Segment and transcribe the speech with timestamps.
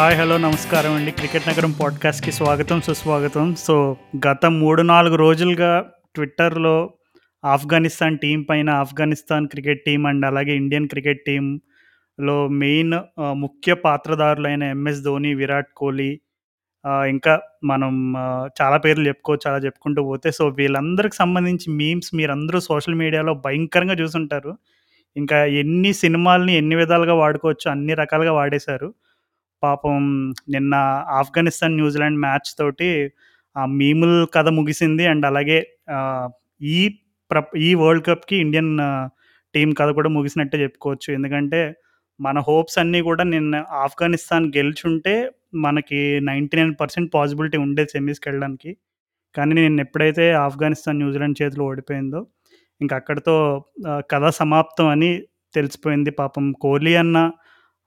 [0.00, 1.10] Hi hello నమస్కారం అండి.
[1.10, 3.54] Cricket నగరం పాడ్కాస్ట్కి స్వాగతం సుస్వాగతం.
[3.54, 6.94] సో గత మూడు నాలుగు రోజులుగా ట్విట్టర్లో
[7.44, 15.02] ఆఫ్ఘనిస్తాన్ టీం పైన ఆఫ్ఘనిస్తాన్ క్రికెట్ టీం అండ్ అలాగే ఇండియన్ క్రికెట్ టీంలో మెయిన్ ముఖ్య పాత్రధారులైన ఎంఎస్
[15.04, 16.20] ధోని విరాట్ కోహ్లీ
[16.86, 18.14] ఇంకా మనం
[18.62, 24.58] చాలా పేర్లు చెప్పుకోవచ్చు అలా చెప్పుకుంటూ పోతే సో వీళ్ళందరికి సంబంధించి మీమ్స్ మీరందరూ సోషల్ మీడియాలో భయంకరంగా చూసుంటారు.
[25.16, 28.94] ఇంకా ఎన్ని సినిమాల్ని ఎన్ని విధాలుగా వాడుకోవచ్చు అన్ని రకాలుగా వాడేశారు.
[29.62, 29.98] పాపం
[30.54, 30.74] నిన్న
[31.20, 32.90] ఆఫ్ఘనిస్తాన్ న్యూజిలాండ్ మ్యాచ్ తోటి
[33.56, 35.04] ఆ మీముల్ కథ ముగిసింది.
[35.12, 35.58] అండ్ అలాగే
[36.76, 36.80] ఈ
[37.30, 37.38] ప్ర
[37.68, 38.72] ఈ వరల్డ్ కప్కి ఇండియన్
[39.54, 41.08] టీం కథ కూడా ముగిసినట్టే చెప్పుకోవచ్చు.
[41.14, 41.60] ఎందుకంటే
[42.20, 45.14] మన హోప్స్ అన్నీ కూడా నిన్న ఆఫ్ఘనిస్తాన్ గెలిచుంటే
[45.54, 48.70] మనకి నైంటీ నైన్ పర్సెంట్ పాసిబిలిటీ ఉండేది సెమీస్కి వెళ్ళడానికి.
[49.34, 52.20] కానీ నేను ఎప్పుడైతే ఆఫ్ఘనిస్తాన్ న్యూజిలాండ్ చేతిలో ఓడిపోయిందో
[52.80, 53.34] ఇంక అక్కడితో
[54.12, 55.10] కథ సమాప్తం అని
[55.54, 56.10] తెలిసిపోయింది.
[56.20, 57.18] పాపం కోహ్లీ అన్న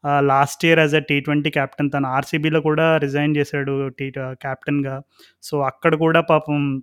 [0.04, 5.02] last year as a T twenty captain తను ఆర్సీబీలో కూడా రిజైన్ చేశాడు టీ క్యాప్టెన్గా
[5.42, 6.82] సో అక్కడ కూడా పాపం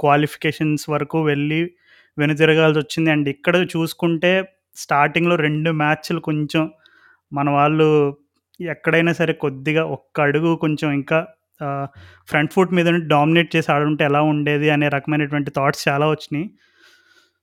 [0.00, 1.70] క్వాలిఫికేషన్స్ వరకు వెళ్ళి
[2.18, 4.32] వెనుతిరగాల్సి వచ్చింది అండ్ ఇక్కడ చూసుకుంటే
[4.76, 6.70] స్టార్టింగ్లో రెండు మ్యాచ్లు కొంచెం
[7.32, 8.16] మన వాళ్ళు
[8.60, 11.26] ఎక్కడైనా సరే కొద్దిగా ఒక్క అడుగు కొంచెం ఇంకా
[12.28, 16.46] ఫ్రంట్ ఫుట్ మీద డామినేట్ చేసి ఆడుంటే ఎలా ఉండేది అనే రకమైనటువంటి థాట్స్ చాలా వచ్చినాయి.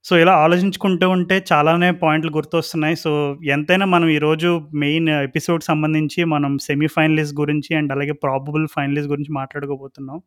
[0.07, 2.95] సో ఇలా ఆలోచించుకుంటూ ఉంటే చాలానే పాయింట్లు గుర్తొస్తున్నాయి.
[2.95, 9.31] సో ఎంతైనా మనం ఈరోజు మెయిన్ ఎపిసోడ్ సంబంధించి మనం సెమీఫైనలిస్ట్ గురించి అండ్ అలాగే ప్రాబబుల్ ఫైనలిస్ట్ గురించి
[9.33, 10.19] మాట్లాడుకోబోతున్నాం.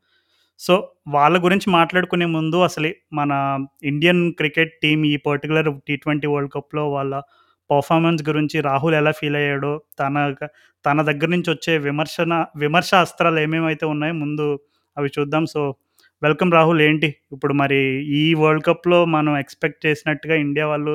[0.59, 0.75] సో
[1.09, 3.33] వాళ్ళ గురించి మాట్లాడుకునే ముందు అసలు మన
[3.85, 7.15] ఇండియన్ క్రికెట్ టీం ఈ పర్టికులర్ టీ ట్వంటీ వరల్డ్ కప్లో వాళ్ళ
[7.71, 10.35] పర్ఫార్మెన్స్ గురించి రాహుల్ ఎలా ఫీల్ అయ్యాడో తన
[10.87, 14.47] తన దగ్గర నుంచి వచ్చే విమర్శన విమర్శ అస్త్రాలు ఏమేమైతే ఉన్నాయో ముందు
[14.99, 15.47] అవి చూద్దాం.
[15.47, 15.63] సో
[16.25, 17.09] వెల్కమ్ రాహుల్ ఏంటి?
[17.35, 17.79] ఇప్పుడు మరి
[18.17, 20.95] ఈ వరల్డ్ కప్లో మనం ఎక్స్పెక్ట్ చేసినట్టుగా ఇండియా వాళ్ళు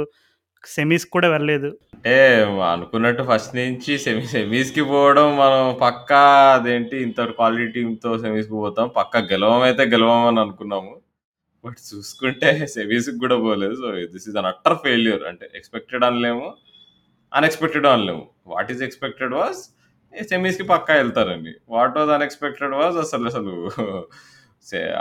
[0.63, 1.69] సెమీస్ కూడా వెళ్ళలేదు.
[1.93, 2.43] అంటే
[2.73, 6.19] అనుకున్నట్టు ఫస్ట్ నుంచి సెమీ సెమీస్కి పోవడం మనం పక్కా
[6.57, 6.97] అదేంటి?
[6.97, 8.91] ఇంత క్వాలిటీ టీంతో సెమీస్కి పోతాం.
[8.97, 10.93] పక్కా గెలవం అయితే గెలవమని అనుకున్నాము.
[11.65, 13.73] బట్ చూసుకుంటే సెమీస్కి కూడా పోలేదు.
[13.73, 16.45] So this is an utter failure అంటే ఎక్స్పెక్టెడ్ అనలేము
[17.33, 18.23] అన్ఎక్స్పెక్టెడ్ అనలేము.
[18.47, 19.61] వాట్ ఈస్ ఎక్స్పెక్టెడ్ వాజ్
[20.33, 21.53] సెమీస్కి పక్కా వెళ్తారండి.
[21.69, 23.53] వాట్ వాజ్ అన్ఎక్స్పెక్టెడ్ వాజ్ అసలు అసలు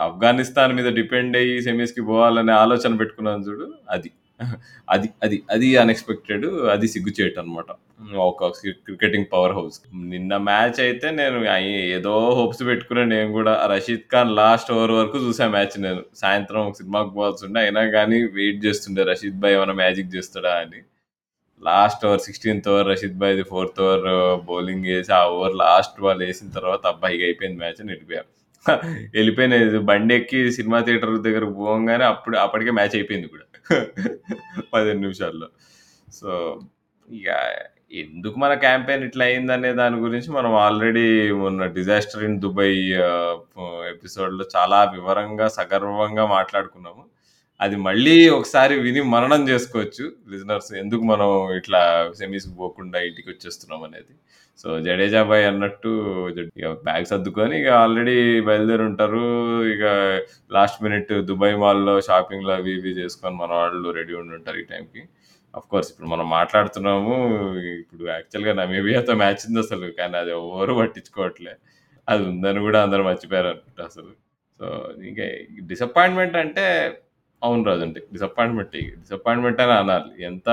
[0.00, 4.10] ఆఫ్ఘనిస్తాన్ మీద డిపెండ్ అయ్యి సెమీస్కి పోవాలనే ఆలోచన పెట్టుకున్నాను చూడు అది.
[4.88, 7.68] అది అది అది అన్ఎక్స్పెక్టెడ్ అది సిగ్గుచేటు అనమాట
[8.24, 8.48] ఒక
[8.84, 9.76] క్రికెటింగ్ పవర్ హౌస్
[10.12, 15.18] నిన్న మ్యాచ్ అయితే నేను అయ్యి- ఏదో హోప్స్ పెట్టుకున్నా నేను కూడా రషీద్ ఖాన్ లాస్ట్ ఓవర్ వరకు
[15.18, 16.02] చూసా మ్యాచ్ నేను.
[16.14, 20.80] సాయంత్రం ఒక సినిమాకి పోవాల్సిండే అయినా కానీ వెయిట్ చేస్తుండే రషీద్ భాయ్ ఏమైనా మ్యాజిక్ చేస్తాడా అని.
[21.62, 24.06] Last over sixteenth over Rashid భాయ్ ఫోర్త్ ఓవర్
[24.46, 28.30] బౌలింగ్ వేసి ఆ ఓవర్ లాస్ట్ వాళ్ళు వేసిన తర్వాత అబ్బాయికి అయిపోయింది మ్యాచ్ అని వెళ్ళిపోయారు
[29.14, 33.46] వెళ్ళిపోయిన బండి ఎక్కి సినిమా థియేటర్ దగ్గరకు పోగానే అప్పుడు అప్పటికే మ్యాచ్ అయిపోయింది కూడా.
[34.74, 35.48] పదిహేను నిమిషాల్లో.
[36.12, 36.60] సో
[37.10, 37.28] ఇక
[37.92, 42.78] ఎందుకు మన క్యాంపెయిన్ ఇట్లా అయిందనే దాని గురించి మనం ఆల్రెడీ మొన్న డిజాస్టర్ ఇన్ దుబాయ్
[43.90, 47.04] ఎపిసోడ్లో చాలా వివరంగా సగర్వంగా మాట్లాడుకున్నాము.
[47.60, 50.70] అది మళ్ళీ ఒకసారి విని మరణం చేసుకోవచ్చు లిజనర్స్.
[50.82, 51.28] ఎందుకు మనం
[51.58, 51.80] ఇట్లా
[52.20, 54.14] సెమీస్ పోకుండా ఇంటికి వచ్చేస్తున్నాం అనేది?
[54.60, 55.90] సో జడేజా బాయ్ అన్నట్టు
[56.30, 58.16] ఇక బ్యాగ్ సర్దుకొని ఇక ఆల్రెడీ
[58.48, 59.22] బయలుదేరి ఉంటారు
[59.74, 59.84] ఇక
[60.56, 65.02] లాస్ట్ మినిట్ దుబాయ్ మాల్లో షాపింగ్లో అవి ఇవి చేసుకొని మన వాళ్ళు రెడీ ఉండి ఉంటారు ఈ టైంకి.
[65.58, 67.14] అఫ్ కోర్స్ ఇప్పుడు మనం మాట్లాడుతున్నాము
[67.82, 71.54] ఇప్పుడు యాక్చువల్గా నమీబియాతో మ్యాచ్ ఉంది అసలు కానీ అది ఎవరు పట్టించుకోవట్లే.
[72.08, 74.12] అది ఉందని కూడా అందరూ మర్చిపోయారు అనుకుంటా అసలు.
[74.58, 74.66] సో
[75.10, 75.24] ఇంకా
[75.70, 76.66] డిసప్పాయింట్మెంట్ అంటే
[77.44, 80.24] అవును రాజు అంటే డిసప్పాయింట్మెంట్ డిసప్పాయింట్మెంట్ అని అనాలి.
[80.24, 80.48] ఎంత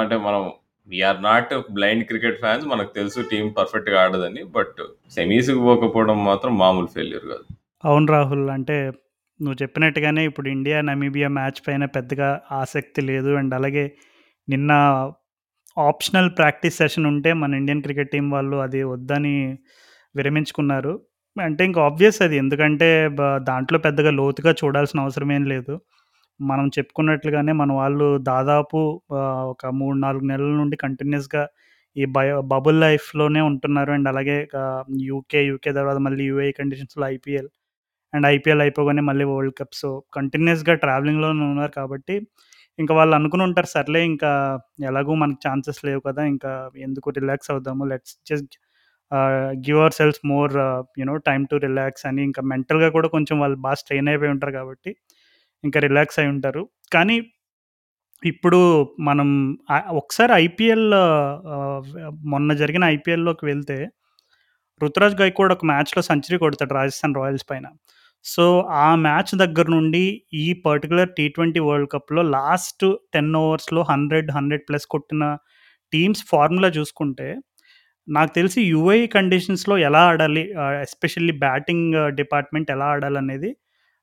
[0.00, 0.42] అంటే మనం
[0.88, 4.42] we are not blind cricket fans మనకు తెలుసు టీం పర్ఫెక్ట్గా ఆడదని.
[4.44, 4.76] బట్
[5.10, 7.44] సెమీస్కి పోకపోవడం మాత్రం మామూలు ఫెయిల్యూర్ కాదు.
[7.84, 8.50] అవును రాహుల్.
[8.50, 8.76] అంటే
[9.42, 13.34] నువ్వు చెప్పినట్టుగానే ఇప్పుడు ఇండియా నమీబియా మ్యాచ్ పైన పెద్దగా ఆసక్తి లేదు.
[13.34, 13.84] అండ్ అలాగే
[14.48, 14.72] నిన్న
[15.78, 19.34] ఆప్షనల్ ప్రాక్టీస్ సెషన్ ఉంటే మన ఇండియన్ క్రికెట్ టీం వాళ్ళు అది వద్దని
[20.16, 20.92] విరమించుకున్నారు.
[21.42, 22.36] అంటే ఇంకా ఆబ్వియస్ అది.
[22.36, 22.88] ఎందుకంటే
[23.36, 25.80] దాంట్లో పెద్దగా లోతుగా చూడాల్సిన అవసరం ఏం లేదు.
[26.40, 28.78] మనం చెప్పుకున్నట్లుగానే మన వాళ్ళు దాదాపు
[29.52, 31.42] ఒక మూడు నాలుగు నెలల నుండి కంటిన్యూస్గా
[31.96, 33.90] ఈ బయో బబుల్ లైఫ్లోనే ఉంటున్నారు.
[33.92, 34.36] అండ్ అలాగే
[35.10, 37.48] యూకే యూకే తర్వాత మళ్ళీ యూఏ కండిషన్స్లో ఐపీఎల్
[38.12, 39.74] అండ్ ఐపీఎల్ అయిపోగానే మళ్ళీ వరల్డ్ కప్.
[39.74, 42.16] సో కంటిన్యూస్గా ట్రావెలింగ్లో ఉన్నారు కాబట్టి
[42.78, 44.30] ఇంకా వాళ్ళు అనుకుని ఉంటారు సర్లే ఇంకా
[44.88, 47.84] ఎలాగూ మనకు ఛాన్సెస్ లేవు కదా ఇంకా ఎందుకు రిలాక్స్ అవుదాము?
[47.84, 48.54] Let's just
[49.66, 50.54] give ourselves more
[51.00, 54.90] you know time to relax అని ఇంకా మెంటల్గా కూడా కొంచెం వాళ్ళు బాగా స్ట్రెయిన్ అయిపోయి ఉంటారు కాబట్టి
[55.66, 56.62] ఇంకా రిలాక్స్ అయి ఉంటారు.
[56.92, 57.16] కానీ
[58.22, 58.60] ఇప్పుడు
[59.00, 59.28] మనం
[59.92, 60.88] ఒకసారి ఐపీఎల్
[62.26, 63.78] మొన్న జరిగిన ఐపీఎల్లోకి వెళ్తే
[64.80, 67.66] రుతురాజ్ గైక్వాడ్ ఒక మ్యాచ్లో సెంచరీ కొడతాడు రాజస్థాన్ రాయల్స్ పైన.
[68.24, 68.44] సో
[68.80, 70.04] ఆ మ్యాచ్ దగ్గర నుండి
[70.34, 72.84] ఈ పర్టికులర్ టీ ట్వంటీ వరల్డ్ కప్లో లాస్ట్
[73.14, 75.24] టెన్ ఓవర్స్లో హండ్రెడ్ హండ్రెడ్ ప్లస్ కొట్టిన
[75.92, 77.28] టీమ్స్ ఫార్ములా చూసుకుంటే
[78.08, 80.42] నాకు తెలిసి యుఐ కండిషన్స్‌లో ఎలా ఆడాలి
[80.82, 83.50] ఎస్పెషల్లీ బ్యాటింగ్ డిపార్ట్‌మెంట్ ఎలా ఆడాలనేది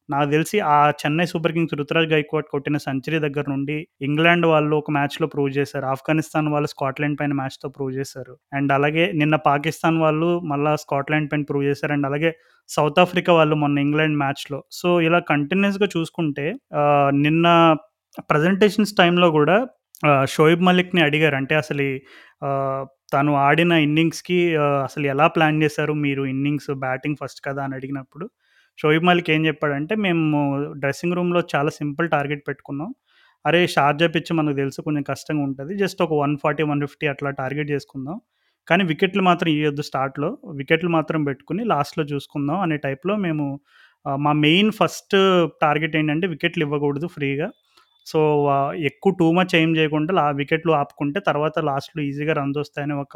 [0.09, 4.91] నాకు తెలిసి ఆ చెన్నై సూపర్ కింగ్స్ రుతురాజ్ గైక్వాడ్ కొట్టిన సెంచరీ దగ్గర నుండి ఇంగ్లాండ్ వాళ్ళు ఒక
[4.91, 5.85] మ్యాచ్‌లో ప్రూవ్ చేశారు.
[5.85, 8.33] ఆఫ్ఘనిస్తాన్ వాళ్ళు స్కాట్లాండ్ పైన మ్యాచ్‌తో ప్రూవ్ చేశారు.
[8.53, 11.93] అండ్ అలాగే నిన్న పాకిస్తాన్ వాళ్ళు మళ్ళీ స్కాట్లాండ్ పైన ప్రూవ్ చేశారు.
[11.93, 12.31] అండ్ అలాగే
[12.69, 14.59] సౌత్ ఆఫ్రికా వాళ్ళు మొన్న ఇంగ్లాండ్ మ్యాచ్‌లో.
[14.71, 16.45] సో, ఇలా కంటిన్యూస్గా చూసుకుంటే
[17.25, 17.47] నిన్న
[18.29, 19.57] ప్రెజెంటేషన్స్ టైంలో కూడా
[20.31, 21.35] షోయిబ్ మలిక్‌ని అడిగారు.
[21.35, 21.85] అంటే అసలు
[23.13, 24.37] తను ఆడిన ఇన్నింగ్స్‌కి
[24.85, 28.25] అసలు ఎలా ప్లాన్ చేశారు మీరు ఇన్నింగ్స్ బ్యాటింగ్ ఫస్ట్ కదా అని అడిగినప్పుడు
[28.79, 30.23] షోయబ్ మలిక్ ఏం చెప్పాడంటే, "మేము
[30.81, 32.89] డ్రెస్సింగ్ రూమ్‌లో చాలా సింపుల్ టార్గెట్ పెట్టుకున్నాం.
[33.45, 33.59] అరే!
[33.73, 38.17] షార్జా పిచ్ మనకు తెలుసు కొంచెం కష్టంగా ఉంటుంది జస్ట్ ఒక 140, 150 అట్లా టార్గెట్ చేసుకుందాం.
[38.67, 40.29] కానీ వికెట్లు మాత్రం ఇవ్వద్దు స్టార్ట్‌లో.
[40.59, 43.45] వికెట్లు మాత్రం పెట్టుకుని లాస్ట్‌లో చూసుకుందాం" అనే టైప్‌లో మేము
[44.05, 45.15] మా మెయిన్ ఫస్ట్
[45.61, 47.47] టార్గెట్ ఏంటంటే వికెట్లు ఇవ్వకూడదు ఫ్రీగా.
[48.07, 48.19] సో,
[48.89, 53.15] ఎక్కువ టూ మచ్ ఏం చేయకుండా లా వికెట్లు ఆపుకుంటే తర్వాత లాస్ట్‌లో ఈజీగా రన్స్ వస్తాయని ఒక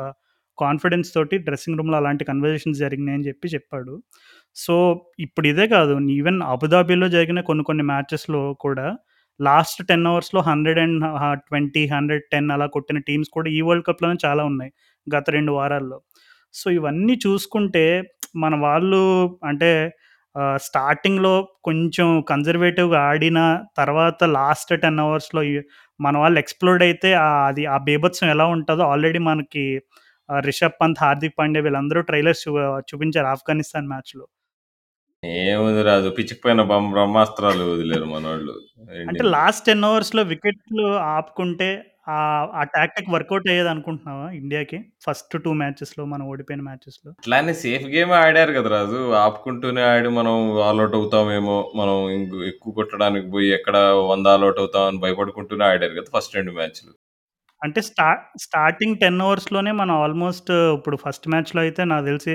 [0.57, 3.93] కాన్ఫిడెన్స్ తోటి డ్రెస్సింగ్ రూమ్‌లో అలాంటి కన్వర్జేషన్స్ జరిగినాయని చెప్పి చెప్పాడు.
[4.57, 4.75] సో,
[5.25, 8.87] ఇప్పుడు ఇదే కాదు ఈవెన్ అబుదాబీలో జరిగిన కొన్ని కొన్ని మ్యాచెస్‌లో కూడా
[9.39, 11.03] లాస్ట్ 10 అవర్స్‌లో 100 అండ్
[11.47, 14.71] ట్వంటీ హండ్రెడ్ టెన్ అలా కొట్టిన టీమ్స్ కూడా ఈ వరల్డ్ కప్‌లోనే చాలా ఉన్నాయి.
[15.07, 15.97] గత రెండు వారాల్లో.
[16.53, 17.85] సో, ఇవన్నీ చూసుకుంటే
[18.35, 19.01] మన వాళ్ళు
[19.43, 19.71] అంటే
[20.63, 21.33] స్టార్టింగ్‌లో
[21.63, 23.39] కొంచెం కన్జర్వేటివ్‌గా ఆడిన
[23.77, 25.41] తర్వాత లాస్ట్ 10 అవర్స్‌లో
[25.99, 27.11] మన వాళ్ళు ఎక్స్‌ప్లోడ్ అయితే
[27.45, 29.65] అది ఆ బీభత్సం ఎలా ఉంటుందో ఆల్రెడీ మనకి
[30.29, 32.53] రిషబ్ పంత్, హార్దిక్ పాండే వీళ్ళందరూ ట్రైలర్స్ చూ
[32.89, 34.25] చూపించారు ఆఫ్ఘనిస్తాన్ మ్యాచ్‌లో.
[35.43, 38.53] ఏముంది రాజు పిచ్చికిపోయిన బం బ్రహ్మాస్త్రాలు వదిలారు మనోళ్ళు.
[39.05, 39.23] అంటే.
[39.35, 41.69] లాస్ట్ 10 అవర్స్‌లో వికెట్లు ఆపుకుంటే
[42.09, 44.77] ఆ టాక్టిక్ వర్కౌట్ అయ్యేదనుకుంటున్నావా ఇండియాకి?
[45.05, 47.11] ఫస్ట్ 2 మ్యాచెస్‌లో మనం ఓడిపోయిన మ్యాచెస్‌లో.
[47.17, 48.99] అట్లానే సేఫ్ గేమే ఆడారు కదా రాజు.
[49.23, 50.35] ఆపుకుంటూనే ఆడి మనం
[50.67, 53.77] ఆల్ ఔట్ అవుతామేమో, మనం ఇంక్ ఎక్కువ కొట్టడానికి పోయి ఎక్కడ
[54.09, 56.09] 100 ఆల్ ఔట్ అవుతామని భయపడుకుంటూనే ఆడారు కదా!
[56.15, 56.93] ఫస్ట్ 2 మ్యాచ్‌లు.
[57.61, 58.07] అంటే స్టా
[58.43, 62.33] స్టార్టింగ్ 10 ఓవర్స్‌లోనే మనం ఆల్మోస్ట్ ఇప్పుడు ఫస్ట్ మ్యాచ్‌లో అయితే నాకు తెలిసి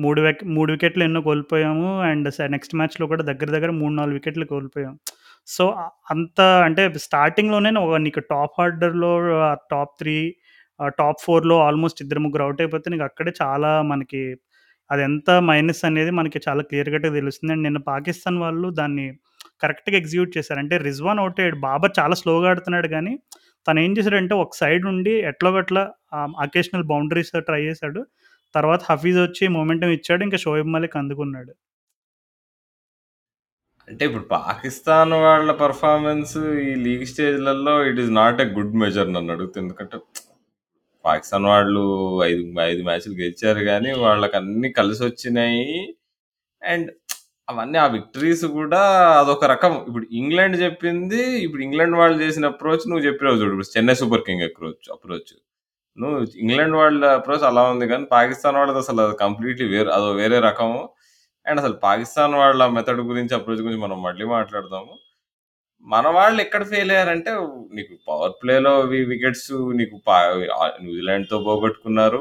[0.00, 1.88] మూడు వికెట్ మూడు వికెట్లు ఎన్నో కోల్పోయాము.
[2.08, 4.98] అండ్ నెక్స్ట్ మ్యాచ్‌లో కూడా దగ్గర దగ్గర 3, 4 వికెట్లు కోల్పోయాము
[5.48, 5.64] సో,
[6.12, 7.70] అంత అంటే స్టార్టింగ్‌లోనే
[8.06, 9.12] నీకు టాప్ ఆర్డర్‌లో
[9.72, 10.16] టాప్ త్రీ
[10.98, 14.22] టాప్ ఫోర్లో ఆల్మోస్ట్ ఇద్దరు ముగ్గురు అవుట్ అయిపోతే నీకు అక్కడే చాలా మనకి
[14.90, 17.52] అది ఎంత మైనస్ అనేది మనకి చాలా క్లియర్ కట్‌గా తెలుస్తుంది.
[17.54, 19.06] అండ్ నిన్న పాకిస్తాన్ వాళ్ళు దాన్ని
[19.62, 20.60] కరెక్ట్‌గా ఎగ్జిక్యూట్ చేశారు.
[20.62, 21.58] అంటే రిజ్వాన్ అవుట్ అయ్యాడు.
[21.66, 23.12] బాబర్ చాలా స్లోగా ఆడుతున్నాడు కానీ
[23.66, 25.82] తను ఏం చేశాడంటే ఒక సైడ్ ఉండి ఎట్లోగట్లా
[26.16, 28.00] ఆహ్, అకేషనల్ బౌండరీస్ ట్రై చేశాడు.
[28.54, 30.22] తర్వాత హఫీజ్ వచ్చి మొమెంటమ్ ఇచ్చాడు.
[30.28, 31.52] ఇంకా షోయబ్ మలిక్ అందుకున్నాడు.
[33.88, 39.32] అంటే ఇప్పుడు పాకిస్తాన్ వాళ్ళ పర్ఫార్మెన్స్ ఈ league స్టేజ్‌లలో it is not a good measure నన్ను
[39.34, 39.96] అడుగుతుంది ఎందుకంటే
[41.04, 41.82] పాకిస్తాన్ వాళ్ళు
[42.24, 45.66] 5, 5 మ్యాచ్‌లు గెలిచారు కానీ వాళ్ళకి అన్ని కలిసి వచ్చినాయి
[46.62, 46.88] అండ్
[47.48, 48.80] అవన్నీ ఆ విక్టరీస్ కూడా
[49.20, 49.72] అదొక రకం.
[49.88, 53.52] ఇప్పుడు ఇంగ్లాండ్ చెప్పింది ఇప్పుడు ఇంగ్లాండ్ వాళ్ళు చేసిన అప్రోచ్ నువ్వు చెప్పినావు చూడు.
[53.56, 55.32] ఇప్పుడు Chennai Super King approach approach.
[55.98, 59.88] నువ్వు ఇంగ్లాండ్ వాళ్ళ అప్రోచ్ అలా ఉంది కానీ, పాకిస్తాన్ వాళ్ళది అసలు కంప్లీట్‌లీ వేరు.
[59.88, 60.80] అదో వేరే రకము.
[61.46, 64.92] అండ్ అసలు పాకిస్తాన్ వాళ్ళ మెథడ్ గురించి, అప్రోచ్ గురించి మనం మళ్ళీ మాట్లాడదాము.
[65.86, 67.30] మన వాళ్ళు ఎక్కడ ఫెయిల్ అయ్యారంటే,
[67.76, 68.72] నీకు పవర్ ప్లేలో
[69.10, 69.48] వికెట్స్
[69.78, 69.96] నీకు
[70.82, 72.20] న్యూజిలాండ్‌తో పోగొట్టుకున్నారు.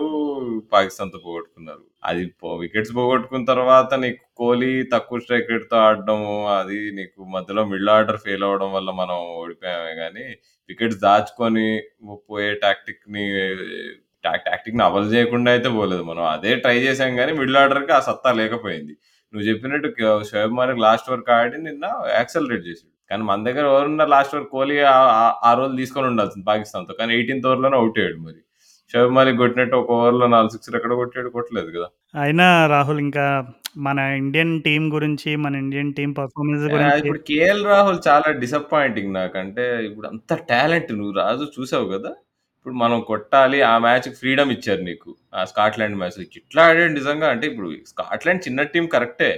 [0.71, 1.83] పాకిస్తాన్‌తో పోగొట్టుకున్నారు.
[2.03, 2.23] అది
[2.63, 8.45] వికెట్స్ పోగొట్టుకున్న తర్వాత నీకు కోహ్లీ తక్కువ స్ట్రైక్ రేట్‌తో ఆడడము, అది నీకు మధ్యలో మిడిల్ ఆర్డర్ ఫెయిల్
[8.49, 10.25] అవ్వడం వల్ల మనం ఓడిపోయామే కానీ
[10.69, 11.67] వికెట్స్ దాచుకొని
[12.29, 13.25] పోయే టాక్టిక్‌ని
[14.23, 16.23] టాక్టిక్‌ని అమలు చేయకుండా అయితే పోలేదు మనం.
[16.35, 18.93] అదే ట్రై చేసాం కానీ మిడిల్ ఆర్డర్‌కి ఆ సత్తా లేకపోయింది.
[19.33, 21.85] నువ్వు చెప్పినట్టు క షోయబ్ మాలిక్ లాస్ట్ వరకు ఆడి నిన్న
[22.17, 24.75] యాక్సలరేట్ చేసాడు కానీ మన దగ్గర ఎవరున్నారు లాస్ట్ వరకు కోహ్లీ
[25.43, 26.93] ఆ రోజు తీసుకొని ఉండాల్సింది పాకిస్తాన్‌తో.
[26.99, 28.39] కానీ 18థ్ ఓవర్‌లోనే ఔట్ అయ్యాడు మరి.
[28.93, 31.29] షోయబ్ మాలిక్ కొట్టినట్టు ఒక ఓవర్‌లో 4 సిక్స్‌లు ఎక్కడ కొట్టాడు?
[31.35, 31.87] కొట్టలేదు కదా!
[32.15, 33.25] అయినా రాహుల్ ఇంకా
[33.81, 36.63] మన ఇండియన్ టీమ్ గురించి, మన ఇండియన్ టీమ్ పెర్ఫార్మన్స్
[37.01, 42.11] ఇప్పుడు కేఎల్ రాహుల్ చాలా డిసప్పాయింటింగ్ నాకంటే ఇప్పుడు అంత టాలెంట్ నువ్వు రాజు చూసావు కదా!
[42.57, 45.09] ఇప్పుడు మనం కొట్టాలి ఆ మ్యాచ్‌కి ఫ్రీడమ్ ఇచ్చారు నీకు.
[45.33, 46.23] ఆ స్కాట్లాండ్ మ్యాచ్‌లో.
[46.39, 49.31] ఎట్లా ఆడాడు నిజంగా అంటే ఇప్పుడు స్కాట్లాండ్ చిన్న టీమ్ కరెక్టే.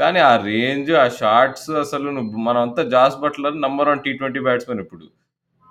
[0.00, 5.06] కానీ ఆ రేంజ్, ఆ షాట్స్ అసలు నువ్వు మనమంతా జాస్ బట్లర్ నంబర్ 1 టీ20 బ్యాట్స్‌మన్ ఇప్పుడు.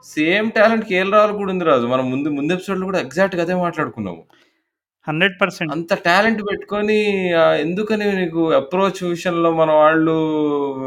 [0.05, 1.87] సేమ్ టాలెంట్ కేఎల్ రాహుల్ కూడా ఉంది రాజు.
[1.93, 4.21] మనం ముందు ముందు ఎపిసోడ్‌లో కూడా ఎగ్జాక్ట్‌గా అదే మాట్లాడుకున్నాము.
[5.07, 6.97] 100% అంత టాలెంట్ పెట్టుకొని
[7.63, 10.15] ఎందుకని నీకు అప్రోచ్ విషయంలో మన వాళ్ళు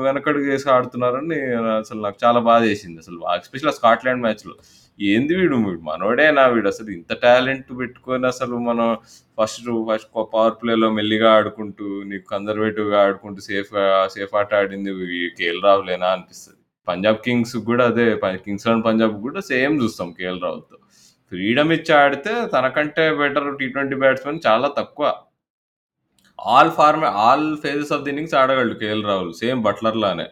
[0.05, 1.39] వెనకడుగేసి ఆడుతున్నారని
[1.81, 2.99] అసలు నాకు చాలా బాధేసింది.
[3.05, 4.55] అసలు ఎస్పెషల్లీ ఆ స్కాట్లాండ్ మ్యాచ్‌లో.
[4.99, 5.57] ఏంది వీడు?
[5.67, 6.69] వీడు మనోడేనా వీడు.
[6.73, 8.89] అసలు ఇంత టాలెంట్ పెట్టుకొని అసలు మనం
[9.39, 13.85] ఫస్ట్ ఫస్ట్ పవర్ ప్లేలో మెల్లిగా ఆడుకుంటూ, నీకు కన్జర్వేటివ్‌గా ఆడుకుంటూ సేఫ్‌గా
[14.17, 14.93] సేఫ్ ఆట ఆడింది
[15.39, 16.59] కేఎల్ రావులేనా అనిపిస్తుంది.
[16.89, 18.07] పంజాబ్ కింగ్స్ కూడా అదే.
[18.47, 20.77] కింగ్స్ అండ్ పంజాబ్ కూడా సేమ్ చూస్తాం కేఎల్ రావుతో
[21.33, 25.07] ఫ్రీడమ్ ఇచ్చి ఆడితే తనకంటే బెటర్ టీ ట్వంటీ బ్యాట్స్మెన్ చాలా తక్కువ.
[26.39, 29.33] All ఫార్మే all phases of the innings ఆడగలడు KL Rahul.
[29.43, 30.27] Same బట్లర్లానే.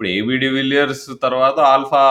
[0.00, 2.02] ఇప్పుడు ఏబీ డివిలియర్స్ తర్వాత ఆల్ఫా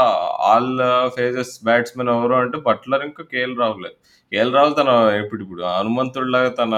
[0.48, 0.72] ఆల్
[1.15, 3.91] ఫేజెస్ బ్యాట్స్మెన్ ఎవరు అంటే బట్లర్ ఇంకా కేఎల్ రాహులే
[4.32, 4.89] కేఎల్ రాహుల్ తన
[5.22, 6.74] ఇప్పుడు ఇప్పుడు హనుమంతుడిలాగా తన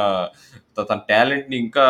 [0.78, 1.86] తన టాలెంట్ని ఇంకా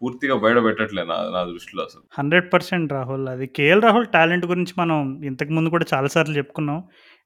[0.00, 2.02] పూర్తిగా బయట పెట్టట్లే నా నా దృష్టిలో అసలు.
[2.18, 4.98] హండ్రెడ్ పర్సెంట్ రాహుల్ అది కేఎల్ రాహుల్ టాలెంట్ గురించి మనం
[5.30, 6.80] ఇంతకు ముందు కూడా చాలాసార్లు చెప్పుకున్నాం.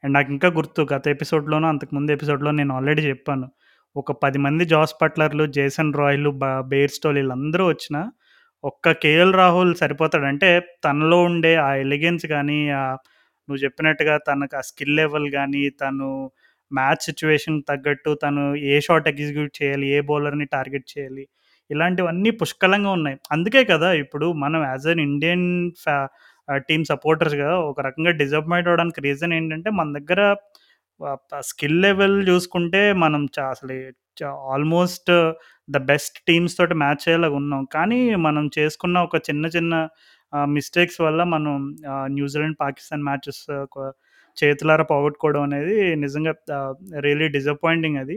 [0.04, 3.48] అండ్ నాకు ఇంకా గుర్తు గత ఎపిసోడ్లోనూ అంతకు ముందు ఎపిసోడ్లో నేను ఆల్రెడీ చెప్పాను.
[3.96, 6.32] ఒక పది మంది జాస్ పట్లర్లు జేసన్ రాయ్లు
[6.72, 7.96] బేర్ స్టోల్ వీళ్ళందరూ వచ్చిన
[8.64, 10.48] ఒక్క కేఎల్ రాహుల్ సరిపోతాడంటే
[10.84, 12.82] తనలో ఉండే ఆ ఎలిగెన్స్ కానీ ఆ
[13.48, 16.08] నువ్వు చెప్పినట్టుగా తనకు ఆ స్కిల్ లెవెల్ కానీ తను
[16.72, 21.24] మ్యాచ్ సిచ్యువేషన్ తగ్గట్టు తను ఏ షాట్ ఎగ్జిక్యూట్ చేయాలి ఏ బౌలర్ని టార్గెట్ చేయాలి
[21.70, 23.16] ఇలాంటివన్నీ పుష్కలంగా ఉన్నాయి.
[23.32, 25.46] అందుకే కదా ఇప్పుడు మనం యాజ్ అన్ ఇండియన్
[25.82, 25.96] ఫ్యా
[26.58, 30.20] టీమ్ సపోర్టర్స్గా ఒక రకంగా డిసప్పాయింట్ అవడానికి రీజన్ ఏంటంటే మన దగ్గర
[31.40, 33.76] స్కిల్ లెవెల్ చూసుకుంటే మనం చా అసలు
[34.52, 35.10] ఆల్మోస్ట్
[35.70, 37.62] ద బెస్ట్ టీమ్స్ తోటి మ్యాచ్ అయ్యేలాగా ఉన్నాం.
[37.74, 39.74] కానీ మనం చేసుకున్న ఒక చిన్న చిన్న
[40.56, 41.54] మిస్టేక్స్ వల్ల మనం
[42.16, 43.42] న్యూజిలాండ్ పాకిస్తాన్ మ్యాచెస్
[44.36, 46.32] చేతులారా పోగొట్టుకోవడం అనేది నిజంగా
[47.06, 48.16] రియలీ డిసప్పాయింటింగ్ అది.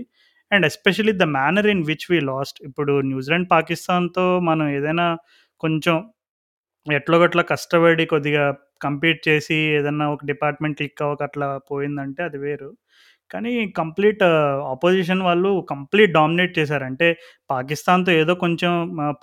[0.52, 2.60] And especially the manner in which we lost.
[2.70, 5.08] ఇప్పుడు న్యూజిలాండ్ పాకిస్తాన్తో మనం ఏదైనా
[5.64, 5.96] కొంచెం
[6.88, 7.18] ఎట్లో
[7.54, 8.46] కష్టపడి కొద్దిగా
[8.84, 12.70] కంపీట్ చేసి ఏదన్నా ఒక డిపార్ట్మెంట్ క్లిక్ అవ్వక అట్లా పోయిందంటే అది వేరు.
[13.34, 14.24] కానీ కంప్లీట్
[14.74, 16.86] ఆపోజిషన్ వాళ్ళు కంప్లీట్ డామినేట్ చేశారు.
[16.90, 17.08] అంటే
[17.52, 18.72] పాకిస్తాన్తో ఏదో కొంచెం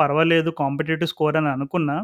[0.01, 1.97] పర్వాలేదు కాంపిటేటివ్ స్కోర్ అని అనుకున్నా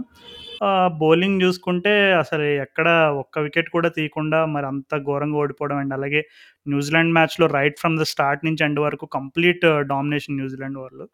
[1.02, 2.88] బౌలింగ్ చూసుకుంటే అసలు ఎక్కడ
[3.22, 6.22] ఒక్క వికెట్ కూడా తీయకుండా మరి అంత ఘోరంగా ఓడిపోవడం అండ్ అలాగే
[6.66, 11.06] న్యూజిలాండ్ మ్యాచ్లో రైట్ ఫ్రమ్ ద స్టార్ట్ నుంచి ఎండ్ వరకు కంప్లీట్ డామినేషన్ న్యూజిలాండ్ వాళ్ళు.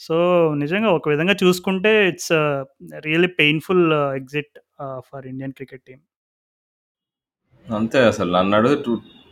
[0.00, 0.16] సో
[0.62, 2.32] నిజంగా ఒక విధంగా చూసుకుంటే it's
[3.06, 3.84] really painful
[4.20, 4.54] exit
[5.08, 6.00] for Indian cricket team
[7.66, 8.30] అంతే అసలు.
[8.36, 8.76] నన్ను అడుగు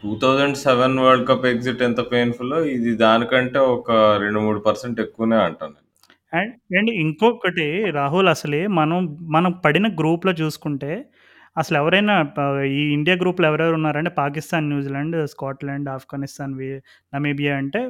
[0.03, 3.91] two thousand seven world cup exit ఎంత పెయిన్ఫుల్ ఇది దానికంటే ఒక
[4.23, 5.77] రెండు మూడు పర్సెంట్ ఎక్కువనే అంటాను
[6.33, 7.67] అండ్ అండ్ ఇంకొకటి
[7.99, 8.99] రాహుల్ అసలే మనం
[9.37, 10.93] మనం పడిన గ్రూప్లో చూసుకుంటే
[11.57, 12.15] అసలు ఎవరైనా
[12.79, 16.55] ఈ ఇండియా గ్రూప్లో ఎవరెవరు ఉన్నారంటే Pakistan New Zealand Scotland Afghanistan
[17.13, 17.83] Namibia అంటే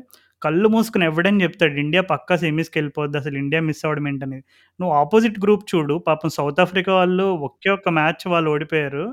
[0.42, 1.74] కళ్ళు మూసుకుని ఎవడని చెప్తాడు?
[1.84, 4.44] ఇండియా పక్కా సెమీస్కి వెళ్ళిపోద్ది అసలు ఇండియా మిస్ అవ్వడం ఏంటనేది.
[4.80, 9.04] నువ్వు ఆపోజిట్ గ్రూప్ చూడు పాపం సౌత్ ఆఫ్రికా వాళ్ళు ఒకే ఒక్క మ్యాచ్ వాళ్ళు ఓడిపోయారు.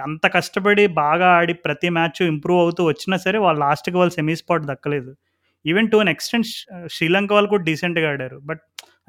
[0.00, 4.62] అంత కష్టపడి బాగా ఆడి ప్రతి మ్యాచ్ ఇంప్రూవ్ అవుతూ వచ్చినా సరే వాళ్ళు లాస్ట్కి వాళ్ళు సెమీ స్పాట్
[4.62, 5.12] దక్కలేదు.
[5.66, 6.46] Even to an extent
[6.92, 8.38] Sri Lanka వాళ్ళు కూడా డీసెంట్గా ఆడారు.
[8.42, 8.60] బట్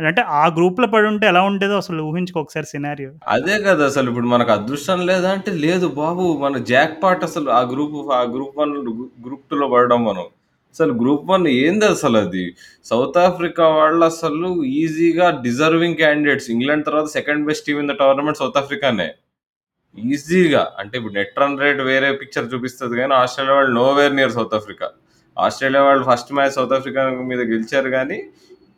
[0.06, 3.12] అంటే ఆ గ్రూప్లో పడి ఉంటే ఎలా ఉండేదో అసలు ఊహించుకోకసారి సినారియో.
[3.28, 7.62] అదే కదా అసలు ఇప్పుడు మనకు అదృష్టం లేదా అంటే లేదు బాబు మన జాక్ పాట్ అసలు ఆ
[7.62, 8.74] గ్రూప్ ఆ గ్రూప్ వన్
[9.26, 10.24] గ్రూప్ టూలో పడడం మనం.
[10.76, 12.56] అసలు గ్రూప్ వన్ ఏంది అసలు అది?
[12.86, 16.50] సౌత్ ఆఫ్రికా వాళ్ళు అసలు ఈజీగా డిజర్వింగ్ క్యాండిడేట్స్.
[16.50, 19.10] ఇంగ్లాండ్ తర్వాత second best team in the tournament south ఆఫ్రికానే.
[19.98, 24.56] ఈజీగా అంటే ఇప్పుడు నెట్ రన్ రేట్ వేరే పిక్చర్ చూపిస్తుంది కానీ ఆస్ట్రేలియా వాళ్ళు nowhere near South
[24.60, 24.88] Africa
[25.38, 28.20] Australia వాళ్ళు ఫస్ట్ మ్యాచ్ సౌత్ ఆఫ్రికా మీద గెలిచారు కానీ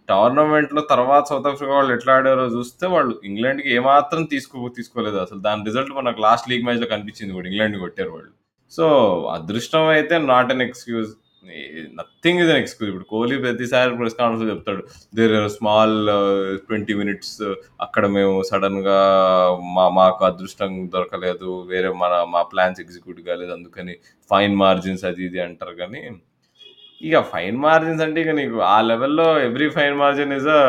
[0.10, 5.40] టోర్నమెంట్లో తర్వాత సౌత్ ఆఫ్రికా వాళ్ళు ఎట్లా ఆడారో చూస్తే వాళ్ళు ఇంగ్లాండ్కి ఏమాత్రం తీసుకో తీసుకోలేదు అసలు.
[5.40, 8.32] దాని రిజల్ట్ మనకు లాస్ట్ లీగ్ మ్యాచ్లో కనిపించింది కూడా ఇంగ్లాండ్ కొట్టారు వాళ్ళు.
[8.72, 8.86] సో
[9.36, 11.12] అదృష్టం అయితే not an excuse
[11.98, 14.82] nothing is an excuse ఇప్పుడు కోహ్లీ ప్రతిసారి ప్రెస్ కాన్ఫరెన్స్ చెప్తాడు
[15.14, 15.96] దేర్ స్మాల్
[16.68, 17.38] ట్వంటీ మినిట్స్
[17.82, 18.98] అక్కడ మేము సడన్గా
[19.76, 23.96] మా మాకు అదృష్టం దొరకలేదు వేరే మన మా ప్లాన్స్ ఎగ్జిక్యూట్ కాలేదు అందుకని
[24.32, 26.02] ఫైన్ మార్జిన్స్ అది ఇది అంటారు కానీ
[27.02, 30.62] ఇక ఫైన్ మార్జిన్స్ అంటే ఇక నీకు ఆ లెవెల్లో every fine margin is a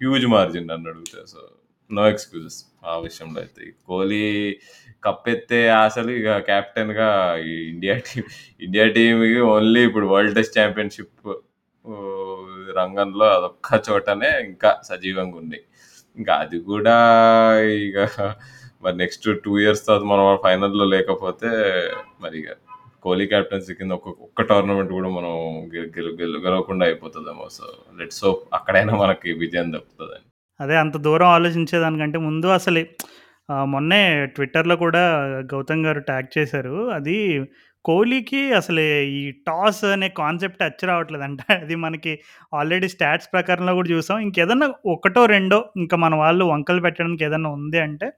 [0.00, 1.42] huge margin అని అడిగితే సో
[1.90, 3.62] నో ఎక్స్క్యూజెస్ ఆ విషయంలో అయితే.
[3.88, 4.22] కోహ్లీ
[5.06, 7.08] కప్పెత్తే అసలు ఇక కెప్టెన్గా గా
[7.72, 8.24] ఇండియా టీం
[8.66, 11.28] ఇండియా టీంకి ఓన్లీ ఇప్పుడు వరల్డ్ టెస్ట్ ఛాంపియన్షిప్
[12.78, 15.58] రంగంలో అదొక్క చోటనే ఇంకా సజీవంగా ఉంది.
[16.16, 16.96] ఇంకా అది కూడా
[17.86, 17.98] ఇక
[18.84, 21.50] మరి నెక్స్ట్ టూ ఇయర్స్ తర్వాత మనం ఫైనల్లో లేకపోతే
[22.24, 22.50] మరి ఇక
[23.04, 25.32] కోహ్లీ క్యాప్టెన్సీ కింద ఒక్క ఒక్క టోర్నమెంట్ కూడా మనం
[25.96, 26.10] గెలు
[26.44, 27.46] గెలవకుండా అయిపోతుందేమో.
[27.58, 27.64] సో
[28.00, 30.27] లెట్స్ హోప్ అక్కడైనా మనకి విజయం దక్కుతుందని.
[30.60, 32.80] అదే అంత దూరం ఆలోచించేదానికంటే ముందు అసలు
[33.64, 35.02] మొన్నే ట్విట్టర్లో కూడా
[35.52, 36.90] గౌతమ్ గారు ట్యాగ్ చేశారు.
[36.90, 37.16] అది
[37.84, 38.80] కోహ్లీకి అసలు
[39.18, 41.38] ఈ టాస్ అనే కాన్సెప్ట్ అచ్చి రావట్లేదంట.
[41.64, 42.12] అది మనకి
[42.54, 44.18] ఆల్రెడీ స్టాట్స్ ప్రకారంలో కూడా చూసాం.
[44.18, 48.08] ఇంకేదన్నా ఒకటో రెండో ఇంకా మన వాళ్ళు వంకలు పెట్టడానికి ఏదన్నా ఉంది అంటే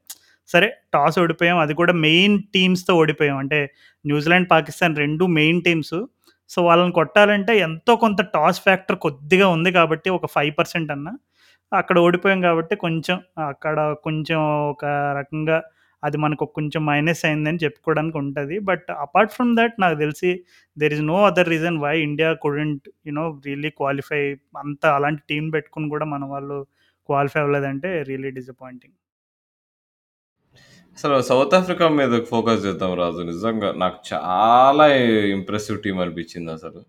[0.49, 1.59] సరే టాస్ ఓడిపోయాం.
[1.59, 3.37] అది కూడా మెయిన్ టీమ్స్తో ఓడిపోయాం.
[3.37, 3.61] అంటే
[4.05, 5.97] న్యూజిలాండ్ పాకిస్తాన్ రెండు మెయిన్ టీమ్స్.
[6.51, 11.13] సో వాళ్ళని కొట్టాలంటే ఎంతో కొంత టాస్ ఫ్యాక్టర్ కొద్దిగా ఉంది కాబట్టి ఒక ఫైవ్ పర్సెంట్ అన్నా
[11.73, 14.85] అక్కడ ఓడిపోయాం కాబట్టి కొంచెం అక్కడ కొంచెం ఒక
[15.19, 15.63] రకంగా
[16.03, 18.59] అది మనకు కొంచెం మైనస్ అయిందని చెప్పుకోవడానికి ఉంటుంది.
[18.59, 20.31] బట్ అపార్ట్ ఫ్రమ్ దట్ నాకు తెలిసి
[20.77, 24.23] there is no other reason why India couldn't you know really qualify
[24.57, 26.59] అంత అలాంటి టీం పెట్టుకుని కూడా మన వాళ్ళు
[27.09, 28.97] క్వాలిఫై అవ్వలేదంటే రియల్లీ డిసప్పాయింటింగ్
[30.99, 33.23] అసలు సౌత్ ఆఫ్రికా మీద ఫోకస్ చేద్దాం రాజు.
[33.23, 34.87] నిజంగా నాకు చాలా
[35.37, 36.81] ఇంప్రెసివ్ టీం అనిపించింది అసలు.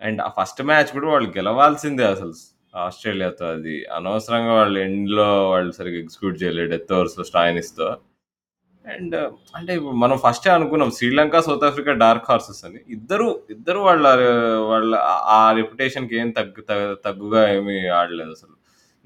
[0.00, 2.34] అండ్ ఆ ఫస్ట్ మ్యాచ్ కూడా వాళ్ళు గెలవాల్సిందే అసలు.
[2.78, 7.88] ఆస్ట్రేలియాతో అది అనవసరంగా వాళ్ళు ఎండ్లో వాళ్ళు సరిగ్గా ఎగ్జిక్యూట్ చేయలేదు డెత్ ఓవర్స్లో స్టాయినిస్తో
[8.84, 9.16] అండ్
[9.54, 12.80] అంటే మనం ఫస్టే అనుకున్నాం Sri Lanka, south Africa dark horses అని.
[12.88, 14.04] ఇద్దరు ఇద్దరు వాళ్ళ
[14.70, 14.92] వాళ్ళ
[15.34, 16.62] ఆ రెప్యుటేషన్‌కి ఏం తగ్గు
[17.06, 18.54] తగ్గుగా ఏమి ఆడలేదు అసలు.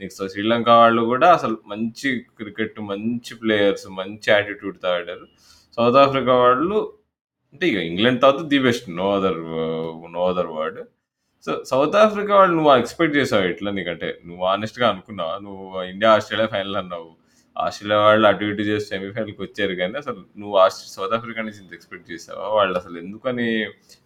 [0.01, 2.09] నీకు సో శ్రీలంక వాళ్ళు కూడా అసలు మంచి
[2.41, 5.27] క్రికెట్, మంచి ప్లేయర్స్, మంచి యాటిట్యూడ్‌తో ఆడారు.
[5.79, 6.79] సౌత్ ఆఫ్రికా వాళ్ళు
[7.55, 8.87] అంటే ఇక ఇంగ్లాండ్ తర్వాత the best.
[9.01, 9.41] No other
[10.15, 10.81] no other word.
[11.47, 16.49] So South Africa వాళ్ళు నువ్వు ఎక్స్‌పెక్ట్ చేసావు ఇట్లా నీకంటే నువ్వు ఆనెస్ట్గా అనుకున్నావు నువ్వు ఇండియా, ఆస్ట్రేలియా
[16.53, 17.09] ఫైనల్ అన్నావు.
[17.57, 20.55] ఆస్ట్రేలియా వాళ్ళు అటు ఇటు చేసి సెమీఫైనల్‌కి వచ్చారు కానీ అసలు నువ్వు
[20.95, 22.47] సౌత్ ఆఫ్రికా నుంచి ఇంత ఎక్స్‌పెక్ట్ చేసావా?
[22.59, 23.49] వాళ్ళు అసలు ఎందుకని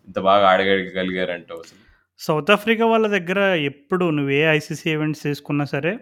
[0.09, 1.81] ఇంత బాగా ఆడగలిగారంటావు అసలు?
[2.21, 3.41] సౌత్ ఆఫ్రికా వాళ్ళ దగ్గర
[3.71, 5.93] ఎప్పుడు నువ్వు ఏ ఐసీసీ ఈవెంట్స్ తీసుకున్నా సరే,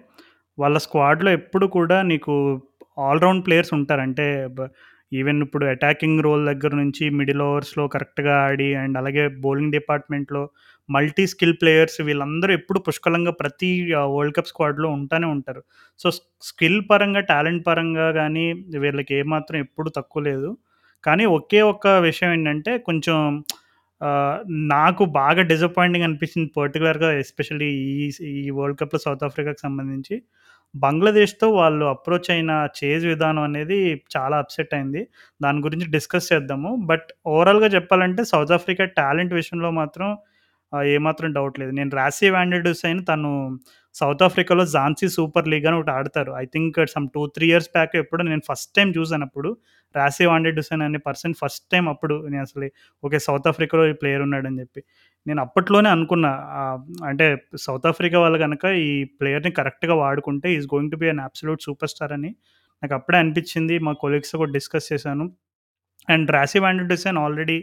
[0.58, 2.34] వాళ్ళ స్క్వాడ్‌లో ఎప్పుడు కూడా నీకు
[2.98, 4.02] ఆల్ రౌండ్ ప్లేయర్స్ ఉంటారు.
[4.06, 4.26] అంటే
[5.12, 10.42] ఈవెన్ ఇప్పుడు అటాకింగ్ రోల్ దగ్గర నుంచి మిడిల్ ఓవర్స్‌లో కరెక్ట్‌గా ఆడి అండ్ అలాగే బౌలింగ్ డిపార్ట్‌మెంట్‌లో
[10.88, 13.70] మల్టీ స్కిల్ ప్లేయర్స్ వీళ్ళందరూ ఎప్పుడు పుష్కలంగా ప్రతి
[14.12, 15.62] వరల్డ్ కప్ స్క్వాడ్‌లో ఉంటానే ఉంటారు.
[16.00, 16.06] సో,
[16.48, 18.46] స్కిల్ పరంగా, టాలెంట్ పరంగా కానీ
[18.84, 20.50] వీళ్ళకి ఏమాత్రం ఎప్పుడు తక్కువ లేదు.
[21.04, 23.16] కానీ ఒకే ఒక్క విషయం ఏంటంటే కొంచెం
[24.72, 30.16] నాకు బాగా డిసప్పాయింటింగ్ అనిపించింది పర్టిక్యులర్‌గా ఎస్పెషల్లీ ఈ ఈ వరల్డ్ కప్‌లో సౌత్ ఆఫ్రికాకి సంబంధించి.
[30.74, 33.78] బంగ్లాదేశ్‌తో వాళ్ళు అప్రోచ్ అయిన చేజ్ విధానం అనేది
[34.14, 35.02] చాలా అప్సెట్ అయింది.
[35.40, 36.70] దాని గురించి డిస్కస్ చేద్దాము.
[36.86, 40.08] బట్ ఓవరాల్‌గా చెప్పాలంటే సౌత్ ఆఫ్రికా టాలెంట్ విషయంలో మాత్రం
[40.92, 41.72] ఏమాత్రం డౌట్ లేదు.
[41.72, 42.52] నేను రాసీ వాన్
[42.84, 43.30] అయిన తను
[43.94, 46.30] సౌత్ ఆఫ్రికాలో ఝాన్సీ సూపర్ లీగ్ అని ఒకటి ఆడతారు.
[46.36, 49.50] I think some 2, 3 years back ఎప్పుడో నేను ఫస్ట్ టైం చూసానప్పుడు.
[49.94, 52.66] రాసీ వాండెడ్ హుసేన్ అనే పర్సన్ ఫస్ట్ టైం అప్పుడు నేను అసలు
[53.02, 53.18] ఓకే.
[53.26, 54.80] సౌత్ ఆఫ్రికాలో ఈ ప్లేయర్ ఉన్నాడని చెప్పి.
[55.26, 56.32] నేను అప్పట్లోనే అనుకున్నా
[57.10, 57.26] అంటే
[57.66, 58.90] సౌత్ ఆఫ్రికా వాళ్ళు కనుక ఈ
[59.20, 61.62] ప్లేయర్‌ని కరెక్ట్‌గా వాడుకుంటే is going to be an absolute
[61.94, 62.30] superstar అని
[62.82, 63.76] నాకు అప్పుడే అనిపించింది.
[63.86, 65.26] మా కొలీగ్స్ కూడా డిస్కస్ చేశాను.
[66.08, 67.58] And Rassie van der Dussen already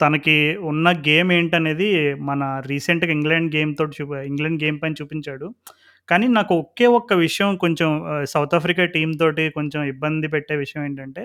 [0.00, 0.34] తనకి
[0.70, 1.88] ఉన్న గేమ్ ఏంటనేది
[2.28, 5.46] మన రీసెంట్‌గా ఇంగ్లాండ్ గేమ్ తోటి చూప ఇంగ్లాండ్ గేమ్ పైన చూపించాడు.
[6.08, 7.90] కానీ నాకు ఒకే ఒక్క విషయం కొంచెం
[8.32, 11.22] సౌత్ ఆఫ్రికా టీం తోటి కొంచెం ఇబ్బంది పెట్టే విషయం ఏంటంటే,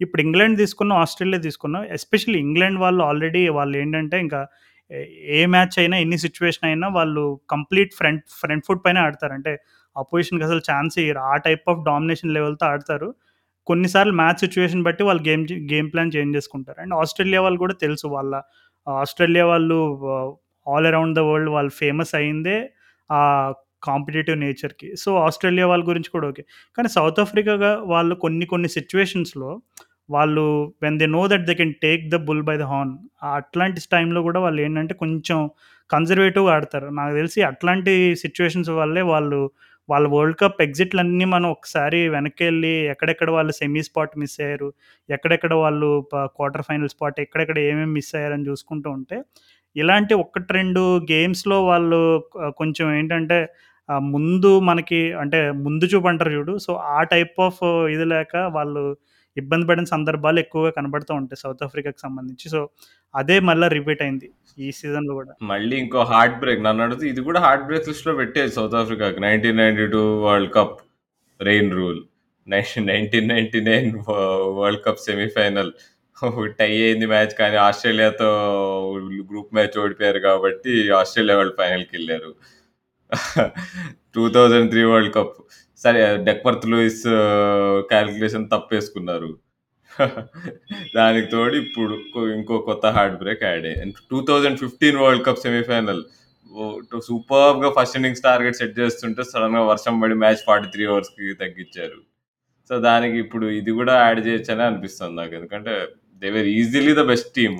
[0.00, 4.40] ఇప్పుడు ఇంగ్లాండ్ తీసుకున్నాం ఆస్ట్రేలియా తీసుకున్నాం ఎస్పెషల్లీ ఇంగ్లాండ్ వాళ్ళు ఆల్రెడీ వాళ్ళు ఏంటంటే ఇంకా
[4.90, 5.02] ఏ
[5.38, 7.22] ఏ మ్యాచ్ అయినా, ఎన్ని సిచ్యువేషన్ అయినా వాళ్ళు
[7.54, 9.34] కంప్లీట్ ఫ్రంట్ ఫ్రంట్ ఫుట్ పైన ఆడతారు.
[9.38, 9.52] అంటే
[9.96, 11.22] అపోజిషన్‌కి అసలు ఛాన్స్ ఇయ్యరు.
[11.30, 13.08] ఆ టైప్ ఆఫ్ డామినేషన్ లెవెల్‌తో ఆడతారు.
[13.66, 16.78] కొన్నిసార్లు మ్యాచ్ సిచ్యువేషన్ బట్టి వాళ్ళు గేమ్ గేమ్ ప్లాన్ చేంజ్ చేసుకుంటారు.
[16.84, 18.32] అండ్ ఆస్ట్రేలియా వాళ్ళు కూడా తెలుసు వాళ్ళ
[18.86, 19.78] ఆస్ట్రేలియా వాళ్ళు
[20.66, 22.56] ఆల్ అరౌండ్ ద వరల్డ్ వాళ్ళు ఫేమస్ అయిందే
[23.10, 23.20] ఆ
[23.86, 24.88] కాంపిటేటివ్ నేచర్‌కి.
[24.96, 26.42] సో, ఆస్ట్రేలియా వాళ్ళ గురించి కూడా ఓకే.
[26.78, 29.50] కానీ సౌత్ ఆఫ్రికాగా వాళ్ళు కొన్ని కొన్ని సిచ్యువేషన్స్లో
[30.08, 30.44] వాళ్ళు
[30.82, 32.94] when they know that they can take the bull by the horn
[33.34, 35.38] అట్లాంటి టైంలో కూడా వాళ్ళు ఏంటంటే కొంచెం
[35.90, 36.88] కన్జర్వేటివ్‌గా ఆడతారు.
[36.98, 37.92] నాకు తెలిసి అట్లాంటి
[38.24, 39.40] సిచ్యువేషన్స్ వల్లే వాళ్ళు
[39.88, 44.68] వాళ్ళ వరల్డ్ కప్ ఎగ్జిట్‌లన్నీ మనం ఒకసారి వెనక్కెళ్ళి ఎక్కడెక్కడ వాళ్ళు సెమీ స్పాట్ మిస్ అయ్యారు,
[45.08, 45.90] ఎక్కడెక్కడ వాళ్ళు
[46.36, 49.18] క్వార్టర్ ఫైనల్ స్పాట్ ఎక్కడెక్కడ ఏమేమి మిస్ అయ్యారని చూసుకుంటూ ఉంటే,
[49.76, 52.00] ఇలాంటి 1, 2 గేమ్స్‌లో వాళ్ళు
[52.58, 53.38] కొంచెం ఏంటంటే
[54.12, 56.54] ముందు మనకి అంటే ముందు చూపు అంటారు చూడు.
[56.58, 57.60] సో, ఆ టైప్ ఆఫ్
[57.94, 58.84] ఇది లేక వాళ్ళు
[59.36, 62.46] ఇబ్బంది పడిన సందర్భాలు ఎక్కువగా కనబడుతూ ఉంటాయి సౌత్ ఆఫ్రికాకి సంబంధించి.
[62.54, 62.60] సో,
[63.14, 65.32] అదే మళ్ళీ రిపీట్ అయింది ఈ సీజన్‌లో కూడా.
[65.52, 69.18] మళ్ళీ ఇంకో హార్ట్ బ్రేక్ నన్ను నన్నడిగితే ఇది కూడా హార్ట్ బ్రేక్ లిస్ట్లో పెట్టేది సౌత్ ఆఫ్రికాకి.
[69.20, 70.76] 1992 world cup
[71.40, 72.00] rain rule.
[72.46, 73.90] Nineteen ninety nine
[74.58, 75.70] world cup semifinal
[76.58, 78.28] tie అయింది మ్యాచ్ కానీ ఆస్ట్రేలియాతో
[79.30, 82.30] గ్రూప్ మ్యాచ్ ఓడిపోయారు కాబట్టి ఆస్ట్రేలియా వాళ్ళు ఫైనల్‌కెళ్ళారు.
[84.14, 85.34] 2003 వరల్డ్ కప్
[85.84, 87.02] సరే డెక్వర్త్ లూయిస్
[87.90, 89.30] క్యాలిక్యులేషన్ తప్పేసుకున్నారు.
[90.96, 91.94] దానికి తోడు ఇప్పుడు
[92.36, 96.02] ఇంకో కొత్త heart break add and two thousand fifteen world cup semifinal
[97.06, 101.98] సూపర్గా ఫస్ట్ ఇన్నింగ్స్ టార్గెట్ సెట్ చేస్తుంటే సడెన్‌గా వర్షం పడి మ్యాచ్ ఫార్టీ త్రీ అవర్స్కి తగ్గించారు.
[102.70, 105.34] సో, దానికి ఇప్పుడు ఇది కూడా యాడ్ చేయొచ్చనే అనిపిస్తుంది నాకు.
[105.40, 105.74] ఎందుకంటే
[106.22, 107.58] they were easily the best team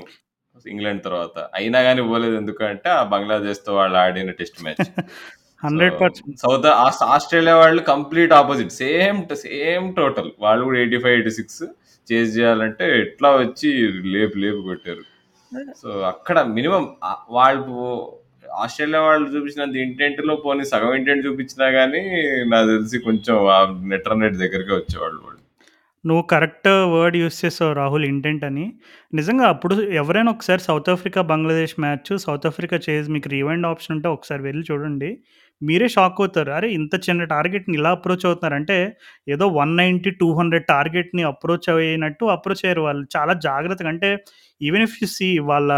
[0.67, 1.37] England తర్వాత.
[1.57, 4.87] అయినా కానీ పోలేదు ఎందుకంటే ఆ బంగ్లాదేశ్‌తో వాళ్ళు ఆడిన టెస్ట్ మ్యాచ్.
[5.63, 8.73] సో, 100% సౌత్ ఆస్ ఆస్ట్రేలియా వాళ్ళు complete opposite.
[8.79, 10.31] Same same total.
[10.41, 11.67] వాళ్ళు కూడా 85, 86
[12.09, 13.71] చేజ్ చేయాలంటే ఎట్లా వచ్చి
[14.15, 15.05] లేపి లేపి కొట్టారు.
[15.83, 17.75] సో, అక్కడ మినిమమ్ ఆహ్, వాళ్ళు
[18.59, 22.03] ఆస్ట్రేలియా వాళ్ళు చూపించినంత ఇంటెంట్‌లో పోనీ సగం ఇంటెంట్ చూపించినా గాని
[22.47, 23.37] నాకు తెలిసి కొంచెం
[23.89, 25.41] నెట్ రన్ రేట్ దగ్గరకే వచ్చేవాళ్ళు వాళ్ళు.
[26.05, 28.65] నువ్వు కరెక్ట్ వర్డ్ యూజ్ చేసావు రాహుల్ ఇంటెంట్ అని.
[29.13, 34.09] నిజంగా అప్పుడు ఎవరైనా ఒకసారి South Africa, Bangladesh match South Africa chase మీకు రివైండ్ ఆప్షన్ ఉంటే
[34.09, 35.11] ఒకసారి వెళ్ళి చూడండి.
[35.63, 36.51] మీరే షాక్ అవుతారు.
[36.53, 36.69] అరే!
[36.77, 38.77] ఇంత చిన్న టార్గెట్‌ని ఇలా అప్రోచ్ అవుతున్నారంటే
[39.29, 43.05] ఏదో వన్ నైంటీ టూ హండ్రెడ్ టార్గెట్‌ని అప్రోచ్ అయినట్టు అప్రోచ్ అయ్యారు వాళ్ళు.
[43.17, 44.11] చాలా జాగ్రత్తగా అంటే
[44.61, 45.71] ఈవెన్ ఇఫ్ యూ సీ వాళ్ళ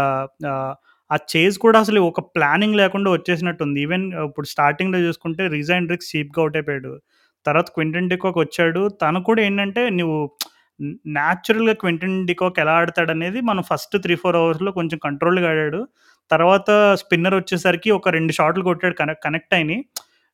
[1.11, 3.77] ఆ చేజ్ కూడా అసలు ఒక ప్లానింగ్ లేకుండా వచ్చేసినట్టుంది.
[3.85, 6.91] ఈవెన్ ఇప్పుడు స్టార్టింగ్‌లో చూసుకుంటే రిజైన్ రిక్స్ చీప్‌గా అవుట్ అయిపోయాడు.
[7.45, 8.81] తర్వాత క్వింటన్ డికాక్ వచ్చాడు.
[9.01, 10.17] తను కూడా ఏంటంటే నువ్వు
[11.13, 15.79] న్యాచురల్‌గా క్వింటన్ డికాక్ ఎలా ఆడతాడనేది మనం ఫస్ట్ త్రీ ఫోర్ అవర్స్లో కొంచెం కంట్రోల్గా ఆడాడు.
[16.31, 16.69] తర్వాత
[17.01, 19.81] స్పిన్నర్ వచ్చేసరికి ఒక రెండు షాట్లు కొట్టాడు కనె కనెక్ట్ అయినాయి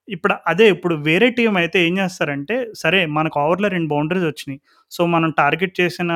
[0.08, 4.60] ఇప్పుడు అదే ఇప్పుడు వేరే టీం అయితే ఏం చేస్తారంటే, సరే మనకు ఓవర్‌లో రెండు బౌండరీస్ వచ్చినాయి
[4.92, 6.12] సో, మనం టార్గెట్ చేసిన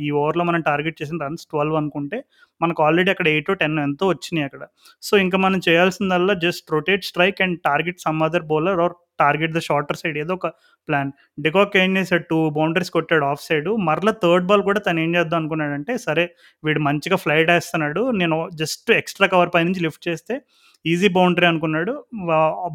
[0.00, 2.18] ఈ ఓవర్‌లో మనం టార్గెట్ చేసిన రన్స్ 12 అనుకుంటే,
[2.60, 4.62] మనకు ఆల్రెడీ అక్కడ 8 10 ఎంతో వచ్చినాయి అక్కడ.
[5.02, 9.62] సో, ఇంక మనం చేయాల్సిందల్లా just rotate strike and target some other bowler or target the
[9.66, 10.48] shorter side ఏదో ఒక
[10.88, 11.10] ప్లాన్.
[11.38, 15.38] డికాక్ ఏం చేశాడు టూ బౌండరీస్ కొట్టాడు ఆఫ్ సైడ్ మరలా థర్డ్ బాల్ కూడా తను ఏం చేద్దాం
[15.42, 16.24] అనుకున్నాడంటే, సరే
[16.64, 20.36] వీడు మంచిగా ఫ్లైట్ వేస్తున్నాడు నేను జస్ట్ ఎక్స్‌ట్రా కవర్ పైనుంచి లిఫ్ట్ చేస్తే
[20.84, 21.94] ఈజీ బౌండరీ అనుకున్నాడు.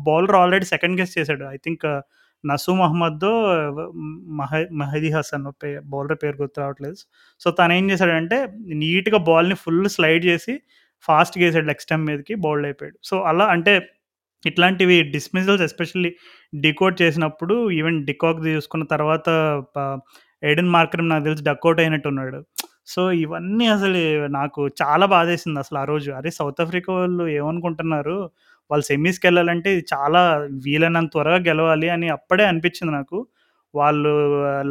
[0.08, 1.46] బౌలర్ ఆల్రెడీ సెకండ్ గెస్ చేసాడు.
[1.54, 1.86] ఐ థింక్
[2.44, 3.24] నసూ మహమ్మద్
[4.40, 6.98] మహ మహదీ హసన్ పే బౌలర్ పేరు గుర్తు రావట్లేదు.
[7.42, 8.38] సో, తను ఏం చేసాడంటే
[8.82, 10.54] నీట్‌గా బాల్‌ని ఫుల్ స్లైడ్ చేసి
[11.06, 12.98] ఫాస్ట్‌గా గేసాడు లెగ్ స్టంప్ మీదకి బౌల్డ్ అయిపోయాడు.
[13.04, 13.74] సో, అలా అంటే
[14.46, 16.12] ఇట్లాంటివి డిస్మిసల్స్ ఎస్పెషల్లీ
[16.60, 19.28] డికోడ్ చేసినప్పుడు ఈవెన్ డికాక్ చూసుకున్న తర్వాత
[20.44, 22.40] ఎడెన్ మార్కరమ్ నాకు తెలిసి డక్అవుట్ అయినట్టు ఉన్నాడు
[22.88, 24.00] సో, ఇవన్నీ అసలు
[24.32, 26.10] నాకు చాలా బాధేసింది అసలు ఆ రోజు.
[26.12, 26.30] అరే!
[26.32, 28.18] సౌత్ ఆఫ్రికా వాళ్ళు ఏమనుకుంటున్నారు?
[28.70, 30.22] వాళ్ళు సెమీస్కి వెళ్ళాలంటే చాలా
[30.66, 33.18] వీలైనంత త్వరగా గెలవాలి అని అప్పుడే అనిపించింది నాకు.
[33.74, 34.12] వాళ్ళు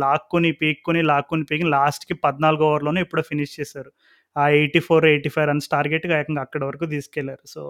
[0.00, 3.90] లాక్కుని పీక్కుని లాక్కుని పీకి లాస్ట్‌కి పద్నాలుగు ఓవర్లోనే ఇప్పుడు ఫినిష్ చేశారు.
[4.37, 4.78] ఆ 84,
[5.10, 7.44] 85 రన్స్ టార్గెట్‌గా ఏకంగా అక్కడి వరకు తీసుకెళ్ళారు.
[7.46, 7.62] సో,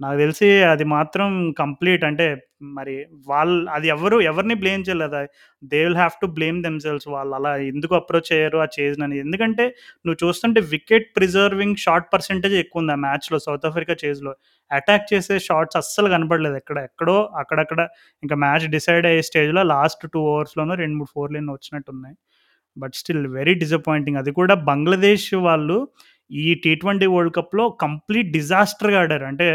[0.00, 2.26] నాకు తెలిసి అది మాత్రం కంప్లీట్ అంటే
[2.70, 2.94] మరి
[3.28, 5.20] వాళ్ళు అది ఎవరు ఎవరిని బ్లేమ్ చేయలేదు.
[5.62, 9.64] They will have to blame themselves వాళ్ళు అలా ఎందుకు అప్రోచ్ అయ్యారు ఆ చేసిన ఎందుకంటే
[10.04, 14.32] నువ్వు చూస్తుంటే వికెట్ ప్రిజర్వింగ్ షాట్ పర్సెంటేజ్ ఎక్కువుంది ఆ మ్యాచ్‌లో సౌత్ ఆఫ్రికా చేజ్‌లో.
[14.70, 16.78] అటాక్ చేసే షార్ట్స్ అస్సలు కనపడలేదు ఎక్కడ.
[16.88, 17.80] ఎక్కడో అక్కడక్కడ
[18.22, 22.16] ఇంకా మ్యాచ్ డిసైడ్ అయ్యే స్టేజ్‌లో లాస్ట్ 2 ఓవర్స్‌లోనో 2, 3 ఫోర్‌లు వచ్చినట్టు వచ్చినట్టున్నాయి.
[22.76, 24.18] But still very disappointing.
[24.18, 25.78] అది కూడా బంగ్లాదేశ్ వాళ్ళు
[26.30, 29.26] ఈ టీ20 వరల్డ్ కప్‌లో కంప్లీట్ డిజాస్టర్‌గా ఆడారు.
[29.30, 29.48] అంటే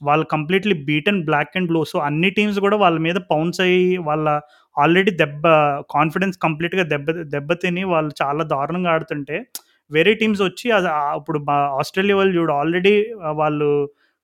[0.00, 1.80] వాళ్ళు completely beaten black and blue.
[1.84, 4.26] So, అన్ని టీమ్స్ కూడా వాళ్ళ మీద పౌన్స్ అయ్యి వాళ్ళ
[4.76, 5.44] ఆల్రెడీ దెబ్బ
[5.94, 9.38] కాన్ఫిడెన్స్ కంప్లీట్‌గా దెబ్బ దెబ్బతిని వాళ్ళు చాలా దారుణంగా ఆడుతుంటే
[9.90, 11.38] వేరే టీమ్స్ వచ్చి అది ఇప్పుడు
[11.80, 12.94] ఆస్ట్రేలియా వాళ్ళు చూడు ఆల్రెడీ
[13.36, 13.68] వాళ్ళు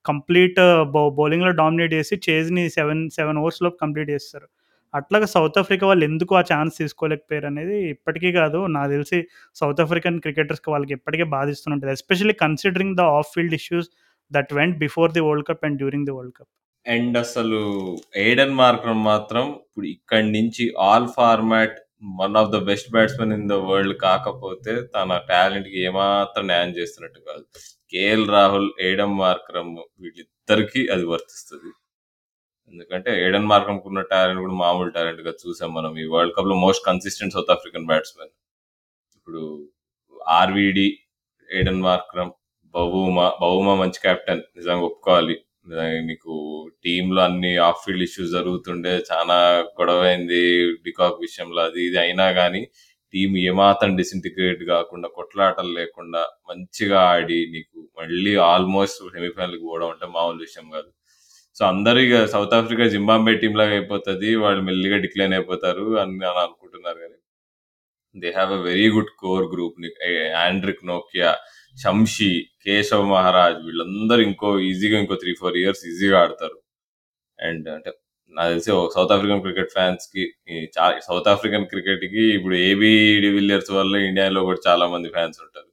[0.05, 0.59] కంప్లీట్
[0.93, 4.47] బౌ బౌలింగ్‌లో డామినేట్ చేసి చేజ్‌ని సెవెన్ సెవెన్ ఓవర్స్లో కంప్లీట్ చేస్తారు.
[4.93, 8.59] అట్లాగా సౌత్ ఆఫ్రికా వాళ్ళు ఎందుకు ఆ ఛాన్స్ తీసుకోలేకపోయారు అనేది ఇప్పటికీ కాదు.
[8.75, 9.17] నాకు తెలిసి
[9.55, 13.89] సౌత్ ఆఫ్రికన్ క్రికెటర్స్‌కి వాళ్ళకి ఇప్పటికే బాధిస్తుంటుంది especially considering the off field issues
[14.31, 16.49] that went before the world cup and during the world cup.
[16.85, 17.59] And అసలు
[18.23, 21.77] ఎయిడెన్ మార్క్రమ్ మాత్రం ఇప్పుడు ఇక్కడి నుంచి all format
[22.19, 27.43] one of the best batsmen in the world కాకపోతే తన టాలెంట్కి ఏమాత్రం న్యాయం చేస్తున్నట్టు కాదు.
[27.93, 31.71] కేఎల్ రాహుల్, ఎయిడెన్ మార్క్రమ్ వీళ్ళిద్దరికి అది వర్తిస్తుంది
[32.73, 37.35] ఎందుకంటే ఎయిడెన్ మార్కరమ్‌కి ఉన్న టాలెంట్ కూడా మామూలు టాలెంట్గా చూసాం మనం ఈ వరల్డ్ కప్లో most consistent
[37.35, 38.31] South African batsmen.
[39.17, 39.43] ఇప్పుడు
[40.35, 40.87] ఆర్‌వీడీ,
[41.49, 42.33] ఎయిడెన్ మార్క్రమ్
[42.75, 45.35] బహుమ బహుమ మంచి కెప్టెన్ నిజంగా ఒప్పుకోవాలి.
[45.67, 46.33] నీకు నీకు
[46.85, 49.37] టీమ్‌లో అన్ని ఆఫ్ ఫీల్డ్ ఇష్యూస్ జరుగుతుండే చానా
[49.79, 50.41] గొడవైంది
[50.85, 52.61] డికాక్ విషయంలో అది ఇది అయినా కానీ
[53.13, 60.39] టీం ఏమాత్రం డిసింటిగ్రేట్ కాకుండా కొట్లాటలు లేకుండా మంచిగా ఆడి నీకు మళ్ళీ ఆల్మోస్ట్ సెమీఫైనల్‌కి పోవడం అంటే మామూలు
[60.47, 60.89] విషయం కాదు.
[61.55, 66.41] సో, అందరూ ఇక సౌత్ ఆఫ్రికా జింబాంబే టీమ్ లాగా అయిపోతుంది వాళ్ళు మెల్లిగా డిక్లైన్ అయిపోతారు అని అని
[66.45, 67.17] అనుకుంటున్నారు కానీ
[68.15, 69.77] they have a very good core group.
[70.43, 71.31] Anrich Nokia,
[71.75, 72.31] Shamsi
[72.63, 76.57] Keshav Maharaj వీళ్ళందరూ ఇంకో ఈజీగా ఇంకో 3, 4 ఇయర్స్ ఈజీగా ఆడతారు.
[77.39, 77.91] అండ్ అంటే
[78.35, 80.57] నాకు తెలిసి సౌత్ ఆఫ్రికన్ క్రికెట్ ఫ్యాన్స్‌కి కి
[81.07, 82.91] సౌత్ ఆఫ్రికన్ క్రికెట్‌కి ఇప్పుడు ఏబీ
[83.25, 85.69] డివిలియర్స్ వల్ల ఇండియాలో కూడా చాలా మంది ఫ్యాన్స్ ఉంటారు.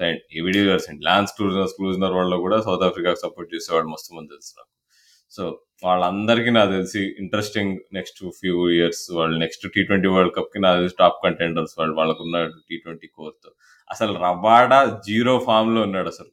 [0.00, 4.12] So, and AB de Villiers and Lance Klusener Klusener వాళ్ళు కూడా సౌత్ ఆఫ్రికాకి సపోర్ట్ చేసేవాడు మస్తు
[4.18, 4.66] మంది తెలుసు నాకు.
[5.34, 5.44] సో,
[5.84, 11.18] వాళ్ళందరికీ నాకు తెలిసి ఇంట్రెస్టింగ్ నెక్స్ట్ ఫ్యూ ఇయర్స్ వాళ్ళు నెక్స్ట్ టీ20 వరల్డ్ కప్‌కి నాకు తెలిసి టాప్
[11.24, 11.94] కంటెండర్స్ వాళ్ళు.
[11.96, 12.36] వాళ్ళకున్న
[12.68, 13.50] టీ20 కోర్‌తో.
[13.90, 16.30] అసలు రవాడా జీరో ఫార్మ్‌లో ఉన్నాడు అసలు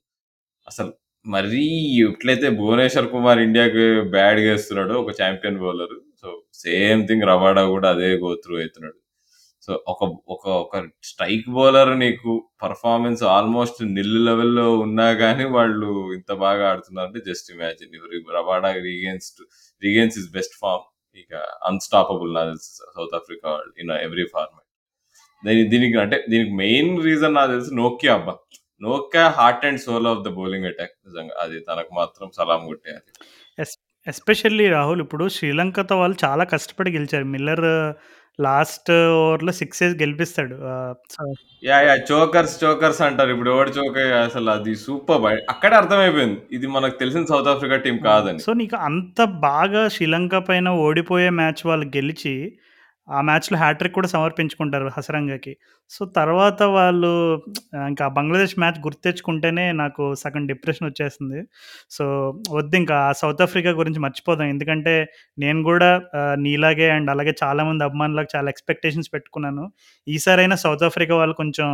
[0.68, 0.92] అసలు
[1.26, 1.66] మరీ
[2.06, 5.96] ఎట్లయితే భువనేశ్వర్ కుమార్ ఇండియాకి బ్యాడ్ ఏస్తున్నాడో ఒక champion bowler.
[6.22, 6.30] So,
[6.64, 8.90] same thing Rabada కూడా అదే గోత్రూ త్రూ
[9.63, 10.02] సో, ఒక
[10.34, 10.76] ఒక ఒక
[11.10, 12.32] స్ట్రైక్ బౌలర్ నీకు
[12.63, 17.91] పర్ఫార్మెన్స్ ఆల్మోస్ట్ నిల్ లెవెల్‌లో ఉన్నా కానీ వాళ్ళు ఇంత బాగా ఆడుతున్నారు అంటే జస్ట్ ఇమాజిన్.
[17.95, 19.41] ఇప్పుడు రబాడా రీగెన్స్ట్
[19.82, 20.88] రీగెన్స్ ఇస్ బెస్ట్ ఫార్మ్.
[21.17, 21.34] ఇక
[21.69, 24.67] అన్‌స్టాపబుల్ నాకు తెలుసు సౌత్ ఆఫ్రికా వాళ్ళు ఇన్ ఎవ్రీ ఫార్మాట్.
[25.43, 28.36] దీని దీనికి అంటే దీనికి మెయిన్ రీజన్ నాకు తెలుసు నోకియా అబ్బా!
[28.82, 31.36] Nokia heart and soul of the bowling attack నిజంగా.
[31.43, 33.02] అది తనకు మాత్రం సలాం కొట్టేది
[34.08, 37.28] ఎస్పెషల్లీ రాహుల్ ఇప్పుడు శ్రీలంకతో వాళ్ళు చాలా కష్టపడి గెలిచారు.
[37.34, 37.65] మిల్లర్
[38.39, 40.56] లాస్ట్ ఓవర్‌లో 6 ఏసి గెలిపిస్తాడు.
[40.70, 41.24] ఆహ్, so
[41.63, 41.84] yeah!
[41.86, 42.02] Yeah!
[42.12, 43.32] Chokers, chokers అంటారు.
[43.32, 45.28] ఇప్పుడు ఎవడు చోక్ అసలు అది సూపర్బ్.
[45.50, 46.39] అక్కడే అర్థమైపోయింది.
[46.52, 48.39] ఇది మనకు తెలిసిన సౌత్ ఆఫ్రికా టీమ్ కాదని.
[48.39, 52.36] సో, నీకు అంత బాగా శ్రీలంక పైన ఓడిపోయే మ్యాచ్ వాళ్ళు గెలిచి,
[53.12, 55.54] ఆ మ్యాచ్‌లో హ్యాట్రిక్ కూడా సమర్పించుకుంటారు హసరంగాకి.
[55.91, 57.12] సో, తర్వాత వాళ్ళు
[57.89, 61.39] ఇంకా బంగ్లాదేశ్ మ్యాచ్ గుర్తు తెచ్చుకుంటేనే నాకు సగం డిప్రెషన్ వచ్చేస్తుంది.
[61.89, 62.06] సో,
[62.52, 64.47] వద్దింకా సౌత్ ఆఫ్రికా గురించి మర్చిపోదాం.
[64.47, 64.95] ఎందుకంటే
[65.38, 65.89] నేను కూడా
[66.39, 69.65] నీలాగే అండ్ అలాగే చాలామంది అభిమానులకు చాలా ఎక్స్‌పెక్టేషన్స్ పెట్టుకున్నాను.
[70.08, 71.69] ఈసారైనా సౌత్ ఆఫ్రికా వాళ్ళు కొంచెం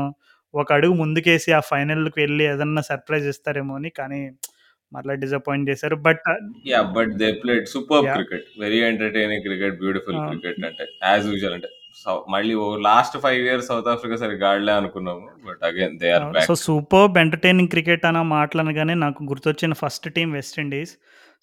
[0.53, 3.89] ఒక అడుగు ముందుకేసి ఆ ఫైనల్‌కి వెళ్ళి ఏదన్నా సర్ప్రైజ్ ఇస్తారేమో అని.
[3.99, 4.21] కానీ
[4.91, 5.95] మరలా డిసప్పాయింట్ చేశారు.
[6.05, 6.21] But
[6.69, 6.87] yeah!
[6.97, 8.17] But they played superb yeah!
[8.19, 8.45] Cricket.
[8.59, 10.19] Very entertaining cricket, beautiful!
[10.29, 11.69] Cricket అంటే యాస్ యూజువల్ అంటే
[12.29, 12.53] మళ్ళీ
[12.85, 15.23] లాస్ట్ 5 ఇయర్స్ సౌత్ ఆఫ్రికా సరిగ్గా ఆడలే అనుకున్నాము.
[15.47, 16.25] But again they are.
[16.47, 20.93] So, superb entertaining cricket అన్న మాటలనగానే నాకు గుర్తొచ్చిన first team West Indies.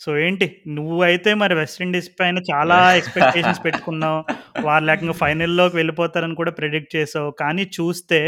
[0.01, 4.21] So, ఏంటి నువ్వైతే మరి వెస్ట్ ఇండీస్ పైన చాలా ఎక్స్‌పెక్టేషన్స్ పెట్టుకున్నావు.
[4.67, 7.31] వాళ్ళు ఏకంగా ఫైనల్‌లోకి వెళ్ళిపోతారని కూడా ప్రిడిక్ట్ చేసావు.
[7.43, 8.21] కానీ చూస్తే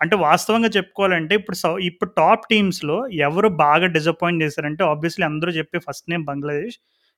[0.00, 5.78] అంటే వాస్తవంగా చెప్పుకోవాలంటే ఇప్పుడు సౌ ఇప్పుడు టాప్ టీమ్స్‌లో ఎవరు బాగా డిసప్పాయింట్ చేశారంటే ఆబ్వియస్‌లీ అందరూ చెప్పే
[5.86, 6.76] ఫస్ట్ నేమ్ బంగ్లాదేశ్.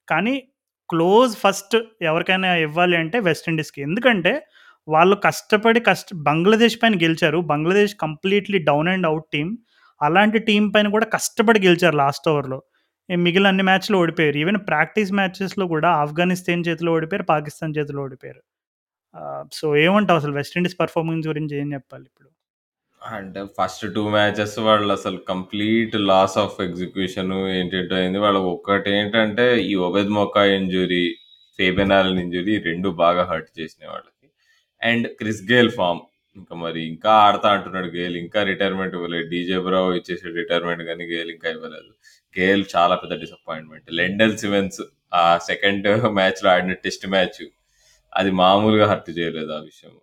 [0.08, 0.34] కానీ
[0.90, 4.32] క్లోజ్ ఫస్ట్ ఎవరికైనా ఇవ్వాలి అంటే వెస్టిండీస్కి ఎందుకంటే
[4.88, 7.38] వాళ్ళు కష్టపడి కష్ట బంగ్లాదేశ్ పైన గెలిచారు.
[7.52, 9.48] Bangladesh completely down and out team
[10.00, 12.58] అలాంటి టీం పైన కూడా కష్టపడి గెలిచారు లాస్ట్ ఓవర్‌లో.
[13.08, 14.38] మిగిలిన అన్ని మ్యాచ్‌లు ఓడిపోయారు.
[14.42, 17.26] ఈవెన్ ప్రాక్టీస్ మ్యాచెస్‌లో కూడా ఆఫ్ఘనిస్తాన్ చేతిలో ఓడిపోయారు.
[17.32, 18.42] పాకిస్తాన్ చేతిలో ఓడిపోయారు.
[19.52, 22.28] సో, ఏమంటావు అసలు వెస్టిండీస్ పర్ఫార్మెన్స్ గురించి ఏం చెప్పాలి ఇప్పుడు?
[23.02, 28.18] అంటే ఫస్ట్ 2 మ్యాచెస్ వాళ్ళసలు కంప్లీట్ లాస్ ఆఫ్ ఎగ్జిక్యూషన్ ఏంటేంటో అయింది.
[28.18, 31.04] వాళ్ళకి ఒక్కటేంటంటే ఈ Obed McCoy injury,
[31.58, 34.26] Fabian Allen injury 2 బాగా హర్ట్ చేసినాయి వాళ్ళకి.
[34.82, 36.02] And Chris Gayle form.
[36.36, 38.16] ఇంకా మరి ఇంకా ఆడతా అంటున్నాడు గేల్.
[38.24, 39.26] ఇంకా రిటైర్మెంట్ ఇవ్వలేదు.
[39.32, 41.90] డీజే బ్రావో ఇచ్చేసాడు రిటైర్మెంట్ గానీ గేల్ ఇంకా ఇవ్వలేదు.
[42.34, 43.88] గేల్ చాలా పెద్ద డిసప్పాయింట్‌మెంట్.
[44.00, 44.80] లెండల్ సివెన్స్
[45.16, 45.88] ఆ సెకండ్
[46.18, 47.42] మ్యాచ్‌లో ఆడిన టెస్ట్ మ్యాచ్
[48.12, 49.94] అది మామూలుగా హర్ట్ చేయలేదు ఆ విషయం.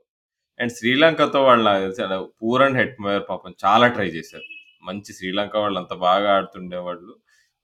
[0.60, 2.78] అండ్ శ్రీలంకతో వాళ్ళు నాకు తెలిసి ఆడ పూరన్
[3.30, 4.48] పాపం చాలా ట్రై చేశారు.
[4.84, 7.12] మంచి శ్రీలంక వాళ్ళు అంత బాగా ఆడుతుండేవాళ్ళు.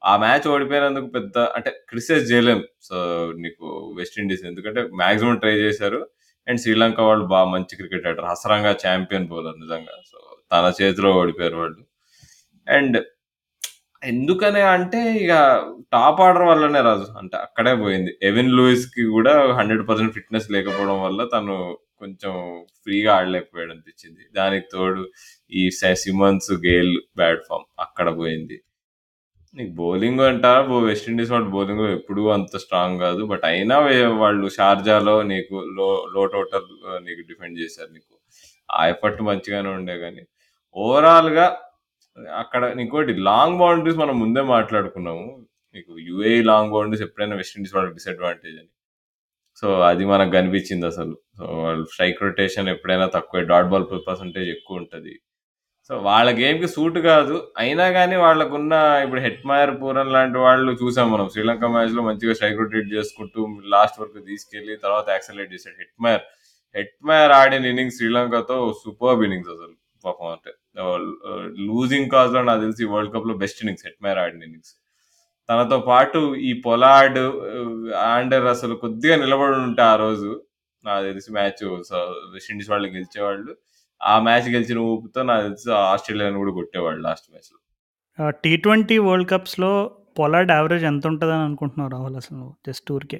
[0.01, 2.59] ఆ మ్యాచ్ ఓడిపోయినందుకు పెద్ద అంటే క్రిటిసైజ్ చేయలేం.
[2.87, 2.97] సో,
[3.43, 3.65] నీకు
[3.99, 5.99] వెస్టిండీస్ ఎందుకంటే మాక్సిమం ట్రై చేశారు.
[6.47, 8.27] అండ్ శ్రీలంక వాళ్ళు బాగా మంచి క్రికెట్ ఆడారు.
[8.33, 9.95] హసరంగా చాంపియన్ బౌలర్ నిజంగా.
[10.11, 10.17] సో,
[10.53, 11.81] తన చేతిలో ఓడిపోయారు వాళ్ళు.
[12.67, 12.97] అండ్
[14.01, 15.33] ఎందుకనే అంటే ఇక
[15.93, 17.07] టాప్ ఆర్డర్ వల్లనే రాజు.
[17.21, 18.11] అంటే అక్కడే పోయింది.
[18.23, 19.81] ఎవిన్ లూయిస్‌కి కూడా 100%
[20.17, 21.55] ఫిట్‌నెస్ లేకపోవడం వల్ల తను
[22.01, 22.33] కొంచెం
[22.83, 24.23] ఫ్రీగా ఆడలేకపోయాడు అనిపించింది.
[24.33, 25.03] దానికి తోడు
[25.53, 25.63] ఈ
[26.03, 28.57] సిమన్స్, గేల్ బ్యాడ్ ఫామ్ అక్కడ పోయింది.
[29.55, 33.21] నీకు బౌలింగ్ అంటావా వెస్టిండీస్ వెస్ట్ బౌలింగ్ వాళ్ళు ఎప్పుడూ అంత స్ట్రాంగ్ కాదు.
[33.25, 33.77] బట్ అయినా
[34.23, 36.67] వాళ్ళు షార్జాలో నీకు లో లో టోటల్
[37.07, 38.13] నీకు డిఫెండ్ చేశారు నీకు.
[38.69, 40.23] ఆ ఎఫర్ట్ మంచిగానే ఉండే కానీ
[40.75, 41.47] ఓవరాల్‌గా
[42.37, 45.27] అక్కడ ఇంకోటి లాంగ్ బౌండరీస్ మనం ముందే మాట్లాడుకున్నాము.
[45.75, 48.71] నీకు యూఏ లాంగ్ బౌండరీస్ ఎప్పుడైనా వెస్టిండీస్ వాళ్ళకి డిసడ్వాంటేజ్ అని.
[49.63, 51.15] సో, అది మనకు కనిపించిందసలు.
[51.37, 53.43] సో, వాళ్ళు స్ట్రైక్ రొటేషన్ ఎప్పుడైనా తక్కువే.
[53.51, 55.13] డాట్ బాల్ పర్సంటేజ్ ఎక్కువ ఉంటుంది
[55.89, 57.35] సో, వాళ్ళ గేమ్‌కి సూట్ కాదు.
[57.63, 61.27] అయినా కానీ వాళ్ళకున్న ఇప్పుడు హెట్మయర్, పూరన్ లాంటి వాళ్ళు చూసాం మనం.
[61.33, 63.41] శ్రీలంక మ్యాచ్‌లో మంచిగా స్ట్రైక్ రొటేట్ చేసుకుంటూ
[63.75, 65.53] లాస్ట్ వరకు తీసుకెళ్ళి తర్వాత యాక్సలరేట్
[65.99, 66.25] మాయర్
[66.75, 69.75] హెడ్ మాయర్ ఆడిన ఇన్నింగ్స్ శ్రీలంకతో సూపర్బ్ ఇన్నింగ్స్ అసలు.
[70.03, 70.51] పాపం అంటే
[71.67, 74.73] లూజింగ్ కాజ్‌లో నాకు తెలిసి వరల్డ్ కప్‌లో బెస్ట్ ఇన్నింగ్స్ హెట్మయర్ ఆడిన ఇన్నింగ్స్.
[75.49, 77.19] తనతో పాటు ఈ పొలార్డ్,
[78.09, 80.29] ఆండర్ అసలు కొద్దిగా నిలబడి ఉంటే ఆ రోజు
[80.85, 81.99] నాకు తెలిసి మ్యాచ్ సో,
[82.33, 83.51] వెస్ట్ ఇండీస్ వాళ్ళు గెలిచేవాళ్ళు.
[84.01, 87.57] ఆ మ్యాచ్ గెలిచిన ఊపుతో నాకు తెలిసి ఆస్ట్రేలియాని కూడా కొట్టేవాళ్ళు లాస్ట్ మ్యాచ్‌లో.
[88.19, 88.65] ఆహ్, టీ20
[89.07, 89.71] వరల్డ్ కప్స్‌లో
[90.17, 92.53] పొలార్డ్ యావరేజ్ ఎంత ఉంటదని అనుకుంటున్నావు రాహుల్ అసలు నువ్వు?
[92.67, 93.19] జస్ట్ ఊరికే.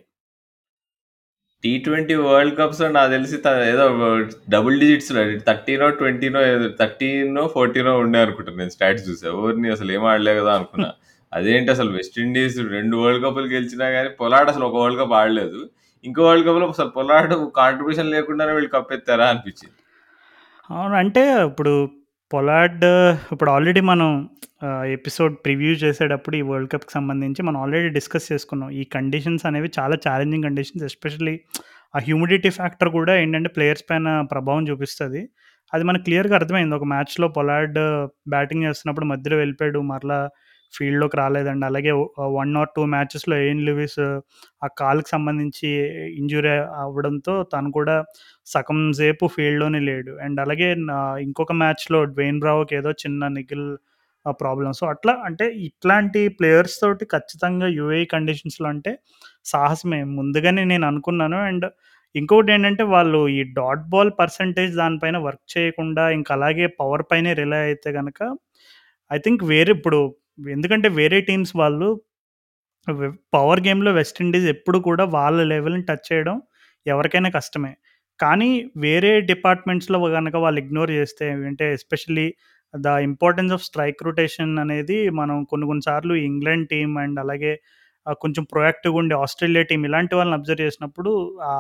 [1.64, 1.86] టీ20
[2.26, 3.38] వరల్డ్ కప్స్‌లో నాకు తెలిసి
[3.70, 3.86] ఏదో
[4.50, 4.76] డబుల్
[5.42, 9.30] 13నో, 20నో ఏదో 13నో, 14నో ఉండే అనుకుంటా నేను స్టాట్స్ చూసా.
[9.42, 10.90] ఓరిని అసలు ఏం ఆడలే కదా అనుకున్నా.
[11.36, 15.60] అదేంటి అసలు వెస్టిండీస్ రెండు వరల్డ్ కప్‌లు గెలిచినా కానీ పొలాడ్ అసలు ఒక వరల్డ్ కప్ ఆడలేదు.
[16.06, 19.78] ఇంకో వరల్డ్ కప్‌లో అసలు పొలాడ్ కాంట్రిబ్యూషన్ లేకుండానే వీళ్ళు కప్ ఎత్తారా అనిపించింది.
[20.70, 20.96] అవును.
[21.02, 21.74] అంటే ఇప్పుడు
[22.32, 22.86] పొలాడ్
[23.34, 24.10] ఇప్పుడు ఆల్రెడీ మనం
[24.98, 28.70] ఎపిసోడ్ ప్రివ్యూ చేసేటప్పుడు ఈ వరల్డ్ కప్‌కి సంబంధించి మనం ఆల్రెడీ డిస్కస్ చేసుకున్నాం.
[28.74, 31.36] ఈ కండిషన్స్ అనేవి చాలా ఛాలెంజింగ్ కండిషన్స్ ఎస్పెషల్లీ
[31.94, 35.22] ఆ హ్యూమిడిటీ ఫ్యాక్టర్ కూడా ఏంటంటే ప్లేయర్స్ పైన ప్రభావం చూపిస్తుంది
[35.74, 36.76] అది మనకు క్లియర్‌గా అర్థమైంది.
[36.76, 37.80] ఒక మ్యాచ్‌లో పొలాడ్
[38.30, 39.80] బ్యాటింగ్ చేస్తున్నప్పుడు మధ్యలో వెళ్ళిపోయాడు.
[39.92, 40.20] మరలా
[40.74, 41.66] ఫీల్డ్‌లోకి రాలేదండి.
[41.70, 41.92] అలాగే
[42.38, 44.00] వన్ ఆర్ టూ మ్యాచెస్‌లో ఎయిన్ లూయిస్
[44.62, 45.70] ఆ కాలుకి సంబంధించి
[46.20, 47.96] ఇంజురీ అవ్వడంతో తను కూడా
[48.48, 50.14] సగం సేపు ఫీల్డ్‌లోనే లేడు.
[50.26, 50.70] అండ్ అలాగే
[51.26, 53.68] ఇంకొక మ్యాచ్‌లో డ్వెయిన్ బ్రావోకి ఏదో చిన్న నిగిల్
[54.42, 58.92] ప్రాబ్లం సో, అట్లా అంటే ఇట్లాంటి ప్లేయర్స్ తోటి ఖచ్చితంగా యూఏ కండిషన్స్‌లో అంటే
[59.46, 60.00] సాహసమే.
[60.18, 61.40] ముందుగానే నేను అనుకున్నాను.
[61.50, 61.68] అండ్
[62.16, 67.60] ఇంకొకటి ఏంటంటే వాళ్ళు ఈ డాట్ బాల్ పర్సెంటేజ్ దానిపైన వర్క్ చేయకుండా ఇంకా అలాగే పవర్ పైనే రిలే
[67.68, 68.20] అయితే కనుక
[69.12, 70.00] ఐ థింక్ వేరే ఇప్పుడు
[70.40, 71.88] ఎందుకంటే వేరే టీమ్స్ వాళ్ళు
[73.34, 76.36] పవర్ గేమ్‌లో వెస్టిండీస్ ఎప్పుడు కూడా వాళ్ళ లెవెల్‌ని టచ్ చేయడం
[76.86, 77.72] ఎవరికైనా కష్టమే.
[78.20, 82.28] కానీ వేరే డిపార్ట్మెంట్స్‌లో కనుక వాళ్ళు ఇగ్నోర్ చేస్తే అంటే especially
[82.74, 87.54] the importance of strike rotation అనేది మనం కొన్ని కొన్ని సార్లు ఇంగ్లాండ్ టీం అండ్ అలాగే
[88.22, 91.12] కొంచెం ప్రొయాక్టివ్‌గా ఉండే ఆస్ట్రేలియా టీం ఇలాంటి వాళ్ళని అబ్జర్వ్ చేసినప్పుడు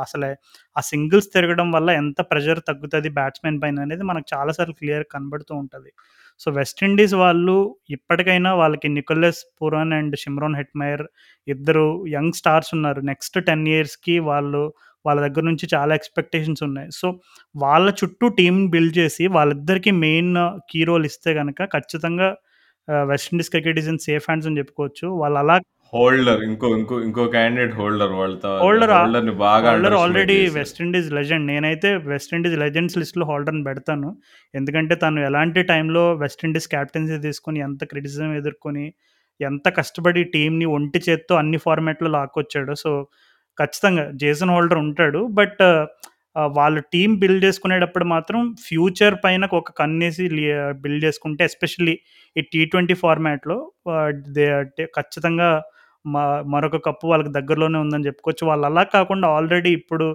[0.03, 0.29] అసలే
[0.75, 5.53] ఆ సింగిల్స్ తిరగడం వల్ల ఎంత ప్రెషర్ తగ్గుతుంది బ్యాట్స్‌మెన్ పైన అనేది మనకు చాలా సార్లు క్లియర్‌గా కనబడుతూ
[5.63, 5.91] ఉంటుంది
[6.41, 7.55] సో, వెస్టిండీస్ వాళ్ళు
[7.89, 11.03] ఇప్పటికైనా వాళ్ళకి Nicholas Pooran and Shimron Hetmyer
[11.47, 13.01] ఇద్దరు యంగ్ స్టార్స్ ఉన్నారు.
[13.05, 14.63] నెక్స్ట్ 10 ఇయర్స్‌కి వాళ్ళు
[15.05, 16.89] వాళ్ళ దగ్గర నుంచి చాలా ఎక్స్‌పెక్టేషన్స్ ఉన్నాయి.
[16.93, 17.07] సో,
[17.55, 20.33] వాళ్ళ చుట్టూ టీంని బిల్డ్ చేసి వాళ్ళిద్దరికీ మెయిన్
[20.71, 22.29] కీ రోల్ ఇస్తే కనుక ఖచ్చితంగా
[23.07, 25.55] West Indies cricket is in safe hands అని చెప్పుకోవచ్చు వాళ్ళు అలా
[25.93, 28.91] హోల్డర్ ఇంకో ఇంకో ఇంకో క్యాండిడేట్ హోల్డర్ వాళ్ళతో హోల్డర్?
[28.95, 30.37] హోల్డర్ బాగా Holder already.
[30.55, 34.09] West Indies legend నేనైతే వెస్ట్ ఇండీస్ లెజెండ్స్ లిస్ట్లో హోల్డర్ని పెడతాను.
[34.59, 38.85] ఎందుకంటే తను ఎలాంటి టైంలో వెస్ట్ ఇండీస్ క్యాప్టెన్సీ తీసుకొని ఎంత క్రిటిసిజం ఎదుర్కొని
[39.39, 42.73] ఎంత కష్టపడి టీంని ఒంటి చేత్తో అన్ని ఫార్మాట్లో లాక్కొచ్చాడు.
[42.83, 42.91] సో
[43.57, 45.21] ఖచ్చితంగా జేసన్ హోల్డర్ ఉంటాడు.
[45.39, 45.63] బట్
[46.57, 50.25] వాళ్ళు టీం బిల్డ్ చేసుకునేటప్పుడు మాత్రం ఫ్యూచర్ పైన ఒక కన్నేసి
[50.83, 51.95] బిల్డ్ చేసుకుంటే ఎస్పెషల్లీ
[52.35, 53.57] ఈ టీ ట్వంటీ ఫార్మాట్లో
[54.97, 55.49] ఖచ్చితంగా
[56.45, 58.47] మరొక కప్పు వాళ్ళకి దగ్గరలోనే ఉందని చెప్పుకోవచ్చు.
[58.47, 60.07] వాళ్ళు అలా కాకుండా ఆల్రెడీ ఇప్పుడు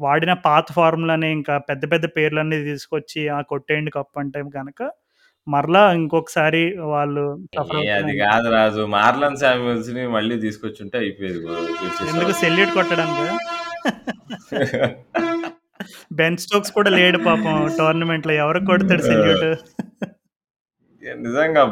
[0.00, 4.80] వాడిన పాత ఫార్ములానే ఇంకా పెద్ద పెద్ద పేర్లన్నీ తీసుకొచ్చి ఆ కొట్టేయండి కప్పు అంటే కనుక
[5.46, 7.24] మరలా ఇంకొకసారి వాళ్ళు
[7.98, 8.82] అది కాదు రాజు.
[8.96, 11.40] మార్లన్ శామ్యూల్స్ని మళ్ళీ తీసుకొచ్చుంటే అయిపోయేది.
[12.12, 12.32] ఎందుకు.
[12.42, 13.26] సెల్యూట్ కొట్టడానికి
[16.12, 18.32] బెన్ స్టోక్స్ కూడా లేడు పాపం టోర్నమెంట్లో.
[18.42, 19.46] ఎవరికి కొడతాడు సెల్యూట్?
[21.24, 21.62] నిజంగా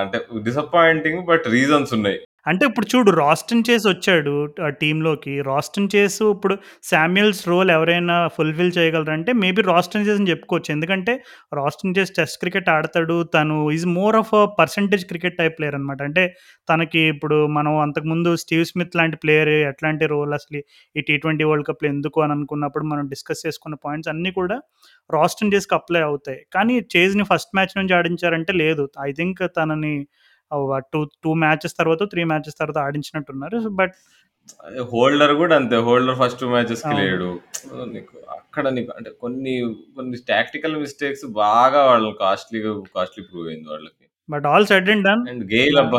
[0.00, 2.18] అంటే డిసప్పాయింటింగ్ బట్ రీజన్స్ ఉన్నాయి.
[2.48, 4.32] అంటే ఇప్పుడు చూడు రాస్టన్ చేసి వచ్చాడు
[4.66, 5.32] ఆ టీంలోకి.
[5.48, 6.54] రాస్టన్ చేసి ఇప్పుడు
[6.90, 10.70] శామ్యుల్స్ రోల్ ఎవరైనా ఫుల్ఫిల్ చేయగలరంటే మేబీ రాస్టన్ చేసి అని చెప్పుకోవచ్చు.
[10.76, 11.12] ఎందుకంటే
[11.58, 13.16] రాస్టన్ చేసి టెస్ట్ క్రికెట్ ఆడతాడు.
[13.34, 16.24] తను is more of a percentage cricket type player అనమాట అంటే
[16.70, 20.60] తనకి ఇప్పుడు మనం అంతకుముందు స్టీవ్ స్మిత్ లాంటి ప్లేయర్ ఎట్లాంటి రోల్ అసలు
[20.96, 24.58] ఈ టీ ట్వంటీ వరల్డ్ కప్లో ఎందుకు అని అనుకున్నప్పుడు మనం డిస్కస్ చేసుకున్న పాయింట్స్ అన్నీ కూడా
[25.10, 26.40] రాస్టన్ చేస్కి అప్లై అవుతాయి.
[26.54, 28.84] కానీ చేజ్ని ఫస్ట్ మ్యాచ్ నుంచి ఆడించారంటే లేదు.
[29.08, 29.94] ఐ థింక్ తనని
[30.78, 33.68] టూ టూ మ్యాచెస్ తర్వాత త్రీ మ్యాచెస్ తర్వాత ఆడించినట్టున్నారు.
[33.68, 33.94] బట్
[34.92, 35.76] హోల్డర్ కూడా అంతే.
[35.76, 36.96] హోల్డర్ ఫస్ట్ మ్యాచెస్కి.
[36.96, 37.40] లేడు.
[37.84, 44.07] నీకు అక్కడ నీకు అంటే కొన్ని కొన్ని టాక్టికల్ మిస్టేక్స్ బాగా వాళ్ళకి కాస్ట్లీ కాస్ట్లీ ప్రూవ్ అయింది వాళ్ళకి.
[44.28, 45.98] But all said and done and Gayle అబ్బా.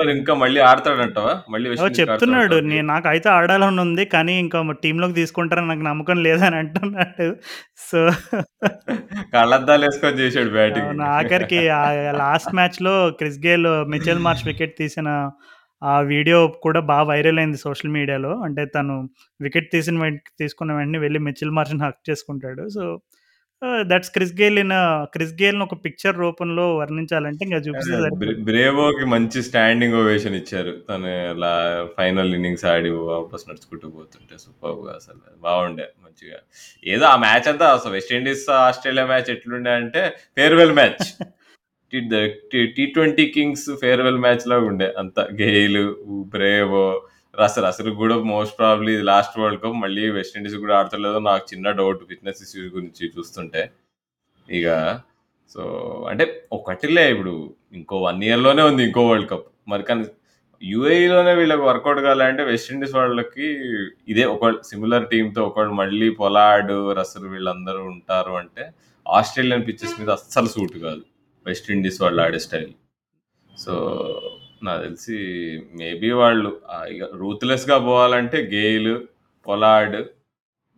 [0.00, 1.68] మరి ఇంకా మళ్ళీ ఆడతాడంటవా మళ్ళీ
[2.00, 2.56] చెప్తున్నాడు?
[2.70, 7.26] నేను నాకైతే ఆడాలని ఉంది కానీ ఇంకా టీంలోకి తీసుకుంటారని నాకు నమ్మకం లేదని అంటున్నాడు
[7.88, 8.00] సో
[9.34, 11.60] కళ్ళద్దాలు వేసుకొని చేశాడు బ్యాటింగ్ ఆఖరికి
[12.18, 15.08] లాస్ట్ మ్యాచ్లో Chris Gayle Mitchell Marsh wicket తీసిన
[15.82, 18.94] ఆ వీడియో కూడా బాగా వైరల్ అయింది సోషల్ మీడియాలో అంటే తను
[19.40, 20.08] వికెట్ తీసిన
[20.38, 22.84] తీసుకున్న వెంటనే వెళ్ళి మిచెల్ మార్చ్ని హక్ చేసుకుంటాడు so
[23.90, 24.72] that's Chris Gayle in
[25.14, 28.34] Chris గేల్ని ఒక పిక్చర్ రూపంలో వర్ణించాలంటే ఇంకా చూపిస్తే సరిపోతుంది.
[28.48, 30.72] బ్రేవోకి మంచి స్టాండింగ్ ఓవేషన్ ఇచ్చారు.
[30.88, 31.52] తను ఇలా
[31.98, 35.20] ఫైనల్ ఇన్నింగ్స్ ఆడి వాపస్ నడుచుకుంటూ పోతుంటే సూపర్గా అసలు.
[35.42, 36.38] బాగుండే మంచిగా.
[36.86, 40.02] ఏదో ఆ మ్యాచ్ అంతా అసలు వెస్ట్ ఇండీస్ ఆస్ట్రేలియా మ్యాచ్ ఎట్లుండే అంటే
[40.38, 41.06] farewell match.
[42.76, 45.20] T twenty kings farewell match లాగా ఉండే అంత.
[45.42, 45.82] గెయిల్
[46.34, 46.86] బ్రేవో
[47.40, 51.70] అసలు అసలు కూడా most probably last world cup మళ్ళీ వెస్ట్ ఇండీస్ కూడా ఆడతలేదో నాకు చిన్న
[51.70, 53.70] డౌట్ ఫిట్నెస్ ఇష్యూస్ గురించి చూస్తుంటే.
[54.50, 55.00] ఇక
[55.54, 55.62] సో
[56.10, 57.54] అంటే ఒకటిలే ఇప్పుడు.
[57.72, 60.04] ఇంకో వన్ ఇయర్లోనే ఉంది ఇంకో వరల్డ్ కప్ మరి కానీ
[60.62, 63.48] యూఏఈలోనే వీళ్ళకి వర్కౌట్ కావాలంటే వెస్ట్ ఇండీస్ వాళ్ళకి
[64.08, 68.70] ఇదే ఒక సిమిలర్ టీంతో ఒకళ్ళు మళ్ళీ పొలాడ్ రసలు వీళ్ళందరూ ఉంటారు అంటే
[69.08, 71.02] ఆస్ట్రేలియన్ పిచ్చెస్ మీద అస్సలు సూట్ కాదు.
[71.46, 72.72] వెస్ట్ ఇండీస్ వాళ్ళు ఆడే స్టైల్
[73.58, 73.74] సో
[74.62, 75.16] నాకు తెలిసి
[75.78, 78.94] మేబీ వాళ్ళు ఆ ఇక రూత్లెస్గా పోవాలంటే గేలు
[79.46, 79.96] పొలాడ్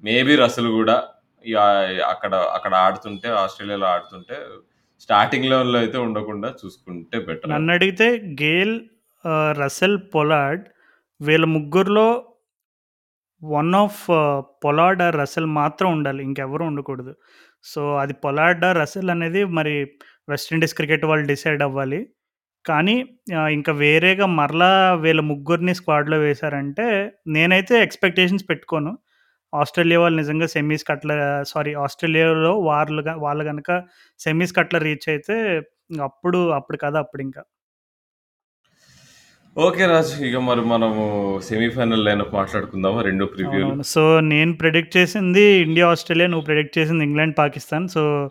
[0.03, 0.97] మేబీ రసల్ కూడా
[1.45, 1.59] ఇక
[2.13, 4.37] అక్కడ అక్కడ ఆడుతుంటే ఆస్ట్రేలియాలో ఆడుతుంటే
[5.03, 8.07] స్టార్టింగ్ లెవెల్లో అయితే ఉండకుండా చూసుకుంటే బెటర్ నన్ను అడిగితే
[8.41, 8.75] గేల్
[9.25, 10.65] ఆ, రసెల్ పొలాడ్
[11.21, 12.09] వీళ్ళ ముగ్గురులో
[13.43, 14.01] one of
[14.65, 17.13] Pollard or Russell మాత్రం ఉండాలి ఇంకెవరు ఉండకూడదు.
[17.65, 19.75] సో అది పొలాడ్ ఆర్ రసెల్ అనేది మరి
[20.29, 22.01] వెస్టిండీస్ క్రికెట్ వాళ్ళు డిసైడ్ అవ్వాలి.
[22.67, 28.99] కానీ ఇంకా వేరేగా మరలా వీళ్ళ ముగ్గురిని స్క్వాడ్లో వేశారంటే నేనైతే ఎక్స్పెక్టేషన్స్ పెట్టుకోను.
[29.55, 33.83] ఆస్ట్రేలియా వాళ్ళు నిజంగా సెమీస్ కట్ల సారీ ఆస్ట్రేలియాలో వాళ్ళు గా- వాళ్ళు కనుక
[34.19, 35.63] సెమీస్ కట్ల రీచ్ అయితే
[36.03, 37.43] అప్పుడు అప్పుడు కదా అప్పుడు ఇంకా.
[39.59, 43.03] ఓకే రాజు ఇక మరి మనము సెమీఫైనల్ లైనప్ మాట్లాడుకుందామా?
[43.03, 43.63] రెండు ప్రివ్యూలు.
[43.63, 43.83] అవునవును.
[43.83, 47.89] సో నేను ప్రెడిక్ట్ చేసింది ఇండియా ఆస్ట్రేలియా నువ్వు ప్రెడిక్ట్ చేసింది England Pakistan.
[47.89, 48.31] So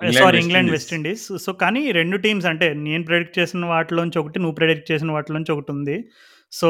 [0.00, 0.70] sorry England.
[0.70, 5.10] West Indies so కానీ రెండు టీమ్స్ అంటే నేను ప్రెడిక్ట్ చేసిన వాటిలోంచి ఒకటి నువ్వు ప్రెడిక్ట్ చేసిన
[5.10, 6.10] వాటిలోంచి ఒకటి ఉంది.
[6.52, 6.68] సో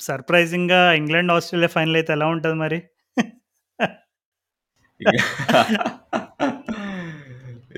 [0.00, 2.78] సర్ప్రైజింగ్గా ఇంగ్లాండ్ ఆస్ట్రేలియా ఫైనల్ అయితే ఎలా ఉంటుంది మరి?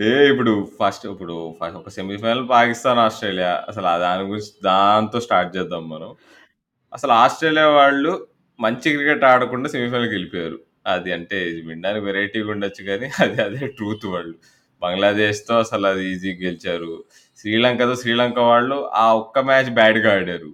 [0.03, 5.89] ఏ ఇప్పుడు ఫస్ట్ ఇప్పుడు ఫస్ట్ ఒక సెమీఫైనల్ పాకిస్తాన్ ఆస్ట్రేలియా అసలు దాని గురించి దాంతో స్టార్ట్ చేద్దాం
[5.91, 6.15] మనం.
[6.93, 8.29] అసలు ఆస్ట్రేలియా వాళ్ళు
[8.61, 10.59] మంచి క్రికెట్ ఆడకుండా సెమీఫైనల్కి వెళ్ళిపోయారు.
[10.87, 14.35] అది అంటే వినడానికి వెరైటీగా ఉండొచ్చు కానీ అది అదే ట్రూత్ వాళ్ళు
[14.83, 16.93] బంగ్లాదేశ్తో అసలు అది ఈజీగా గెలిచారు.
[17.39, 20.51] శ్రీలంకతో శ్రీలంక వాళ్ళు ఆ ఒక్క మ్యాచ్ బ్యాడ్గా ఆడారు.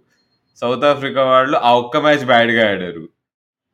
[0.63, 3.05] సౌత్ ఆఫ్రికా వాళ్ళు ఆ ఒక్క మ్యాచ్ బ్యాడ్గా ఆడారు.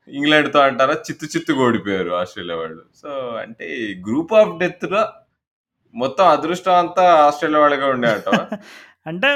[0.08, 2.82] ఇంగ్లాండ్తో అంటారా చిత్తు చిత్తు ఓడిపోయారు ఆస్ట్రేలియా వాళ్ళు.
[3.02, 3.10] సో
[3.42, 3.66] అంటే
[4.08, 5.02] గ్రూప్ ఆఫ్ డెత్లో
[5.94, 8.42] మొత్తం అదృష్టం అంతా ఆస్ట్రేలియా వాళ్ళగా ఉండే అంటావా?
[9.06, 9.30] అంటే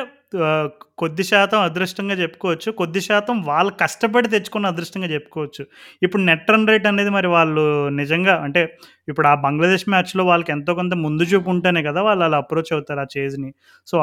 [0.98, 2.68] కొద్ది శాతం అదృష్టంగా చెప్పుకోవచ్చు.
[2.72, 5.62] కొద్ది శాతం వాళ్ళు కష్టపడి తెచ్చుకున్న అదృష్టంగా చెప్పుకోవచ్చు.
[6.02, 7.64] ఇప్పుడు నెట్ రన్ రేట్ అనేది మరి వాళ్ళు
[7.98, 8.62] నిజంగా అంటే
[9.08, 12.00] ఇప్పుడు ఆ బంగ్లాదేశ్ మ్యాచ్‌లో వాళ్ళకి ఎంతో కొంత ముందు చూపు ఉంటేనే కదా!
[12.02, 13.50] వాళ్ళు అలా అప్రోచ్ అవుతారు ఆ చేజ్‌ని.
[13.88, 13.96] సో,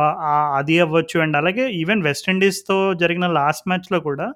[0.60, 4.28] అది అవ్వచ్చు అండ్ అలాగే ఈవెన్ వెస్టిండీస్తో జరిగిన లాస్ట్ మ్యాచ్‌లో కూడా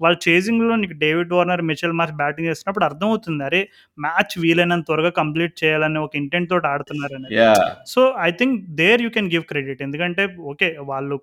[0.00, 3.42] వాళ్ళు చేజింగ్‌లో నీకు David Warner, Mitchell Marsh batting చేస్తున్నప్పుడు అర్థమవుతుంది.
[3.44, 3.60] అరే!
[3.98, 7.34] మ్యాచ్ వీలైనంత త్వరగా కంప్లీట్ చేయాలనే ఒక ఇంటెంట్ తోటి ఆడుతున్నారనేది.
[7.40, 7.64] Yeah!
[7.92, 9.82] So, I think there you can give credit.
[9.82, 10.70] ఎందుకంటే ఓకే.
[10.90, 11.18] వాళ్ళు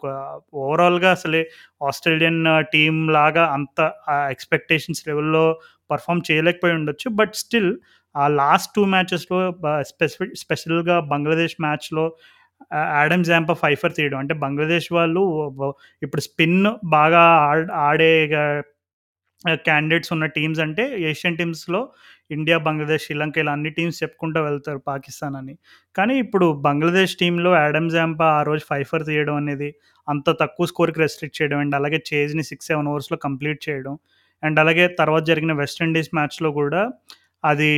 [0.61, 1.41] ఓవరాల్‌గా అసలే
[1.81, 2.41] ఆస్ట్రేలియన్
[2.73, 3.79] టీమ్ లాగా అంత
[4.31, 5.45] ఎక్స్‌పెక్టేషన్స్ లెవెల్‌లో
[5.89, 7.07] పెర్ఫార్మ్ చేయలేకపోయి ఉండొచ్చు.
[7.19, 7.71] బట్ స్టిల్
[8.15, 9.39] ఆ లాస్ట్ 2 మ్యాచెస్‌లో
[9.89, 12.05] స్పెసిఫిక్ స్పెషల్‌గా బంగ్లాదేశ్ మ్యాచ్‌లో
[12.93, 14.19] యాడమ్ జాంప జాంపా 5 ఫర్ తీయడం.
[14.19, 15.23] అంటే బంగ్లాదేశ్ వాళ్ళు
[16.01, 16.59] ఇప్పుడు స్పిన్
[16.95, 17.23] బాగా
[17.87, 18.11] ఆడే
[19.65, 21.81] క్యాండిడేట్స్ ఉన్న టీమ్స్ అంటే ఏషియన్ టీమ్స్‌లో
[22.31, 25.53] ఇండియా, బంగ్లాదేశ్, శ్రీలంక ఇలా అన్ని టీమ్స్ చెప్పుకుంటూ వెళ్తారు పాకిస్తాన్ అని.
[25.95, 29.69] కానీ ఇప్పుడు బంగ్లాదేశ్ టీంలో యాడమ్ జాంపా ఆ రోజు ఫైఫర్ తీయడం అనేది
[30.07, 33.95] అంత తక్కువ స్కోర్‌కి రెస్ట్రిక్ట్ చేయడం అండ్ అలాగే చేజ్‌ని 6, 7 ఓవర్స్‌లో కంప్లీట్ చేయడం.
[34.43, 36.81] అండ్ అలాగే తర్వాత జరిగిన వెస్ట్ ఇండీస్ మ్యాచ్‌లో కూడా
[37.47, 37.69] అది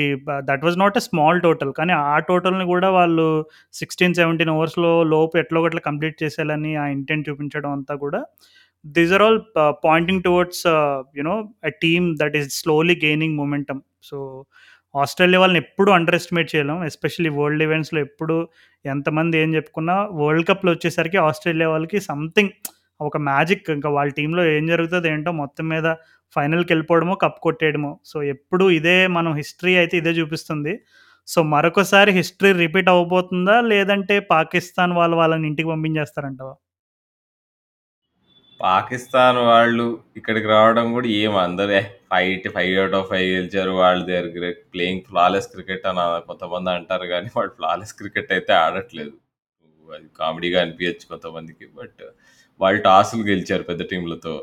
[0.47, 1.71] that was not a small total.
[1.79, 3.27] కానీ ఆ టోటల్‌ని కూడా వాళ్ళు
[3.73, 8.21] 16, 17 ఓవర్స్‌లో లోపు ఎట్లో గట్ల కంప్లీట్ చేసేయాలని ఆ ఇంటెంట్ చూపించడం అంతా కూడా
[8.85, 9.39] these are all
[9.85, 10.63] pointing towards
[11.17, 14.17] you know a a team that is slowly gaining momentum so,
[14.95, 16.79] Australia వాళ్ళని ఎప్పుడు అండర్ ఎస్టిమేట్ చేయలేం.
[16.87, 18.35] ఎస్పెషల్లీ వరల్డ్ ఈవెంట్స్‌లో ఎప్పుడు
[18.85, 22.53] ఎంతమంది ఏం చెప్పుకున్నా వరల్డ్ కప్‌లో వచ్చేసరికి ఆస్ట్రేలియా వాళ్ళకి సంథింగ్
[22.99, 25.87] ఒక మ్యాజిక్ ఇంకా వాళ్ళ టీంలో ఏం జరుగుతుంది ఏంటో మొత్తం మీద
[26.35, 27.91] ఫైనల్‌కెళ్ళిపోవడమో, కప్ కొట్టేయడమో.
[28.05, 30.73] సో, ఎప్పుడు ఇదే మనం హిస్టరీ అయితే ఇదే చూపిస్తుంది.
[31.27, 33.57] సో, మరొకసారి హిస్టరీ రిపీట్ అవ్వబోతుందా?
[33.71, 36.55] లేదంటే పాకిస్తాన్ వాళ్ళు వాళ్ళని ఇంటికి పంపించేస్తారంటావా?
[38.59, 39.85] పాకిస్తాన్ వాళ్ళు
[40.17, 41.77] ఇక్కడికి రావడం కూడా ఏం అందరు
[42.11, 43.71] fight five out of five గెలిచారు.
[43.81, 49.13] వాళ్ళు దగ్గర ప్లేయింగ్ ఫ్లాలెస్ క్రికెట్" అని కొంతమంది అంటారు కానీ వాళ్ళు ఫ్లాలెస్ క్రికెట్ అయితే ఆడట్లేదు.
[49.87, 51.65] అది కామెడీగా అనిపించచ్చు కొంతమందికి.
[51.79, 52.01] బట్
[52.59, 54.33] వాళ్ళు టాసులు గెలిచారు పెద్ద టీంలతో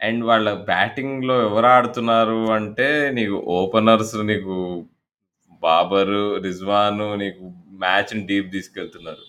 [0.00, 2.88] అండ్ వాళ్ళ బ్యాటింగ్‌లో ఎవరు ఆడుతున్నారు అంటే
[3.18, 4.54] నీకు ఓపెనర్స్ నీకు
[5.62, 7.42] బాబరు, రిజ్వాను నీకు
[7.82, 9.22] మ్యాచ్‌ని డీప్ తీసుకెళ్తున్నారు.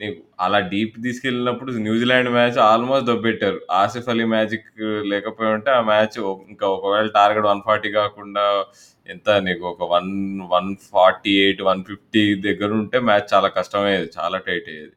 [0.00, 3.60] నీకు అలా డీప్ తీసుకెళ్ళినప్పుడు న్యూజిలాండ్ మ్యాచ్ ఆల్మోస్ట్ దొబ్బెట్టారు.
[3.80, 4.68] ఆసిఫ్ అలీ మ్యాజిక్
[5.12, 6.18] లేకపోయి ఉంటే ఆ మ్యాచ్
[6.52, 8.46] ఇంకా ఒకవేళ టార్గెట్ 140 కాకుండా
[9.06, 10.12] ఎంత నీకు ఒక 1,
[10.46, 14.10] 148, 150 దగ్గర ఉంటే మ్యాచ్ చాలా కష్టమయ్యేది.
[14.18, 14.94] చాలా టైట్ అయ్యేది.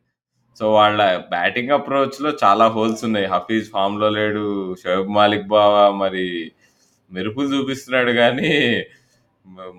[0.58, 1.00] సో, వాళ్ళ
[1.30, 3.28] బ్యాటింగ్ అప్రోచ్‌లో చాలా హోల్స్ ఉన్నాయి.
[3.28, 4.44] హఫీజ్ ఫామ్‌లో లేడు.
[4.84, 6.26] షోయబ్ మాలిక్ బావ మరి
[7.12, 8.52] మెరుపులు చూపిస్తున్నాడు కానీ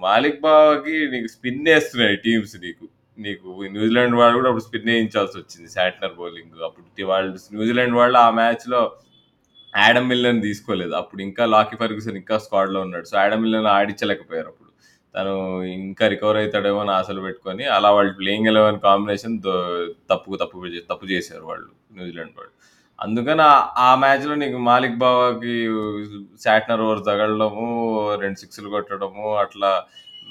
[0.01, 2.87] మాలిక్ బావాకి నీకు స్పిన్ వేస్తున్నాయి టీమ్స్ నీకు.
[3.19, 6.63] నీకు న్యూజిలాండ్ వాళ్ళు కూడా అప్పుడు స్పిన్ వేయించాల్సి వచ్చింది శాట్నర్ బౌలింగ్.
[6.65, 8.83] అప్పుడు వాళ్ళు న్యూజిలాండ్ వాళ్ళు ఆ మ్యాచ్‌లో
[9.75, 10.95] యాడమ్ మిల్లన్ తీసుకోలేదు.
[10.95, 13.05] అప్పుడు ఇంకా లాకీ ఫర్గ్యూసన్ ఇంకా స్క్వాడ్‌లో ఉన్నాడు.
[13.05, 14.68] సో, ఆడమ్ ఆడించలేకపోయారు అప్పుడు.
[15.19, 15.35] తను
[15.81, 19.37] ఇంకా రికవర్ అవుతాడేమో అని ఆశలు పెట్టుకొని అలా వాళ్ళు ప్లేయింగ్ 11 కాంబినేషన్
[20.11, 20.59] తప్పు తప్పు
[20.91, 22.53] తప్పు చేశారు వాళ్ళు న్యూజిలాండ్ వాళ్ళు.
[22.99, 23.45] అందుకని
[23.81, 25.55] ఆ మ్యాచ్‌లో నీకు మాలిక్ బాబాకి
[26.45, 27.67] శాట్నర్ ఓవర్ తగలడము,
[28.23, 29.71] రెండు సిక్స్‌లు కొట్టడము అట్లా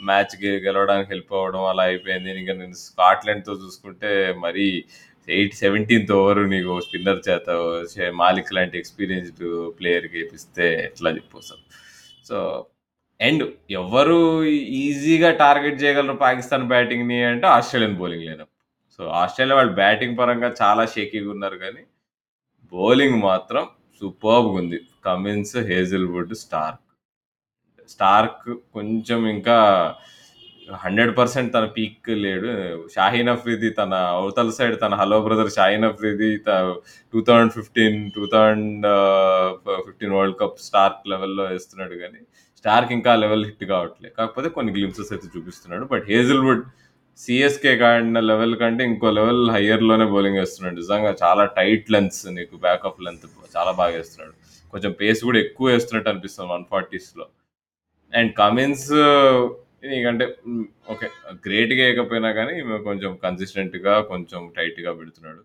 [0.09, 0.33] మ్యాచ్
[0.65, 2.31] గెలవడానికి హెల్ప్ అవ్వడం అలా అయిపోయింది.
[2.41, 4.11] ఇంకా నేను స్కాట్లాండ్‌తో చూసుకుంటే
[4.45, 4.67] మరీ
[5.27, 7.47] ఎయిట్ 17థ్ ఓవర్ నీకు స్పిన్నర్ చేత
[8.21, 9.45] మాలిక్ లాంటి ఎక్స్‌పీరియన్స్‌డ్
[9.79, 11.41] ప్లేయర్‌కి ఇప్పిస్తే ఎట్లా చెప్పు
[12.25, 12.37] సో,
[13.19, 13.43] అండ్
[13.73, 14.17] ఎవరు
[14.81, 18.51] ఈజీగా టార్గెట్ చేయగలరు పాకిస్తాన్ బ్యాటింగ్‌ని అంటే Australian bowling lineup.
[18.99, 21.83] So, Australia వాళ్ళు బ్యాటింగ్ పరంగా చాలా షేకీగా ఉన్నారు కానీ
[22.73, 23.65] బౌలింగ్ మాత్రం
[24.01, 24.79] సూపర్బ్‌గుంది.
[25.05, 26.83] Cummins, Hazlewood, Starc.
[27.89, 29.57] స్టార్క్ కొంచెం ఇంకా
[30.67, 32.49] 100% తన పీక్ లేడు.
[32.95, 36.49] షాహీన్ అఫ్రీది తన అవతల సైడ్ తన హలో బ్రదర్ షాహీన్ అఫ్రిది త
[37.13, 42.21] 2015, 2015 వరల్డ్ కప్ స్టార్క్ లెవెల్‌లో వేస్తున్నాడు కానీ
[42.59, 44.09] స్టార్క్ ఇంకా లెవెల్ హిట్ కావట్లే.
[44.17, 45.85] కాకపోతే కొన్ని గ్లిమ్సెస్ అయితే చూపిస్తున్నాడు.
[45.93, 46.63] బట్ హేజిల్వుడ్
[47.19, 53.01] సిఎస్కే ఆడిన లెవెల్ కంటే ఇంకో లెవెల్ హయ్యర్‌లోనే బౌలింగ్ వేస్తున్నాడు నిజంగా చాలా టైట్ లెంత్స్ నీకు బ్యాకప్
[53.07, 54.33] లెంత్ చాలా బాగా వేస్తున్నాడు
[54.73, 57.25] కొంచెం పేస్ కూడా ఎక్కువ వేస్తున్నట్టు అనిపిస్తుంది 140స్‌లో.
[58.13, 58.89] అండ్ కమిన్స్
[59.83, 61.07] నీకంటే హ్మ్, ఓకే.
[61.45, 62.53] గ్రేట్‌గా ఏయకపోయినా గానీ
[62.87, 65.41] కొంచెం కన్సిస్టెంట్‌గా కొంచెం టైట్‌గా పెడుతున్నాడు.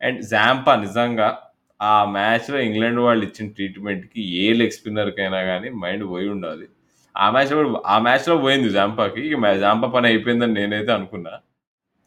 [0.00, 1.28] అండ్ జాంపా నిజంగా
[1.80, 6.66] ఆ మ్యాచ్‌లో ఇంగ్లాండ్ వాళ్ళు ఇచ్చిన ట్రీట్‌మెంట్‌కి ఏ లెగ్ స్పిన్నర్‌కైనా గానీ మైండ్ పోయి ఉండాలి.
[7.14, 9.22] ఆ మ్యాచ్‌లో కూడా ఆ మ్యాచ్‌లో పోయింది జాంపాకి.
[9.28, 11.34] ఇక జాంపా పని అయిపోయిందని నేనైతే అనుకున్నా.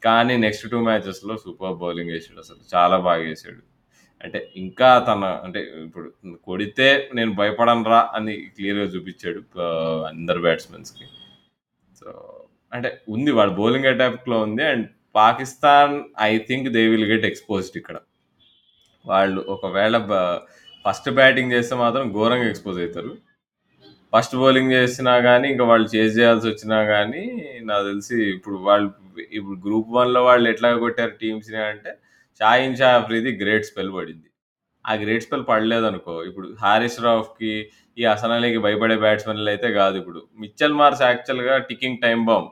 [0.04, 2.62] కానీ నెక్స్ట్ 2 మ్యాచెస్‌లో సూపర్ బౌలింగ్ వేసాడు అసలు.
[2.74, 3.62] చాలా బాగా వేసాడు
[4.22, 6.08] అంటే ఇంకా తన అంటే ఇప్పుడు
[6.48, 11.06] కొడితే నేను భయపడనురా అని క్లియర్‌గా చూపిచ్చాడు ఆహ్, అందరు బ్యాట్స్‌మెన్స్‌కి.
[12.06, 12.12] సో,
[12.72, 14.64] అంటే ఉంది వాడు బౌలింగ్ అటాక్‌లో ఉంది.
[14.72, 14.86] And
[15.16, 15.94] Pakistan
[16.26, 17.98] I think they will get exposed ఇక్కడ.
[19.06, 19.96] వాళ్ళు ఒకవేళ
[20.86, 23.12] ఫస్ట్ బ్యాటింగ్ చేస్తే మాత్రం ఘోరంగా ఎక్స్‌పోజ్ అవుతారు
[24.14, 27.24] ఫస్ట్ బౌలింగ్ చేసినా కానీ ఇంకా వాళ్ళు చేజ్ చేయాల్సొచ్చినా కానీ
[27.70, 28.90] నాకు తెలిసి ఇప్పుడు వాళ్ళు
[29.38, 31.92] ఇప్పుడు గ్రూప్ వన్లో వాళ్ళు ఎట్లా కొట్టారు టీమ్స్‌ని అంటే,
[32.42, 34.28] షాయిన్ షా అఫ్రీది గ్రేట్ స్పెల్ పడింది
[34.86, 37.54] ఆ గ్రేట్ స్పెల్ పడలేదనుకో ఇప్పుడు హారిస్ రాఫ్కి
[37.98, 38.34] ఈ హసన్
[38.66, 40.22] భయపడే బ్యాట్స్మెన్లు అయితే కాదు ఇప్పుడు.
[40.44, 42.50] Mitchell Marsh actually ticking time bomb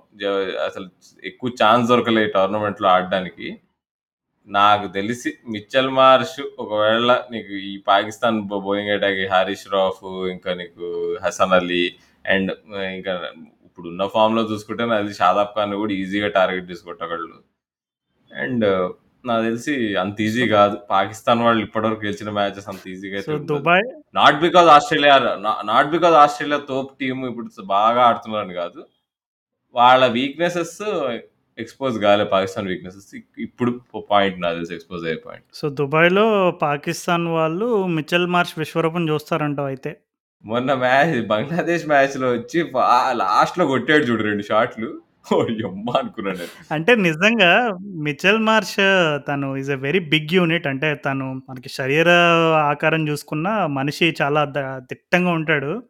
[0.68, 0.88] అసలు
[1.32, 3.48] ఎక్కువ ఛాన్స్ దొరకలేదు టోర్నమెంట్లో ఆడడానికి.
[4.48, 10.88] నాకు తెలిసి మిచ్చల్ మార్ష్ ఒకవేళ నీకు ఈ పాకిస్తాన్ బౌలింగ్ అటాక్ హారీష్ రాఫ్ ఇంకా నీకు
[11.26, 11.84] హసన్ అలీ
[12.26, 12.52] అండ్
[12.98, 13.14] ఇంకా
[13.68, 17.38] ఇప్పుడు ఉన్న ఫామ్లో చూసుకుంటే నాకు షాదాబ్ ఖాన్ కూడా ఈజీగా టార్గెట్ తీసుకొట్టగలడు.
[18.32, 18.66] అండ్
[19.24, 20.76] నాకు తెలిసి అంత ఈజీ కాదు.
[20.90, 23.86] పాకిస్తాన్ వాళ్ళు ఇప్పటివరకు గెలిచిన మ్యాచెస్ అంత ఈజీగా అయితే Dubai?
[24.16, 25.16] Not because Australia
[25.70, 28.82] not because Australia తోప్ team ఇప్పుడు బాగా ఆడుతున్నారని కాదు.
[29.76, 30.76] వాళ్ళ వీక్నెసెస్
[31.58, 33.08] ఎక్స్పోజ్ కాలే పాకిస్తాన్ వీక్నెసెస్
[33.46, 33.72] ఇప్పుడు
[34.10, 36.26] పాయింట్ నాకు తెలిసి ఎక్స్పోజ్ అయ్యే పాయింట్ సో దుబాయ్లో
[36.62, 37.68] పాకిస్తాన్ వాళ్ళు
[37.98, 39.92] మిచెల్ మార్చ్ విశ్వరూపం చూస్తారంటావు అయితే?
[40.44, 42.60] మొన్న మ్యాచ్ బంగ్లాదేశ్ మ్యాచ్లో వచ్చి
[43.22, 44.90] లాస్ట్లో కొట్టాడు చూడు రెండు షాట్లు
[45.32, 46.38] అనుకున్నాను.
[46.38, 46.74] నేను.
[46.74, 48.76] అంటే నిజంగా మిచెల్ మార్ష్
[49.28, 52.10] తను is a very big unit అంటే తను మనకి శరీర
[52.58, 55.84] ఆకారం చూసుకున్న మనిషి చాలా ద- దిట్టంగా ఉంటాడు.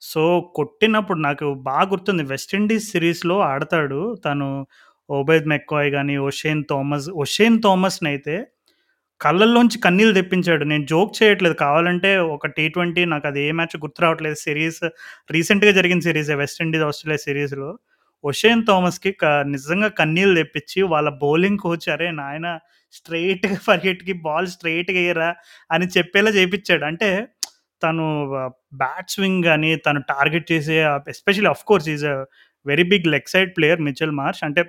[0.00, 2.22] సో కొట్టినప్పుడు నాకు బాగా గుర్తుంది.
[2.22, 4.66] వెస్టిండీస్ సిరీస్లో ఆడతాడు తను.
[5.10, 8.48] ఓబైద్ మెక్కాయ్ కానీ ఒషేన్ థామస్ ఒషేన్ థామస్ని అయితే
[9.20, 10.64] కళ్ళల్లోంచి కన్నీళ్ళు తెప్పించాడు.
[10.64, 11.54] నేను జోక్ చేయట్లేదు.
[11.54, 14.34] కావాలంటే ఒక టీ ట్వంటీ నాకు అది ఏ మ్యాచ్ గుర్తు రావట్లేదు.
[14.34, 14.88] సిరీస్
[15.30, 17.78] రీసెంట్గా జరిగిన సిరీస్ వెస్టిండీస్ ఆస్ట్రేలియా సిరీస్లో
[18.24, 22.48] ఒషేన్ థామస్కి క నిజంగా కన్నీళ్ళు తెప్పించి వాళ్ళ బౌలింగ్ కోచ్ అరే నాయన
[22.94, 25.28] స్ట్రైట్గా పరిగెట్కి బాల్ స్ట్రైట్గా వేయరా
[25.70, 27.10] అని చెప్పేలా చేయించాడు అంటే
[27.82, 28.06] తను
[28.74, 30.76] బ్యాట్ స్వింగ్ కానీ తను టార్గెట్ చేసే
[31.14, 32.16] especially of course is a
[32.66, 34.42] very big leg side player Mitchell Marsh.
[34.44, 34.62] అంటే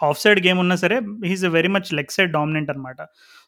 [0.00, 3.00] ఆఫ్ సైడ్ గేమ్ ఉన్నా సరే he is very much leg side dominant అనమాట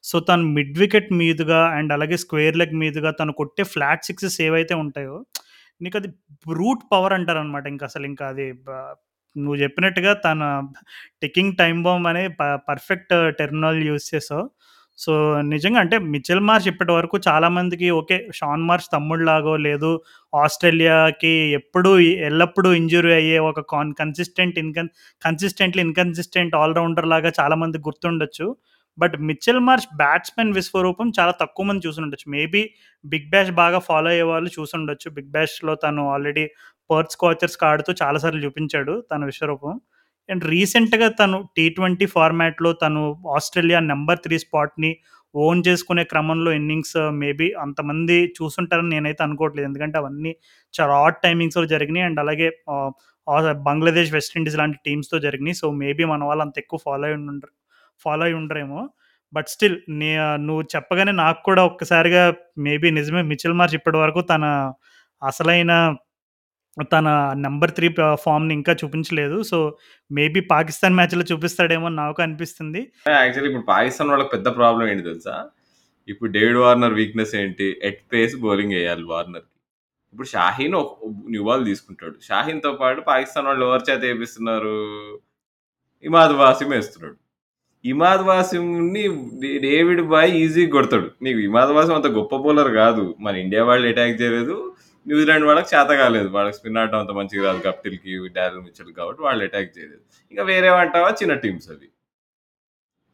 [0.05, 4.75] సో తను మిడ్ వికెట్ మీదుగా అండ్ అలాగే స్క్వేర్ లెగ్ మీదుగా తను కొట్టే ఫ్లాట్ సిక్సెస్ ఏవైతే
[4.83, 5.17] ఉంటాయో
[5.83, 6.09] నీకు అది
[6.61, 8.47] రూట్ పవర్ అంటారు అనమాట ఇంకా అసలు ఇంకా అది
[9.37, 10.43] నువ్వు చెప్పినట్టుగా తన
[11.23, 12.25] టికింగ్ టైం బాంబ్ అనే
[12.69, 14.45] పర్ఫెక్ట్ టెర్మినాలజీ యూస్ చేసావు
[14.99, 15.13] సో
[15.45, 19.91] నిజంగా అంటే మిచెల్ మార్చ్ ఇప్పటి వరకు చాలామందికి ఓకే షాన్ మార్చ్ తమ్ముళ్ళలాగో లేదు
[20.33, 21.93] ఆస్ట్రేలియాకి ఎప్పుడు
[22.29, 24.91] ఎల్లప్పుడూ ఇంజురీ అయ్యే ఒక con consistent incon
[25.23, 28.47] consistently inconsistent all rounder లాగా చాలామంది గుర్తుండొచ్చు.
[28.99, 32.63] బట్ మిచెల్ మార్చ్ బ్యాట్స్మెన్ విశ్వరూపం చాలా తక్కువ మంది చూసి ఉండొచ్చు మేబీ
[33.05, 36.45] బిగ్ బ్యాష్ బాగా ఫాలో అయ్యే వాళ్ళు చూసి ఉండొచ్చు బిగ్ బ్యాష్లో తను ఆల్రెడీ
[36.91, 39.73] పర్త్ స్కాచర్స్కి ఆడుతూ చాలాసార్లు చూపించాడు తన విశ్వరూపం.
[40.29, 43.03] అండ్ రీసెంట్గా తను టీ ట్వంటీ ఫార్మాట్లో తను
[43.37, 44.91] ఆస్ట్రేలియా నెంబర్ త్రీ స్పాట్ని
[45.35, 49.67] ఓన్ చేసుకునే క్రమంలో ఇన్నింగ్స్ మేబీ అంతమంది చూసుంటారని నేనైతే అనుకోవట్లేదు.
[49.69, 50.33] ఎందుకంటే అవన్నీ
[50.75, 52.07] చాలా ఆట్ టైమింగ్స్లో జరిగినాయి.
[52.09, 52.49] అండ్ అలాగే
[53.69, 55.57] బంగ్లాదేశ్ వెస్టిండీస్ లాంటి టీమ్స్తో జరిగినాయి.
[55.63, 57.53] సో మేబీ మన వాళ్ళు అంత ఎక్కువ ఫాలో అయి ఉండరు
[58.01, 58.91] ఫాలో అయి ఉండరేమో.
[59.35, 64.73] బట్ స్టిల్ నీ నువ్వు చెప్పగానే నాకు కూడా ఒక్కసారిగా మేబీ నిజమే మిచిల్ మార్చ్ ఇప్పటి వరకు తన
[65.23, 65.97] అసలైన
[66.93, 69.43] తన నెంబర్ త్రీ ఫామ్ని ఇంకా చూపించలేదు.
[69.43, 69.79] సో
[70.13, 72.93] మేబీ పాకిస్తాన్ మ్యాచ్లో చూపిస్తాడేమో నాకు అనిపిస్తుంది.
[73.09, 75.45] యాక్చువల్లీ ఇప్పుడు పాకిస్తాన్ వాళ్ళకి పెద్ద ప్రాబ్లం ఏంటి తెలుసా?
[76.09, 77.81] ఇప్పుడు డేవిడ్ వార్నర్ వీక్నెస్ ఏంటి?
[77.83, 79.45] ఎట్ పేస్ బౌలింగ్ వేయాలి వార్నర్
[80.13, 80.99] ఇప్పుడు షాహీన్ ఒక
[81.31, 82.15] న్యూ బాల్ తీసుకుంటాడు.
[82.23, 84.75] షాహీన్తో పాటు పాకిస్తాన్ వాళ్ళు ఎవరి చేత వేపిస్తున్నారు
[86.05, 87.17] ఇమాద్ వాసిం వేస్తున్నాడు.
[87.85, 89.03] ఇమాద్వాసింని
[89.59, 91.11] డేవిడ్ బాయ్ ఈజీ కొడతాడు.
[91.23, 93.15] నీకు ఇమాద్ వాసిం అంత గొప్ప బౌలర్ కాదు.
[93.21, 94.75] మన ఇండియా వాళ్ళు అటాక్ చేయలేదు.
[95.07, 96.29] న్యూజిలాండ్ వాళ్ళకి చేత కాలేదు.
[96.29, 97.63] వాళ్ళకి స్పిన్ ఆడటం అంత మంచిగా రాదు.
[97.67, 100.01] కప్టిల్కి డారెల్ మిచ్చల్ కాబట్టి వాళ్ళు అటాక్ చేయలేదు.
[100.31, 101.09] ఇంకా వేరే అంటావా?
[101.09, 101.89] చిన్న టీమ్స్ అవి.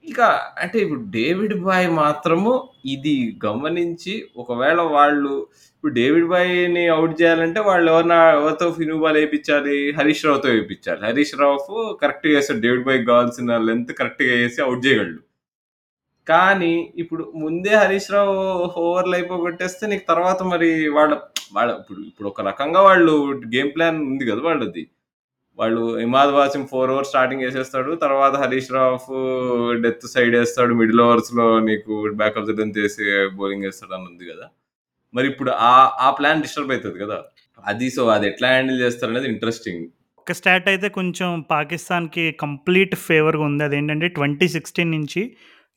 [0.08, 0.20] ఇక
[0.62, 2.52] అంటే ఇప్పుడు డేవిడ్ బాయ్ మాత్రము
[2.94, 3.14] ఇది
[3.46, 5.32] గమనించి ఒకవేళ వాళ్ళు
[5.74, 11.82] ఇప్పుడు డేవిడ్ బాయ్ని అవుట్ చేయాలంటే వాళ్ళు ఎవరినా ఎవరితో ఫినుబాల్ వేయించాలి హరీష్ రావుతో వేయించాలి హరీష్ రావు
[12.02, 15.20] కరెక్ట్గా వేస్తాడు డేవిడ్ బాయ్ కావాల్సిన లెంత్ కరెక్ట్గా వేసి అవుట్ చేయగలడు.
[16.26, 18.34] కానీ ఇప్పుడు ముందే హరీష్ రావు
[18.86, 21.12] ఓవర్లు అయిపోగొట్టేస్తే నీకు తర్వాత మరి వాళ్ళ
[21.56, 23.14] వాళ్ళ ఇప్పుడు ఇప్పుడు ఒక రకంగా వాళ్ళు
[23.54, 24.82] గేమ్ ప్లాన్ ఉంది కదా వాళ్ళది.
[25.58, 29.08] వాళ్ళు Imad Wasim four overs starting వేసేస్తాడు తర్వాత హరీష్ రాఫ్
[29.84, 33.04] డెత్ సైడ్ వేస్తాడు మిడిల్ ఓవర్స్లో నీకు బ్యాకప్ రిటర్న్ చేసి
[33.38, 34.46] బౌలింగ్ వేస్తాడు అని ఉంది కదా.
[35.14, 35.72] మరి ఇప్పుడు ఆ
[36.06, 37.18] ఆ ప్లాన్ డిస్టర్బ్ అవుతుంది కదా.
[37.64, 39.82] అది సో అది ఎట్లా హ్యాండిల్ చేస్తారు అనేది ఇంట్రెస్టింగ్.
[40.18, 43.64] ఒక స్టాట్ అయితే కొంచెం పాకిస్తాన్కి కంప్లీట్ ఫేవర్గా ఉంది.
[43.64, 45.22] అదేంటంటే ట్వంటీ సిక్స్టీన్ నుంచి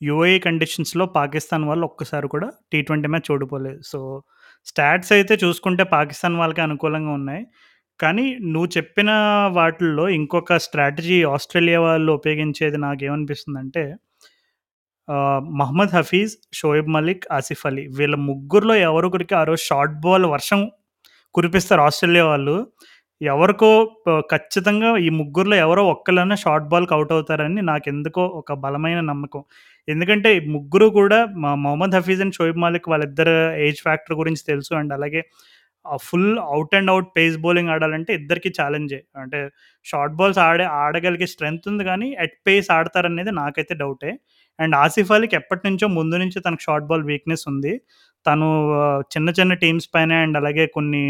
[0.01, 3.79] యూఏ కండిషన్స్లో పాకిస్తాన్ వాళ్ళు ఒక్కసారి కూడా టీ ట్వంటీ మ్యాచ్ ఓడిపోలేదు.
[3.91, 3.99] సో
[4.69, 7.43] స్టాట్స్ అయితే చూసుకుంటే పాకిస్తాన్ వాళ్ళకి అనుకూలంగా ఉన్నాయి.
[8.01, 9.09] కానీ నువ్వు చెప్పిన
[9.57, 13.83] వాటిల్లో ఇంకొక స్ట్రాటజీ ఆస్ట్రేలియా వాళ్ళు ఉపయోగించేది నాకేమనిపిస్తుందంటే
[15.07, 15.15] ఆ,
[15.59, 17.83] మహమ్మద్ హఫీజ్ షోయబ్ మలిక్ ఆసిఫ్ అలీ.
[17.97, 20.59] వీళ్ళ ముగ్గురులో ఎవరొకరికి ఆ రోజు షార్ట్ బాల్ వర్షం
[21.35, 22.55] కురిపిస్తారు ఆస్ట్రేలియా వాళ్ళు.
[23.21, 23.69] ఎవరికో
[24.31, 29.41] ఖచ్చితంగా ఈ ముగ్గురులో ఎవరో ఒక్కరైనా షార్ట్ బాల్కి అవుట్ అవుతారని నాకు ఎందుకో ఒక బలమైన నమ్మకం.
[29.87, 33.35] ఎందుకంటే ముగ్గురు కూడా మా మొహమ్మద్ హఫీజ్ అండ్ షోయబ్ మాలిక్ వాళ్ళిద్దరు
[33.65, 35.21] ఏజ్ ఫ్యాక్టర్ గురించి తెలుసు అండ్ అలాగే
[36.01, 39.39] full out and out pace bowling ఆడాలంటే ఇద్దరికి ఛాలెంజే అంటే
[39.85, 44.11] షార్ట్ బాల్స్ ఆడే ఆడగలిగే స్ట్రెంగ్త్ ఉంది కానీ ఎట్ పేస్ ఆడతారనేది నాకైతే డౌటే
[44.59, 47.73] అండ్ ఆసిఫ్ అలీకి ఎప్పటినుంచో ముందు నుంచి తనకు షార్ట్ బాల్ వీక్‌నెస్ ఉంది.
[48.25, 48.47] తను
[49.13, 51.03] చిన్న చిన్న టీమ్స్ పైన అండ్ అలాగే కొన్ని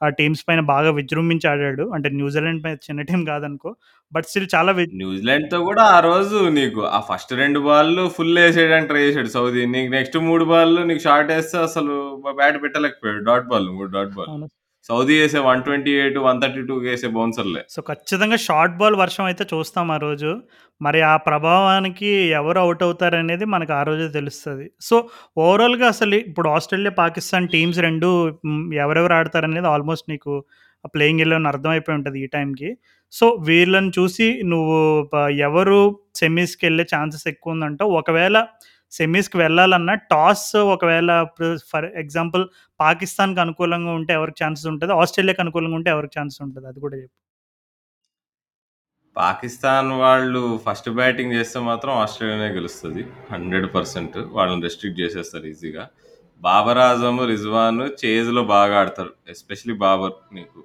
[0.00, 1.84] ఆహ్, టీమ్స్ పైన బాగా విజృంభించి ఆడాడు.
[1.96, 3.70] అంటే న్యూజిలాండ్ పై చిన్న టీమ్ కాదనుకో.
[4.12, 8.90] బట్ స్టిల్ చాలా వి న్యూజిలాండ్‌తో గూడా ఆ రోజు నీకు ఆ ఫస్ట్ 2 బాల్లు ఫుల్ ఏసేయడానికి
[8.92, 9.64] ట్రై చేసాడు సౌదీ.
[9.74, 11.94] నీకు నెక్స్ట్ 3 బాల్లు నీకు షార్ట్ ఏస్తే అసలు
[12.34, 13.22] bat పెట్టలేకపోయాడు.
[13.30, 14.30] Dot ball 3 dot ball.
[14.30, 14.48] అవును.
[14.88, 15.90] సౌదీ ఏసే 128,
[16.22, 17.60] 132 ఏసే బౌన్సర్‌లే.
[17.74, 20.30] సో, ఖచ్చితంగా షార్ట్ బాల్ వర్షం అయితే చూస్తాం ఆ రోజు.
[20.80, 24.96] మరి ఆ ప్రభావానికి ఎవరు ఔట్ అవుతారనేది మనకు ఆ రోజే తెలుస్తుంది సో,
[25.38, 28.10] ఓవరాల్‌గా అసలు ఇప్పుడు ఆస్ట్రేలియా, పాకిస్తాన్ టీమ్స్ రెండు
[28.82, 30.32] ఎవరెవరు ఆడతారు అనేది ఆల్మోస్ట్ నీకు
[30.94, 32.70] ప్లేయింగ్ 11 అర్థమైపోయి ఉంటుంది ఈ టైంకి.
[33.12, 34.78] సో, వీళ్ళని చూసి నువ్వు
[35.46, 35.80] ఎవరు
[36.16, 37.90] సెమీస్కి వెళ్ళే ఛాన్సెస్ ఎక్కువ ఎక్కువుందంటావు?
[37.98, 38.36] ఒకవేళ
[38.94, 41.10] సెమీస్‌కి వెళ్ళాలన్నా టాస్ ఒకవేళ
[41.70, 42.44] ఫర్ ఎగ్జాంపుల్
[42.80, 47.10] పాకిస్తాన్‌కి అనుకూలంగా ఉంటే ఎవరికి ఛాన్సెస్ ఉంటుంది ఆస్ట్రేలియాకి అనుకూలంగా ఉంటే ఎవరికి ఛాన్సెస్ ఉంటుంది అది కూడా చెప్పు.
[49.16, 55.84] పాకిస్తాన్ వాళ్ళు ఫస్ట్ బ్యాటింగ్ చేస్తే మాత్రం ఆస్ట్రేలియానే గెలుస్తుంది హండ్రెడ్ పర్సెంట్ వాళ్ళని రెస్ట్రిక్ట్ చేసేస్తారు ఈజీగా.
[56.42, 59.12] బాబర్ ఆజమ్, రిజ్వాన్ చేజ్‌లో బాగా ఆడతారు.
[59.34, 60.58] ఎస్పెషల్లీ బాబర్ నీకు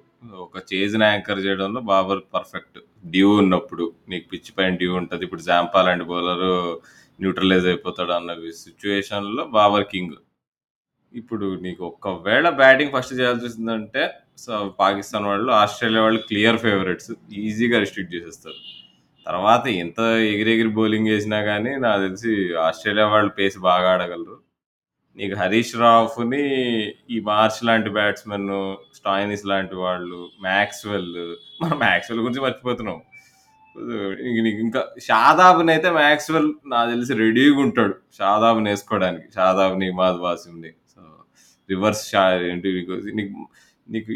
[0.46, 2.78] ఒక చేజ్‌ని యాంకర్ చేయడంలో బాబర్ పర్ఫెక్ట్.
[3.06, 6.52] డ్యూ ఉన్నప్పుడు నీకు పిచ్ పైన డ్యూ ఉంటుంది ఇప్పుడు జాంపా లాంటి బౌలరు
[7.20, 10.16] న్యూట్రలైజ్ అయిపోతాడు అన్న సిచ్యువేషన్లో బాబర్ కింగ్.
[11.12, 17.12] ఇప్పుడు నీకు ఒకవేళ బ్యాటింగ్ ఫస్ట్ చేయాల్సి వచ్చిందంటే సో, పాకిస్తాన్ వాళ్ళు, ఆస్ట్రేలియా వాళ్ళు క్లియర్ ఫేవరెట్స్.
[17.32, 18.54] ఈజీగా రిస్ట్రిక్ట్ చేసేస్తారు.
[19.26, 24.38] తర్వాత ఎంత ఎగిరి ఎగిరి బౌలింగ్ వేసినా కానీ నాకు తెలిసి ఆస్ట్రేలియా వాళ్ళు పేస్ బాగా ఆడగలరు.
[25.16, 26.42] నీకు హరీష్ రావుని
[27.10, 33.00] ఈ మార్చ్ లాంటి బ్యాట్స్‌మెన్, స్టాయినిస్ లాంటి వాళ్ళు, మ్యాక్స్వెల్ మనం మ్యాక్స్వెల్ గురించి మర్చిపోతున్నాం.
[34.64, 37.94] ఇంకా షాదాబ్ని అయితే మ్యాక్స్వెల్ నాకు తెలిసి రెడీగా ఉంటాడు.
[38.18, 40.70] షాదాబ్‌ని వేసుకోవడానికి షాదాబ్‌ని, ఇమాద్ వాసిమ్‌ని.
[40.92, 41.00] సో,
[41.68, 43.38] రివర్స్ షా ఏంటి నీకు నీకు
[43.88, 44.12] నీకు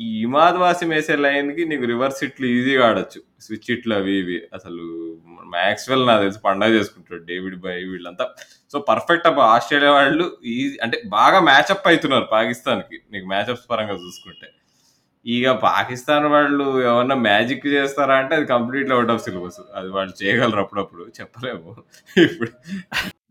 [0.00, 3.20] ఈ ఇమాద్ వాసిం వేసే లైన్‌కి నీకు రివర్స్ ఇట్లు ఈజీగా ఆడొచ్చు.
[3.40, 4.38] స్విచ్ ఇట్లు అవి ఇవి.
[4.54, 4.84] అసలు
[5.54, 7.22] మ్యాక్స్వెల్ నాకు తెలిసి పండగ చేసుకుంటాడు.
[7.30, 8.26] డేవిడ్ బై వీళ్ళంతా.
[8.72, 9.44] సో, పర్ఫెక్ట్ అబ్బా!
[9.54, 12.98] ఆస్ట్రేలియా వాళ్ళు ఈజీ అంటే బాగా మ్యాచప్ అవుతున్నారు పాకిస్తాన్‌కి.
[13.12, 14.48] నీకు మ్యాచప్స్ పరంగా చూసుకుంటే.
[15.26, 19.60] ఇక పాకిస్తాన్ వాళ్ళు ఏమన్నా మ్యాజిక్ చేస్తారా అంటే అది కంప్లీట్‌లీ ఔట్ ఆఫ్ సిలబస్.
[19.76, 21.02] అది వాళ్ళు చేయగలరు అప్పుడప్పుడు.
[21.20, 21.70] చెప్పలేము.
[22.16, 22.50] ఇప్పుడు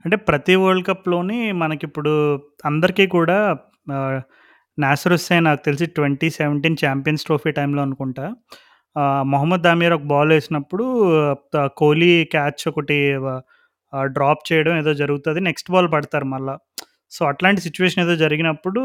[0.05, 2.13] అంటే ప్రతి వరల్డ్ కప్‌లోని మనకిప్పుడు
[2.65, 3.37] అందరికీ కూడా
[4.77, 8.25] నాసర్ హుస్సేన్ నాకు తెలిసి 2017 ఛాంపియన్స్ ట్రోఫీ టైంలో అనుకుంటా.
[9.25, 10.85] మొహమ్మద్ దామీర్ ఒక బాల్ వేసినప్పుడు
[11.77, 12.97] కోహ్లీ క్యాచ్ ఒకటి
[14.09, 16.55] డ్రాప్ చేయడం ఏదో జరుగుతుంది నెక్స్ట్ బాల్ పడతారు మళ్ళా.
[17.11, 18.81] సో, అట్లాంటి సిచ్యువేషన్ ఏదో జరిగినప్పుడు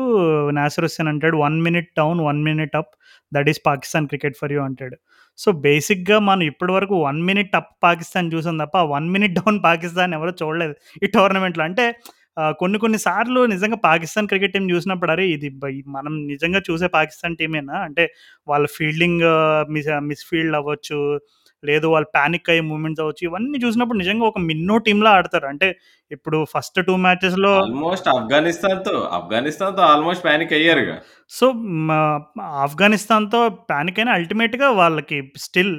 [0.59, 2.93] నాసర్ హుస్సేన్ అంటాడు, one minute down, one minute up
[3.33, 4.97] that is Pakistan cricket for you" అంటాడు.
[5.39, 10.35] సో, బేసిక్‌గా మనం ఇప్పటివరకు వన్ మినిట్ అప్ పాకిస్తాన్ చూసాం తప్ప, వన్ మినిట్ డౌన్ పాకిస్తాన్ ఎవరో
[10.43, 11.65] చూడలేదు ఈ టోర్నమెంట్‌లో.
[11.69, 11.87] అంటే
[12.59, 15.25] కొన్ని కొన్ని సార్లు నిజంగా పాకిస్తాన్ క్రికెట్ టీం చూసినప్పుడు అరే!
[15.35, 15.49] ఇది
[15.95, 17.77] మనం నిజంగా చూసే పాకిస్తాన్ టీమేనా?
[17.87, 18.05] అంటే
[18.49, 19.23] వాళ్ళ ఫీల్డింగ్
[19.75, 20.99] మిస్ మిస్‌ఫీల్డ్ అవ్వచ్చు,
[21.65, 23.23] లేదు వాళ్ళు పానిక్ అయ్యే మూవ్‌మెంట్స్ అవ్వచ్చు.
[23.25, 25.47] ఇవన్నీ చూసినప్పుడు నిజంగా ఒక మిన్నో టీమ్‌లా ఆడతారు.
[25.47, 25.69] అంటే
[26.11, 30.97] ఇప్పుడు ఫస్ట్ 2 మ్యాచెస్‌లో ఆల్మోస్ట్ ఆఫ్ఘనిస్తాన్‌తో ఆఫ్ఘనిస్తాన్‌తో ఆల్మోస్ట్ పానిక్ అయ్యారుగా.
[31.31, 31.47] సో,
[31.89, 31.99] మా
[32.65, 33.41] ఆఫ్ఘనిస్తాన్‌తో
[33.71, 35.73] పానిక్ అయినా అల్టిమేట్‌గా వాళ్ళకి still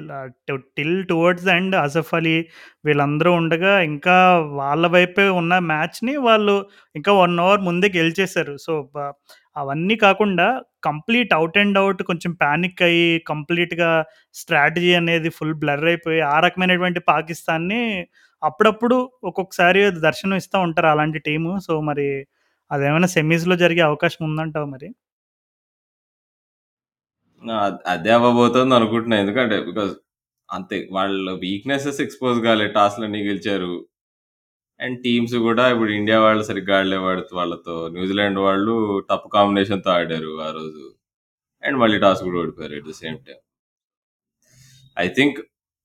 [0.48, 2.36] to till towards end Asif Ali
[2.84, 4.16] వీళ్ళందరూ ఉండగా ఇంకా
[4.60, 6.56] వాళ్ళ వైపే ఉన్న మ్యాచ్‌ని వాళ్ళు
[6.94, 8.56] ఇంకా 1 అవర్ ముందే గెలిచేసారు.
[8.58, 8.74] సో,
[9.56, 10.46] అవన్నీ కాకుండా
[10.82, 13.90] కంప్లీట్ అవుట్ అండ్ ఔట్ కొంచెం పానిక్ అయ్యి కంప్లీట్‌గా
[14.34, 17.82] స్ట్రాటజీ అనేది ఫుల్ బ్లర్ అయిపోయి ఆ రకమైనటువంటి పాకిస్తాన్‌ని
[18.42, 21.52] అప్పుడప్పుడు ఒక్కొక్కసారి దర్శనం ఇస్తా ఉంటారు అలాంటి టీము.
[21.66, 22.08] సో, మరి
[22.70, 24.88] అదేమైనా సెమీస్‌లో జరిగే అవకాశం ఉందంటావా మరి?
[27.42, 27.56] ఆ!
[27.86, 29.92] అదే అవ్వబోతుంది అనుకుంటున్నాను ఎందుకంటే బికాజ్
[30.48, 33.72] అంతే వాళ్ళ వీక్‌నెసెస్ ఎక్స్‌పోజ్ కాలే టాస్‌లన్నీ గెలిచారు.
[34.80, 36.98] అండ్ టీమ్స్ కూడా ఇప్పుడు ఇండియా వాళ్ళు సరిగ్గా ఆడలే
[37.38, 37.76] వాళ్ళతో.
[37.94, 38.74] న్యూజిలాండ్ వాళ్ళు
[39.10, 40.84] టఫ్ కాంబినేషన్‌తో ఆడారు ఆ రోజు.
[41.62, 43.42] అండ్ మళ్ళీ టాస్ కూడా ఓడిపోయారు at the same time.
[44.96, 45.38] I think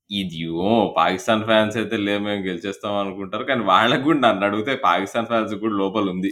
[0.09, 3.43] ఇది ఓ పాకిస్తాన్ ఫ్యాన్స్ అయితే లే మేము గెలిచేస్తాం అనుకుంటారు.
[3.49, 6.31] కానీ వాళ్ళకి కూడా నన్ను అడిగితే పాకిస్తాన్ ఫ్యాన్స్ కూడా లోపల ఉంది.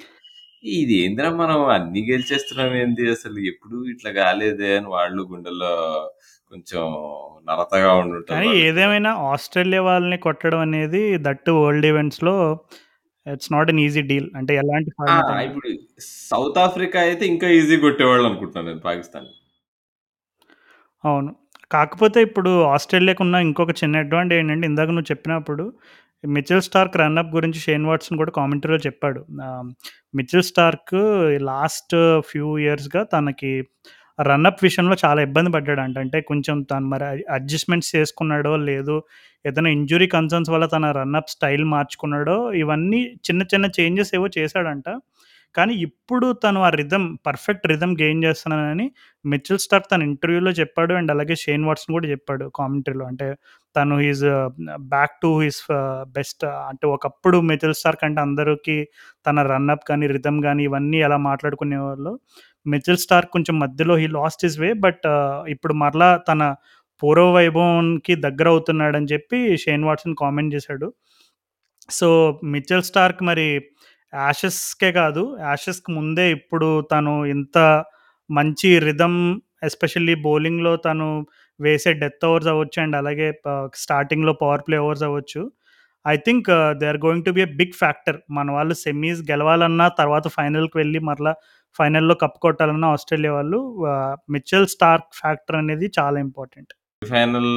[0.64, 5.74] ఇది ఏందిరా మనం అన్నీ గెలిచేస్తున్నాం ఏంది అసలు ఎప్పుడు ఇట్లా కాలేదే అని వాళ్ళు గుండెల్లో
[6.52, 6.84] కొంచెం
[7.48, 8.50] నరతగా ఉండుంటది కానీ.
[8.66, 12.36] ఏదేమైనా ఆస్ట్రేలియా వాళ్ళని కొట్టడం అనేది దట్ వరల్డ్ ఈవెంట్స్‌లో
[13.26, 14.30] it's not an easy deal.
[14.40, 14.92] అంటే ఎలాంటి.
[15.48, 15.70] ఇప్పుడు
[16.30, 19.32] సౌత్ ఆఫ్రికా అయితే ఇంకా ఈజీగా కొట్టేవాళ్ళు అనుకుంటున్నాను నేను పాకిస్తాన్‌ని.
[21.04, 21.32] అవును.
[21.72, 25.64] కాకపోతే ఇప్పుడు ఆస్ట్రేలియాకున్న ఇంకొక చిన్న అడ్వాంటేజ్ ఏంటంటే ఇందాక నువ్వు చెప్పినప్పుడు
[26.24, 29.22] మిచెల్ స్టార్క్ రన్‌అప్ గురించి షేన్ వాట్సన్ కూడా కామెంటరీలో చెప్పాడు.
[30.14, 30.96] మిచెల్ స్టార్క్
[31.50, 31.96] లాస్ట్
[32.30, 33.52] ఫ్యూ ఇయర్స్‌గా తనకి
[34.20, 35.98] రన్‌అప్ విషయంలో చాలా ఇబ్బంది పడ్డాడంట.
[35.98, 38.98] అంటే కొంచెం తను మరి అడ్జస్ట్‌మెంట్స్ చేసుకున్నాడో లేదో,
[39.46, 44.88] ఏదైనా ఇంజురీ కన్సర్న్స్ వల్ల తన రన్‌అప్ స్టైల్ మార్చుకున్నాడో, ఇవన్నీ చిన్న చిన్న చేంజెస్ ఏవో చేశాడంట.
[45.56, 48.86] కానీ ఇప్పుడు తను ఆ రిధమ్ పర్ఫెక్ట్ రిధమ్ గెయిన్ చేస్తున్నానని
[49.26, 53.28] మిచిల్ స్టార్క్ తన ఇంటర్వ్యూలో చెప్పాడు అండ్ అలాగే షేన్ వాట్సన్ కూడా చెప్పాడు కామెంటరీలో అంటే
[53.76, 54.24] తను is
[54.90, 55.62] back to his
[56.10, 58.78] best అంటే ఒకప్పుడు మిచిల్ స్టార్క్ అంటే అందరికీ
[59.26, 62.14] తన రన్అప్ కానీ రిధమ్ కానీ ఇవన్నీ ఎలా మాట్లాడుకునేవాళ్ళు
[62.74, 65.06] మిచెల్ స్టార్క్ కొంచెం మధ్యలో he lost his way but
[65.54, 66.44] ఇప్పుడు మరలా తన
[67.02, 70.88] పూర్వ వైభవంకి దగ్గర అవుతున్నాడని చెప్పి షేన్ వాట్సన్ కామెంట్ చేశాడు.
[71.90, 72.08] సో
[72.56, 73.48] మిచెల్ స్టార్క్ మరి
[74.14, 77.58] యాషెస్కే కాదు యాషెస్కి ముందే ఇప్పుడు తను ఇంత
[78.30, 79.20] మంచి రిథమ్
[79.70, 81.08] ఎస్పెషల్లీ బౌలింగ్లో తను
[81.60, 83.28] వేసే డెత్ ఓవర్స్ అవ్వచ్చు అండ్ అలాగే
[83.84, 85.42] స్టార్టింగ్లో పవర్ ప్లే ఓవర్స్ అవ్వచ్చు.
[86.06, 90.28] I think they are going to be a big factor మన వాళ్ళు సెమీస్ గెలవాలన్నా తర్వాత
[90.28, 91.34] ఫైనల్కి వెళ్ళి మరలా
[91.80, 93.60] ఫైనల్లో కప్ కొట్టాలన్నా ఆస్ట్రేలియా వాళ్ళు
[94.30, 97.52] మిచెల్ స్టార్క్ ఫ్యాక్టర్ అనేది చాలా ఇంపార్టెంట్ ఫైనల్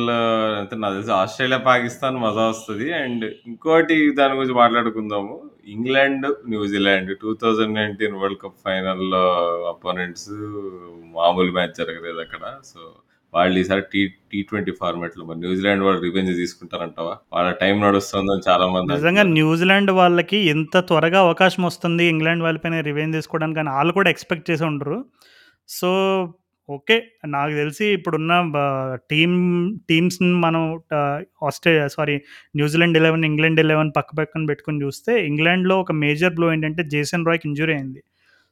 [0.58, 2.86] అంటే నాకు తెలిసి ఆస్ట్రేలియా పాకిస్తాన్ మజా వస్తుంది.
[2.94, 5.34] అండ్ ఇంకోటి దాని గురించి మాట్లాడుకుందాము.
[5.74, 9.24] England New Zealand two thousand nineteen world cup ఫైనల్లో
[9.72, 10.30] అపోనెంట్స్
[11.16, 12.44] మామూలు మ్యాచ్ జరగలేదు అక్కడ.
[12.70, 12.80] సో
[13.34, 14.00] వాళ్ళు ఈసారి టీ
[14.32, 17.16] టీ ట్వంటీ ఫార్మాట్లో న్యూజిలాండ్ వాళ్ళు రివెంజ్ తీసుకుంటారంటావా?
[17.32, 23.16] వాళ్ళ టైం నడుస్తుందని చాలా మంది నిజంగా న్యూజిలాండ్ వాళ్ళకి ఎంత త్వరగా అవకాశం వస్తుంది ఇంగ్లాండ్ వాళ్ళపైన రివెంజ్
[23.16, 25.04] తీసుకోవడానికి అని వాళ్ళు కూడా ఎక్స్పెక్ట్ చేసి ఉండరు.
[25.68, 25.90] So
[26.68, 26.96] okay.
[27.26, 28.32] నాకు తెలిసి ఇప్పుడున్న
[29.10, 29.38] టీమ్
[29.88, 30.62] టీమ్స్ని మనం
[31.46, 32.16] Australia sorry
[32.56, 37.48] New Zealand eleven England eleven పక్క పక్కన పెట్టుకుని చూస్తే ఇంగ్లాండ్లో ఒక మేజర్ బ్లో ఏంటంటే జేసన్ రాయ్కి
[37.48, 38.02] ఇంజురీ అయింది.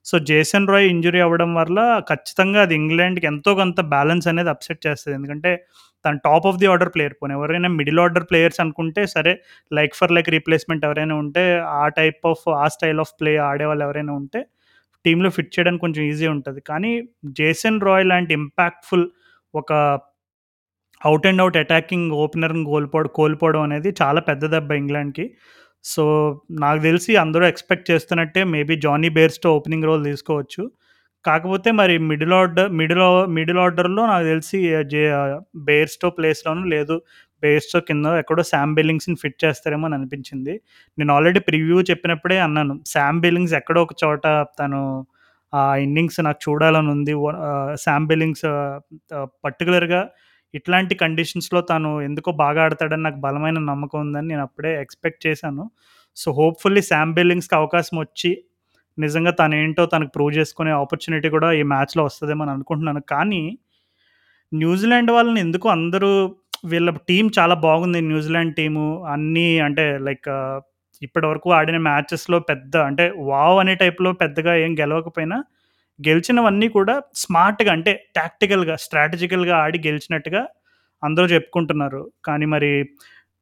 [0.06, 1.78] సో జేసన్ రాయ్ ఇంజురీ అవ్వడం వల్ల
[2.10, 5.14] ఖచ్చితంగా అది ఇంగ్లాండ్కి ఎంతో కొంత బ్యాలెన్స్ అనేది అప్సెట్ చేస్తుంది.
[5.18, 5.50] ఎందుకంటే
[6.04, 9.32] తను top of the order player పోనీ ఎవరైనా మిడిల్ ఆర్డర్ ప్లేయర్స్ అనుకుంటే సరే
[9.78, 11.42] లైక్ ఫర్ లైక్ రీప్లేస్మెంట్ ఎవరైనా ఉంటే
[11.80, 14.40] ఆ type of uh style of play ఆడేవాళ్ళు ఎవరైనా ఉంటే
[15.04, 16.60] టీంలో ఫిట్ చేయడానికి కొంచెం ఈజీ ఉంటుంది.
[16.70, 16.92] కానీ
[17.40, 19.06] జేసన్ రాయ్ లాంటి ఇంపాక్ట్ఫుల్
[19.54, 19.72] ఒక
[21.00, 25.24] అవుట్ అండ్ అవుట్ అటాకింగ్ ఓపెనర్ని కోల్పోవడం కోల్పోవడం అనేది చాలా పెద్ద దెబ్బ ఇంగ్లాండ్కి
[25.84, 26.02] సో
[26.62, 30.62] నాకు తెలిసి అందరూ expect చేస్తున్నట్టే maybe Jonny Bairstow opening role తీసుకోవచ్చు.
[31.24, 33.02] కాకపోతే మరి మిడిల్ ఆర్డర్ మిడిల్
[33.38, 34.58] మిడిల్ ఆర్డర్లో నాకు తెలిసి
[34.92, 35.02] జే
[35.68, 36.96] బేర్స్టో ప్లేస్లోనూ లేదు
[37.42, 40.54] బేర్స్టో కింద ఎక్కడో శామ్ బిల్లింగ్స్ని ఫిట్ చేస్తారేమో అని అనిపించింది.
[40.98, 44.24] నేను ఆల్రెడీ ప్రివ్యూ చెప్పినప్పుడే అన్నాను శామ్ బిల్లింగ్స్ ఎక్కడో ఒక చోట
[44.60, 44.80] తను
[45.52, 47.14] ఆ ఇన్నింగ్స్ నాకు చూడాలని ఉంది
[47.84, 48.46] శామ్ బిల్లింగ్స్
[49.44, 50.02] పర్టికులర్గా
[50.54, 55.64] ఇట్లాంటి కండిషన్స్లో తను ఎందుకో బాగా ఆడతాడని నాకు బలమైన నమ్మకం ఉందని నేను అప్పుడే ఎక్స్పెక్ట్ చేశాను.
[56.16, 58.30] సో హోప్ఫుల్లీ శామ్ బిల్లింగ్స్కి అవకాశం వచ్చి
[58.98, 63.02] నిజంగా తను ఏంటో తనకు ప్రూవ్ చేసుకునే ఆపర్చునిటీ కూడా ఈ మ్యాచ్లో వస్తుందేమని అని అనుకుంటున్నాను.
[63.14, 63.42] కానీ
[64.52, 66.10] న్యూజిలాండ్ వాళ్ళని ఎందుకు అందరూ
[66.64, 68.00] వీళ్ళ టీం చాలా బాగుంది.
[68.10, 70.28] న్యూజిలాండ్ టీము అన్నీ అంటే లైక్
[71.02, 75.36] ఇప్పటివరకు ఆడిన మ్యాచెస్లో పెద్ద అంటే వావ్ అనే టైప్లో పెద్దగా ఏం గెలవకపోయినా
[76.08, 80.42] గెలిచినవన్నీ కూడా స్మార్ట్గా అంటే టాక్టికల్గా స్ట్రాటజికల్గా ఆడి గెలిచినట్టుగా
[81.04, 82.10] అందరూ చెప్పుకుంటున్నారు.
[82.24, 82.72] కానీ మరి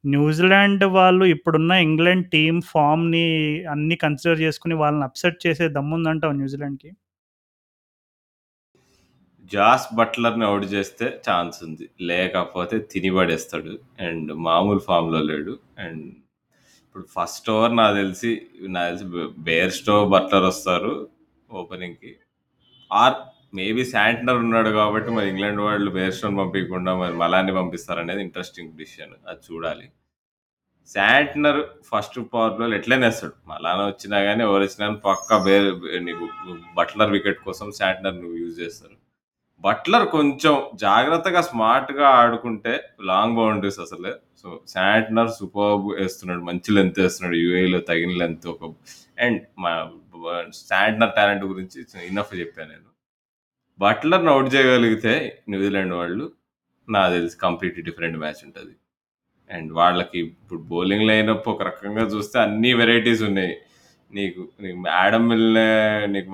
[0.05, 3.25] న్యూజిలాండ్ వాళ్ళు ఇప్పుడున్న ఇంగ్లాండ్ టీం ఫామ్ని
[3.65, 6.91] అన్ని కన్సిడర్ చేసుకుని వాళ్ళని అప్సెట్ చేసే దమ్ముందంటావు న్యూజిలాండ్కి?
[9.51, 11.89] జాస్ బట్లర్ని అవుట్ చేస్తే ఛాన్స్ ఉంది.
[12.01, 13.79] లేకపోతే తినిబడేస్తాడు.
[14.01, 15.59] అండ్ మామూలు ఫామ్లో లేడు.
[15.79, 16.05] అండ్
[16.85, 18.31] ఇప్పుడు ఫస్ట్ ఓవర్ నాకు తెలిసి
[18.61, 19.05] నాకు తెలిసి
[19.41, 20.93] బేర్ స్టో బట్లర్ వస్తారు
[21.51, 22.11] ఓపెనింగ్కి.
[22.91, 23.15] ఆర్
[23.57, 29.41] మేబీ శాంట్నర్ ఉన్నాడు కాబట్టి మరి ఇంగ్లాండ్ వాళ్ళు బేర్స్టోన్ పంపించకుండా మరి మలాన్ని పంపిస్తారనేది ఇంట్రెస్టింగ్ డిసిషన్ అది
[29.49, 29.87] చూడాలి.
[30.93, 31.59] శాంట్నర్
[31.89, 33.35] ఫస్ట్ పవర్లో ఎట్లనే వేస్తాడు?
[33.47, 35.67] మలాన వచ్చినా కానీ ఎవరు వచ్చినా పక్క బేర్
[36.07, 36.27] నీకు
[36.77, 38.95] బట్లర్ వికెట్ కోసం శాంట్నర్ నువ్వు యూజ్ చేస్తారు.
[39.63, 42.73] బట్లర్ కొంచెం జాగ్రత్తగా స్మార్ట్గా ఆడుకుంటే
[43.09, 44.13] లాంగ్ బౌండరీస్ అసలే.
[44.41, 48.71] సో శాంట్నర్ సూపర్ వేస్తున్నాడు మంచి లెంత్ వేస్తున్నాడు యూఏలో తగిన లెంత్ ఒక
[49.25, 49.41] అండ్
[50.19, 52.89] మా టాలెంట్ గురించి ఇన్నఫ్ చెప్పాను నేను.
[53.79, 56.31] బట్లర్ని అవుట్ చేయగలిగితే న్యూజిలాండ్ వాళ్ళు
[56.89, 58.75] నాకు తెలిసి కంప్లీట్ డిఫరెంట్ మ్యాచ్ ఉంటుంది.
[59.49, 63.57] అండ్ వాళ్ళకి ఇప్పుడు బౌలింగ్ లైనప్ ఒక రకంగా చూస్తే అన్ని వెరైటీస్ ఉన్నాయి.
[64.13, 65.69] నీకు నీకు యాడమ్ మిల్నే
[66.05, 66.31] నీకు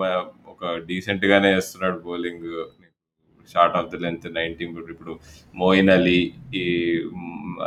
[0.48, 2.50] ఒక డీసెంట్గానే వేస్తున్నాడు bowling.
[3.54, 5.14] Short of the length nineteen ఇప్పుడు
[5.56, 6.20] మోయిన్ అలీ
[6.62, 6.66] ఈ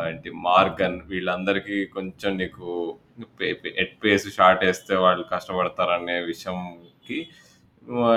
[0.09, 2.67] అంటే మార్గన్ వీళ్ళందరికీ కొంచెం నీకు
[3.83, 7.19] ఎట్ పేస్ షార్ట్ వేస్తే వాళ్ళు కష్టపడతారనే విషయంకి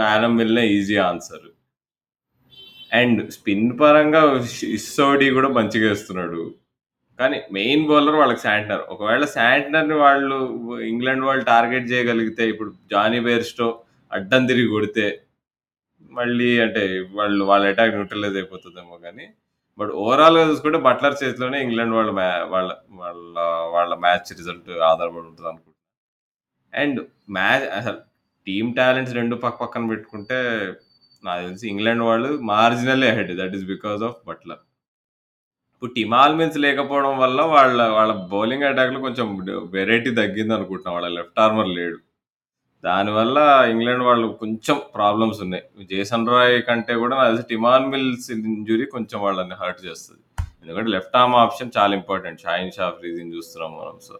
[0.05, 1.45] Adam Milne easy answer.
[2.93, 4.21] And spin పరంగా
[4.77, 6.41] ఇస్సోడి కూడా మంచిగా వేస్తున్నాడు.
[7.19, 8.83] కానీ మెయిన్ బౌలర్ వాళ్ళకి శాంట్నర్.
[8.93, 10.37] ఒకవేళ శాంట్నర్ని వాళ్ళు
[10.91, 13.67] ఇంగ్లాండ్ వాళ్ళు టార్గెట్ చేయగలిగితే ఇప్పుడు జానీ బేర్స్టో
[14.11, 15.05] అడ్డం తిరిగి కొడితే
[16.11, 16.83] మళ్ళీ అంటే
[17.13, 19.25] వాళ్ళు వాళ్ళ అటాక్ న్యూట్రలైజ్ అయిపోతుందేమో కానీ
[19.79, 23.35] బట్ ఓవరాల్గా చూసుకుంటే బట్లర్ చేతిలోనే ఇంగ్లాండ్ వాళ్ళ మ్యా వాళ్ళ వాళ్ళ
[23.73, 25.79] వాళ్ళ మ్యాచ్ రిజల్ట్ ఆధారపడి ఉంటుంది అనుకుంటున్నాను
[26.73, 26.99] అండ్
[27.29, 27.99] మ్యాచ్ అసలు
[28.47, 30.39] టీమ్ టాలెంట్స్ రెండు పక్క పక్కన పెట్టుకుంటే
[31.23, 34.61] నాకు తెలిసి ఇంగ్లాండ్ వాళ్ళు marginal head that is because of Buttler
[35.73, 39.27] ఇప్పుడు టిమాల్ మిన్స్ లేకపోవడం వల్ల వాళ్ళ వాళ్ళ బౌలింగ్ అటాక్లో కొంచెం
[39.71, 40.93] వెరైటీ తగ్గింది అనుకుంటున్నాం.
[40.95, 41.97] వాళ్ళ లెఫ్ట్ ఆర్మర్ లేడు.
[42.83, 43.37] దానివల్ల
[43.71, 45.63] ఇంగ్లాండ్ వాళ్ళు కొంచెం ప్రాబ్లమ్స్ ఉన్నాయి.
[45.91, 50.21] జేసన్ రాయ్ కంటే కూడా నాకు తెలిసి టిమాన్ మిల్స్ ఇంజురీ కొంచెం వాళ్ళని హర్ట్ చేస్తుంది
[50.61, 52.43] ఎందుకంటే లెఫ్ట్ ఆర్మ్ ఆప్షన్ చాలా ఇంపార్టెంట్.
[52.45, 53.95] షాయిన్ షా ఆఫ్రిదీని చూస్తున్నాం మనం.
[54.07, 54.15] సో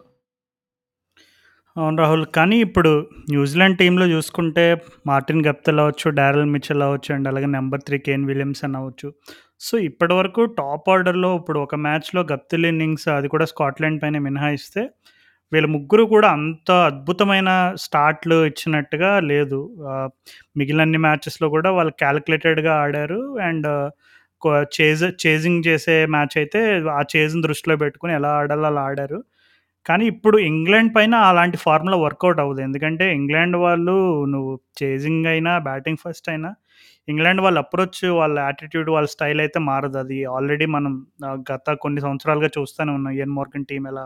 [1.76, 2.26] అవును రాహుల్.
[2.38, 2.92] కానీ ఇప్పుడు
[3.30, 4.66] న్యూజిలాండ్ టీంలో చూసుకుంటే
[5.08, 9.10] మార్టిన్ గప్తల్ అవ్వచ్చు, డారెల్ మిచెల్ అవ్వచ్చు అండ్ అలాగే నెంబర్ త్రీ కేన్ విలియమ్సన్ అవ్వచ్చు.
[9.60, 14.84] సో ఇప్పటివరకు టాప్ ఆర్డర్‌లో ఇప్పుడు ఒక మ్యాచ్‌లో గప్తిల్ ఇన్నింగ్స్ అది కూడా స్కాట్లాండ్ పైన మినహాయిస్తే
[15.52, 17.50] వీళ్ళ ముగ్గురు కూడా అంత అద్భుతమైన
[17.86, 19.60] స్టార్ట్‌లు ఇచ్చినట్టుగా లేదు.
[19.80, 23.20] మిగిలిన మిగిలినన్ని మ్యాచెస్‌లో కూడా వాళ్ళు క్యాలిక్యులేటెడ్గా ఆడారు.
[23.48, 23.68] అండ్
[24.78, 26.62] చేజ్ చేజింగ్ చేసే మ్యాచ్ అయితే
[26.94, 29.20] ఆ చేజ్‌ని దృష్టిలో పెట్టుకొని ఎలా ఆడాలో అలా ఆడారు.
[29.86, 32.62] కానీ ఇప్పుడు ఇంగ్లాండ్ పైన అలాంటి ఫార్ములా వర్కౌట్ అవ్వదు.
[32.68, 33.96] ఎందుకంటే ఇంగ్లాండ్ వాళ్ళు
[34.34, 36.52] నువ్వు చేజింగ్ అయినా, బ్యాటింగ్ ఫస్ట్ అయినా
[37.08, 39.98] ఇంగ్లాండ్ వాళ్ళ అప్రోచ్, వాళ్ళ యాటిట్యూడ్, వాళ్ళ స్టైల్ అయితే మారదు.
[40.04, 40.94] అది ఆల్రెడీ మనం
[41.52, 43.16] గత కొన్ని సంవత్సరాలుగా చూస్తూనే ఉన్నాం.
[43.26, 44.06] ఎన్ మోర్గన్ టీం ఎలా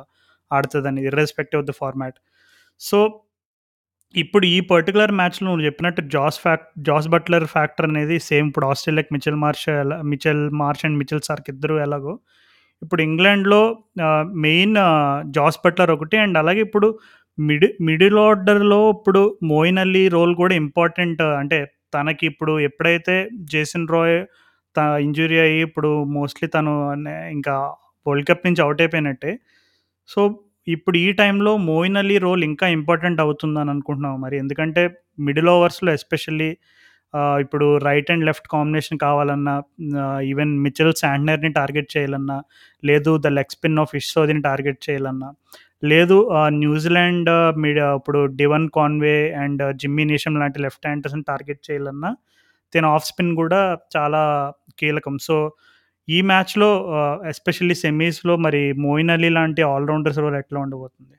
[0.51, 2.17] ఆడుతుందని irrespective of the format.
[2.81, 2.99] So
[4.15, 9.11] ఇప్పుడు ఈ పర్టికులర్ మ్యాచ్‌లో నువ్వు చెప్పినట్టు జాస్ ఫ్యాక్ జాస్ బట్లర్ ఫ్యాక్టర్ అనేది సేమ్ ఇప్పుడు ఆస్ట్రేలియాకి
[9.15, 12.13] మిచెల్ మార్ష్ ఎలా మిచెల్ మార్ష్ అండ్ మిచెల్ సార్కి ఇద్దరు ఎలాగో
[12.81, 13.61] ఇప్పుడు ఇంగ్లాండ్‌లో
[14.45, 14.75] మెయిన్
[15.37, 16.89] జాస్ బట్లర్ ఒకటి అండ్ అలాగే ఇప్పుడు
[17.37, 19.21] మిడి మిడిల్ ఆర్డర్‌లో ఇప్పుడు
[19.51, 21.23] మోయిన్ అలీ రోల్ కూడా ఇంపార్టెంట్.
[21.41, 21.59] అంటే
[21.95, 23.15] తనకి ఇప్పుడు ఎప్పుడైతే
[23.53, 24.17] జేసన్ రాయ్
[24.75, 26.73] తన ఇంజ్యూరీ అయ్యి ఇప్పుడు మోస్ట్‌లీ తను
[27.35, 27.55] ఇంకా
[28.05, 29.31] వరల్డ్ కప్ నుంచి అవుట్ అయిపోయినట్టే.
[30.09, 30.21] సో
[30.67, 34.35] ఇప్పుడు ఈ టైంలో మోయిన్ అలీ రోల్ ఇంకా ఇంపార్టెంట్ అవుతుందని అనుకుంటున్నావా మరి?
[34.43, 34.83] ఎందుకంటే
[35.27, 36.49] మిడిల్ ఓవర్స్‌లో ఎస్పెషల్లీ
[37.13, 39.53] ఆహ్, ఇప్పుడు రైట్ అండ్ లెఫ్ట్ కాంబినేషన్ కావాలన్నా
[40.03, 42.37] ఆహ్, ఈవెన్ మిచెల్ శాంట్నర్‌ని టార్గెట్ చేయాలన్నా,
[42.83, 45.29] లేదు ద లెగ్ స్పిన్ ఆఫ్ ఇష్‌సోదిని టార్గెట్ చేయాలన్నా,
[45.83, 47.31] లేదు ఆహ్, న్యూజిలాండ్
[47.63, 52.11] మిడ్ ఇప్పుడు Devon Conway and Jimmy Neesham లాంటి లెఫ్ట్ హ్యాండర్స్‌ని టార్గెట్ చేయాలన్నా,
[52.73, 53.61] తిన ఆఫ్ స్పిన్ కూడా
[53.95, 54.23] చాలా
[54.79, 55.17] కీలకం.
[55.27, 55.35] సో
[56.07, 61.15] ఈ మ్యాచ్‌లో ఆహ్, ఎస్పెషల్లీ సెమీస్‌లో మరి మోయిన్ అలీ లాంటి ఆల్ రౌండర్స్ రోల్ ఎట్లా ఉండబోతుంది?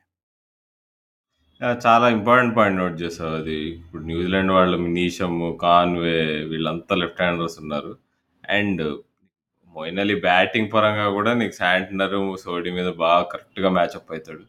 [1.61, 1.69] ఆ!
[1.83, 3.55] చాలా ఇంపార్టెంట్ పాయింట్ నోట్ చేసావు అది.
[3.77, 6.17] ఇప్పుడు న్యూజిలాండ్ వాళ్ళు నీషమ్, కాన్వే
[6.51, 7.91] వీళ్ళంతా లెఫ్ట్ హ్యాండర్స్ ఉన్నారు.
[8.43, 8.83] అండ్
[9.75, 14.45] మోయిన్ అలీ బ్యాటింగ్ పరంగా కూడా నీకు శాంట్నర్, సోడీ మీద బాగా కరెక్ట్‌గా మ్యాచప్ అయితాడు.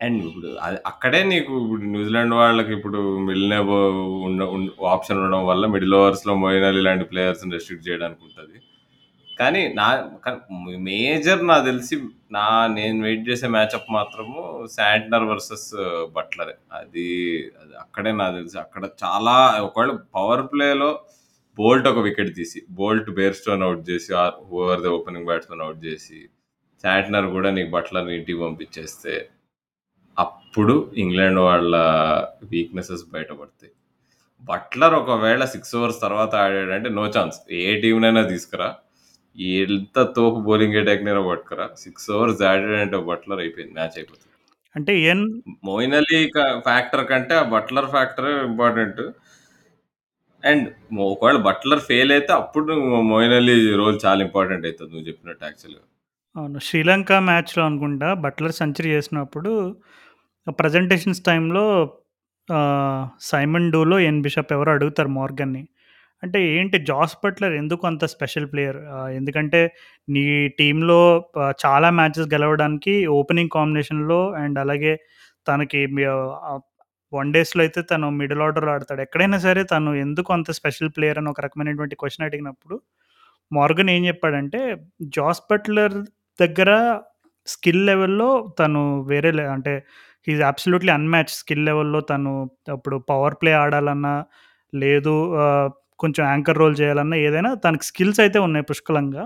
[0.00, 3.76] అండ్ ఇప్పుడు అది అక్కడే నీకు ఇప్పుడు న్యూజిలాండ్ వాళ్ళకి ఇప్పుడు మిల్నెబో
[4.28, 8.56] ఉన్న ఉన్ ఆప్షన్ ఉండడం వల్ల మిడిల్ ఓవర్స్‌లో మోయిన్ అలీ లాంటి ప్లేయర్స్‌ని రెస్ట్రిక్ట్ చేయడానికి ఉంటది.
[9.38, 9.86] కానీ నా
[10.24, 10.38] కానీ
[10.88, 11.94] మేజర్ నాకు తెలిసి
[12.36, 12.44] నా
[12.76, 14.40] నేను వెయిట్ చేసే మ్యాచప్ మాత్రము
[14.74, 15.68] శాంట్నర్ వర్సెస్
[16.16, 16.54] బట్లరే.
[16.72, 17.06] అది
[17.60, 19.34] అది అక్కడే నాకు తెలిసి అక్కడ చాలా
[19.68, 20.90] ఒకవేళ పవర్ ప్లేలో
[21.58, 24.10] బోల్ట్ ఒక వికెట్ తీసి, బోల్ట్ బేర్‌స్టోని అవుట్ చేసి
[24.56, 26.18] over the opening batsmen out చేసి,
[26.84, 29.14] శాంట్నర్ కూడా నీకు బట్లర్‌ని ఇంటికి పంపించేస్తే
[30.16, 30.74] అప్పుడు
[31.04, 31.74] ఇంగ్లాండ్ వాళ్ళ
[32.52, 33.72] వీక్‌నెసెస్ బయటపడతాయి.
[34.48, 37.38] బట్లర్ ఒకవేళ సిక్స్ ఓవర్స్ తర్వాత ఆడాడంటే నో ఛాన్స్.
[37.60, 38.68] ఏ టీంనైనా తీసుకురా.
[39.58, 41.66] ఎంత తోపు బౌలింగ్ అటాక్‌నైనా పట్టుకురా.
[41.78, 43.74] 6 ఓవర్స్ ఆడాడంటే బట్లర్ అయిపోయింది.
[43.74, 44.28] మ్యాచ్ అయిపోతది.
[44.74, 45.22] అంటే ఏన్
[45.68, 46.18] మోయిన్ అలీ
[46.68, 49.02] ఫ్యాక్టర్ కంటే ఆ బట్లర్ ఫ్యాక్టరే ఇంపార్టెంట్.
[50.42, 50.66] అండ్
[51.08, 52.72] ఒకవేళ బట్లర్ ఫెయిల్ అయితే అప్పుడు
[53.10, 55.82] మోయిన్ అలీ రోల్ చాలా ఇంపార్టెంట్ అయితది నువ్వు చెప్పినట్టు యాక్చువల్‌గా.
[56.36, 56.58] అవును.
[56.68, 59.52] శ్రీలంక మ్యాచ్‌లో అనుకుంటా బట్లర్ సెంచరీ చేసినప్పుడు
[60.58, 61.22] ప్రెజెంటేషన్స్
[62.48, 65.62] ఆహ్, సైమన్ డూలో, ఎన్ బిషప్ ఎవరో అడుగుతారు మోర్గన్‌ని.
[66.22, 68.78] అంటే ఏంటి జాస్ బట్లర్ ఎందుకు అంత స్పెషల్ ప్లేయర్?
[69.18, 69.60] ఎందుకంటే
[70.08, 70.22] నీ
[70.58, 70.98] టీంలో
[71.62, 74.92] చాలా మ్యాచెస్ గెలవడానికి ఓపెనింగ్ కాంబినేషన్‌లో అండ్ అలాగే
[75.46, 75.80] తనకి
[77.12, 79.00] వన్ డేస్‌లో అయితే తను మిడిల్ ఆర్డర్‌లో ఆడతాడు.
[79.06, 82.76] ఎక్కడైనా సరే తను ఎందుకు అంత స్పెషల్ ప్లేయర్ అని ఒక రకమైనటువంటి క్వశ్చన్ అడిగినప్పుడు
[83.50, 84.60] మార్గన్ ఏం చెప్పాడంటే
[85.16, 85.96] జాస్ బట్లర్
[86.38, 86.70] దగ్గర
[87.48, 89.74] స్కిల్ లెవెల్‌లో తను వేరే లే అంటే
[90.26, 92.32] హి అబ్సల్యూట్‌లీ అన్మ్యాచ్ స్కిల్ లెవెల్‌లో తను
[92.72, 94.14] అప్పుడు పవర్ ప్లే ఆడాలన్నా,
[94.72, 95.14] లేదు
[96.02, 99.24] కొంచెం యాంకర్ రోల్ చేయాలన్నా ఏదైనా తనకి స్కిల్స్ అయితే ఉన్నాయి పుష్కలంగా.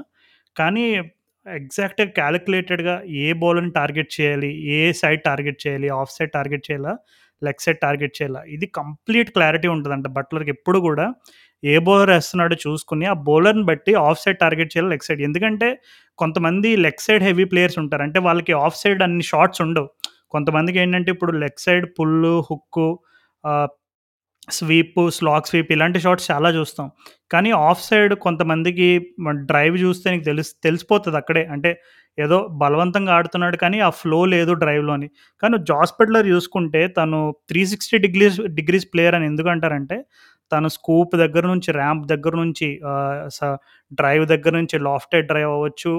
[0.57, 0.85] కానీ
[1.47, 6.93] ఎగ్జాక్ట్‌గా క్యాలిక్యులేటెడ్గా ఏ బౌలర్‌ని టార్గెట్ చేయాలి, ఏ సైడ్ టార్గెట్ చేయాలి, ఆఫ్ సైడ్ టార్గెట్ చేయాలా,
[7.43, 11.07] లెగ్ సైడ్ టార్గెట్ చేయాలా, ఇది కంప్లీట్ క్లారిటీ ఉంటుందంట బట్లర్‌కి ఎప్పుడు కూడా
[11.63, 15.23] ఏ బౌలర్ వేస్తున్నాడో చూసుకుని ఆ బౌలర్‌ని బట్టి ఆఫ్ సైడ్ టార్గెట్ చేయాలా, లెగ్ సైడ్.
[15.29, 15.69] ఎందుకంటే
[16.19, 18.05] కొంతమంది లెగ్ సైడ్ హెవీ ప్లేయర్స్ ఉంటారు.
[18.07, 19.89] అంటే వాళ్ళకి ఆఫ్ సైడ్ అన్ని షాట్స్ ఉండవు.
[20.31, 22.89] కొంతమందికి ఏంటంటే ఇప్పుడు leg side pull, hook
[24.49, 26.89] sweep slog sweep ఇలాంటి షాట్స్ చాలా చూస్తాం.
[27.31, 28.89] కానీ ఆఫ్ సైడ్ కొంతమందికి
[29.49, 31.43] డ్రైవ్ చూస్తే నీకు తెలుస్ తెలిసిపోతుంది అక్కడే.
[31.55, 31.71] అంటే
[32.19, 35.09] ఏదో బలవంతంగా ఆడుతున్నాడు కానీ ఆ ఫ్లో లేదు డ్రైవ్‌లోని.
[35.43, 37.19] కానీ జాస్పెట్లర్ చూసుకుంటే తను
[37.51, 39.99] 360 డిగ్రీస్ డిగ్రీస్ ప్లేయర్ అని ఎందుకంటారంటే
[40.53, 42.67] తను స్కూప్ దగ్గర నుంచి, ర్యాంప్ దగ్గర నుంచి
[43.37, 43.41] స
[43.91, 45.93] డ్రైవ్ దగ్గర నుంచి లాఫ్టెడ్ డ్రైవ్ అవ్వచ్చు,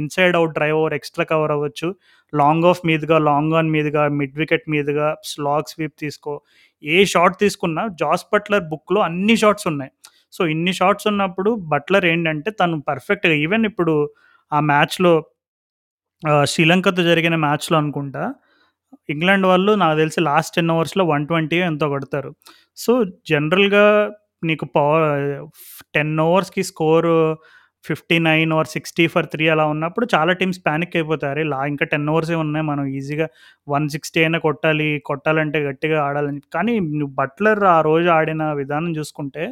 [0.00, 1.88] inside out drive over extra cover అవ్వచ్చు,
[2.32, 6.34] లాంగ్ ఆఫ్ మీదుగా, లాంగ్ ఆన్ మీదుగా, మిడ్ వికెట్ మీదుగా, స్లాగ్ స్వీప్ తీసుకో,
[6.82, 9.92] ఏ షాట్ తీసుకున్నా జాస్ బట్లర్ బుక్‌లో అన్ని షాట్స్ ఉన్నాయి.
[10.32, 13.94] సో, ఇన్ని షాట్స్ ఉన్నప్పుడు బట్లర్ ఏంటంటే తను పర్ఫెక్ట్‌గా ఈవెన్ ఇప్పుడు
[14.52, 15.12] ఆ మ్యాచ్‌లో
[16.52, 18.22] శ్రీలంకతో జరిగిన మ్యాచ్‌లో అనుకుంటా
[19.08, 22.30] ఇంగ్లాండ్ వాళ్ళు నాకు తెలిసి లాస్ట్ టెన్ అవర్స్లో వన్ ట్వంటీ ఎంతో కొడతారు.
[22.78, 22.92] సో,
[23.30, 23.84] జనరల్‌గా
[24.44, 25.06] నీకు పవర్
[25.94, 27.18] 10 ఓవర్స్‌కి స్కోరు
[27.88, 28.22] 59
[28.56, 28.84] ఆర్ 60
[29.14, 31.32] ఫర్ 3 అలా ఉన్నప్పుడు చాలా టీమ్స్ పానిక్ అయిపోతారు.
[31.34, 31.44] అరే!
[31.52, 32.66] లా ఇంకా 10 ఓవర్సే ఉన్నాయి.
[32.66, 33.26] మనం ఈజీగా
[33.66, 34.88] 160 అయినా కొట్టాలి.
[35.06, 36.40] కొట్టాలంటే గట్టిగా ఆడాలని.
[36.56, 39.44] కానీ నువ్వు బట్లర్ ఆ రోజు ఆడిన విధానం చూసుకుంటే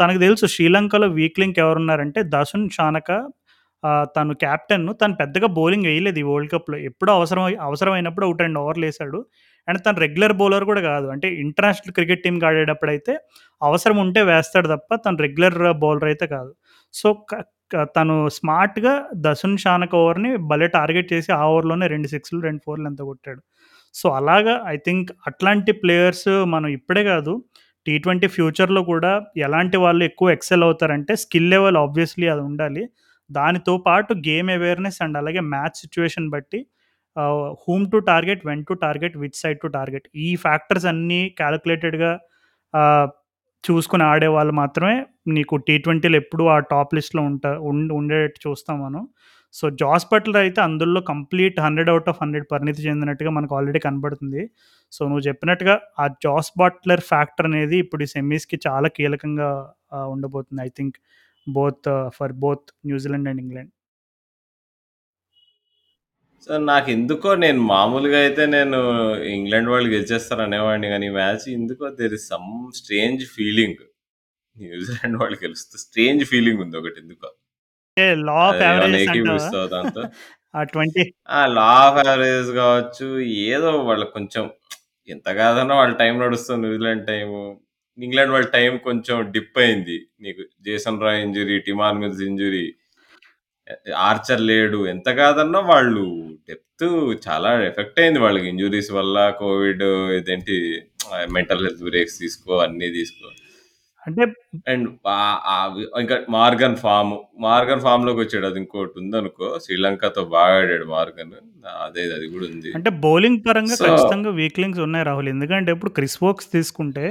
[0.00, 3.10] తనకు తెలుసు శ్రీలంకలో వీక్ లింక్ ఎవరున్నారంటే దసున్ షానక
[3.82, 4.86] ఆహ్, తను కెప్టెన్.
[5.00, 6.76] తను పెద్దగా బౌలింగ్ వేయలేదు ఈ వరల్డ్ కప్‌లో.
[6.88, 9.20] ఎప్పుడో అవసరం అవసరమైనప్పుడు 1, 2 ఓవర్‌లేసాడు.
[9.68, 11.06] అండ్ తను రెగ్యులర్ బౌలర్ కూడా కాదు.
[11.14, 13.12] అంటే ఇంటర్నేషనల్ క్రికెట్ టీమ్‌కి ఆడేటప్పుడైతే
[13.62, 16.52] అవసరం ఉంటే వేస్తాడు తప్ప తను రెగ్యులర్ బౌలర్ అయితే కాదు.
[16.94, 17.34] సో, క
[17.94, 18.94] తను స్మార్ట్‌గా
[19.26, 23.40] దసున్ షానక్ ఓవర్‌ని భలే టార్గెట్ చేసి ఆ ఓవర్‌లోనే రెండు సిక్స్‌లు, రెండు ఫోర్‌లు ఎంత కొట్టాడు.
[23.94, 27.32] సో, అలాగా ఐ థింక్ అట్లాంటి ప్లేయర్స్ మనం ఇప్పుడే కాదు
[27.86, 32.82] టీ20 ఫ్యూచర్‌లో కూడా ఎలాంటి వాళ్ళు ఎక్కువ ఎక్సెల్ అవుతారంటే స్కిల్ లెవెల్ ఆబ్వియస్‌లీ అది ఉండాలి.
[33.30, 36.60] దానితో పాటు గేమ్ అవేర్‌నెస్ అండ్ అలాగే మ్యాచ్ సిచ్యువేషన్ బట్టి
[37.62, 42.12] whom to target, when to target, which side to target ఈ ఫ్యాక్టర్స్ అన్నీ క్యాలిక్యులేటెడ్గా
[43.64, 44.94] చూసుకుని ఆడేవాళ్ళు మాత్రమే
[45.30, 47.50] నీకు టీ20లో ఎప్పుడు ఆ టాప్ లిస్ట్‌లో ఉంటా
[47.96, 49.02] ఉండేటట్టు చూస్తాం మనం.
[49.54, 54.42] సో, జాస్ బట్లర్ అయితే అందులో కంప్లీట్ హండ్రెడ్ అవుట్ ఆఫ్ 100 పరిణితి చెందినట్టుగా మనకు ఆల్రెడీ కనబడుతుంది
[54.92, 59.50] సో, నువ్వు చెప్పినట్టుగా ఆ జాస్ బట్లర్ ఫ్యాక్టర్ అనేది ఇప్పుడు ఈ సెమీస్‌కి చాలా కీలకంగా
[60.14, 60.60] ఉండబోతుంది.
[60.62, 60.96] I think
[61.46, 61.88] both
[62.18, 63.72] for both New Zealand and England.
[66.46, 68.78] So, నాకెందుకో నేను మామూలుగా అయితే నేను
[69.30, 73.82] ఇంగ్లాండ్ వాళ్ళు గెలిచేస్తారు అనేవాడిని ఈ మ్యాచ్ ఎందుకో there is some strange feeling.
[74.56, 77.32] New Zealand వాళ్ళు గెలుస్తే స్ట్రేంజ్ ఫీలింగ్ ఉంది అంటావా?
[79.04, 80.02] ఏకీభవిస్తావా దాంతో?
[80.54, 81.46] ఆ 20 ఆ!
[81.48, 81.98] లా ఆఫ్
[82.52, 83.08] గావచ్చు,
[83.48, 84.44] ఏదో వాళ్ళకి కొంచెం
[85.08, 87.40] ఎంత కాదన్నా వాళ్ళ టైం నడుస్తుంది న్యూజిలాండ్ టైము.
[87.98, 89.96] ఇంగ్లాండ్ వాళ్ళ టైం కొంచెం డిప్ అయింది.
[90.20, 92.64] నీకు Jason Roy injury, Tymal Mills injury.
[93.96, 94.86] Archer లేడు.
[94.86, 96.04] ఎంత కాదన్నా వాళ్ళు
[96.48, 96.86] డెప్త్
[97.28, 99.82] చాలా ఎఫెక్ట్ అయింది వాళ్ళకి ఇంజురీస్ వల్ల, కోవిడ్
[100.18, 100.56] ఇదేంటి
[101.30, 103.26] మెంటల్ హెల్త్ బ్రేక్స్ తీసుకో, అన్నీ తీసుకో.
[104.06, 104.22] అంటే
[104.70, 107.12] అండ్ ఆహ్, ఆహ్, ఇంకా మార్గన్ ఫార్మ్.
[107.44, 108.46] మార్గన్ ఫార్మ్‌లోకొచ్చాడు.
[108.50, 109.48] అది ఇంకోటి ఉందనుకో.
[109.64, 111.32] శ్రీలంకతో బాగా ఆడాడు మార్గన్.
[111.80, 112.68] అదే అది కూడా ఉంది.
[112.76, 115.28] అంటే బౌలింగ్ పరంగా సో ఖచ్చితంగా వీక్ లింక్స్ ఉన్నాయి రాహుల్.
[115.34, 117.04] ఎందుకంటే ఇప్పుడు క్రిస్ వోక్స్ తీసుకుంటే,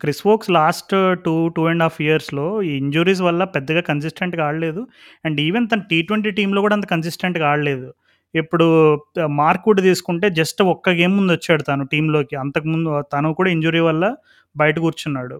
[0.00, 4.82] క్రిస్ వోక్స్ లాస్ట్ 2, 2 ½ ఇయర్స్‌లో ఈ ఇంజ్యూరీస్ వల్ల పెద్దగా కన్సిస్టెంట్‌గా ఆడలేదు.
[5.24, 6.04] అండ్ ఈవెన్ తను టీ20
[6.38, 7.88] టీమ్‌లో కూడా అంత కన్సిస్టెంట్‌గా ఆడలేదు.
[8.34, 8.66] ఇప్పుడు
[9.38, 12.34] మార్క్ వుడ్ తీసుకుంటే జస్ట్ ఒక్క గేమ్ ముందు వచ్చాడు తను టీమ్‌లోకి.
[12.42, 14.04] అంతకుముందు తను కూడా ఇంజ్యూరీ వల్ల
[14.56, 15.36] బయట కూర్చున్నాడు.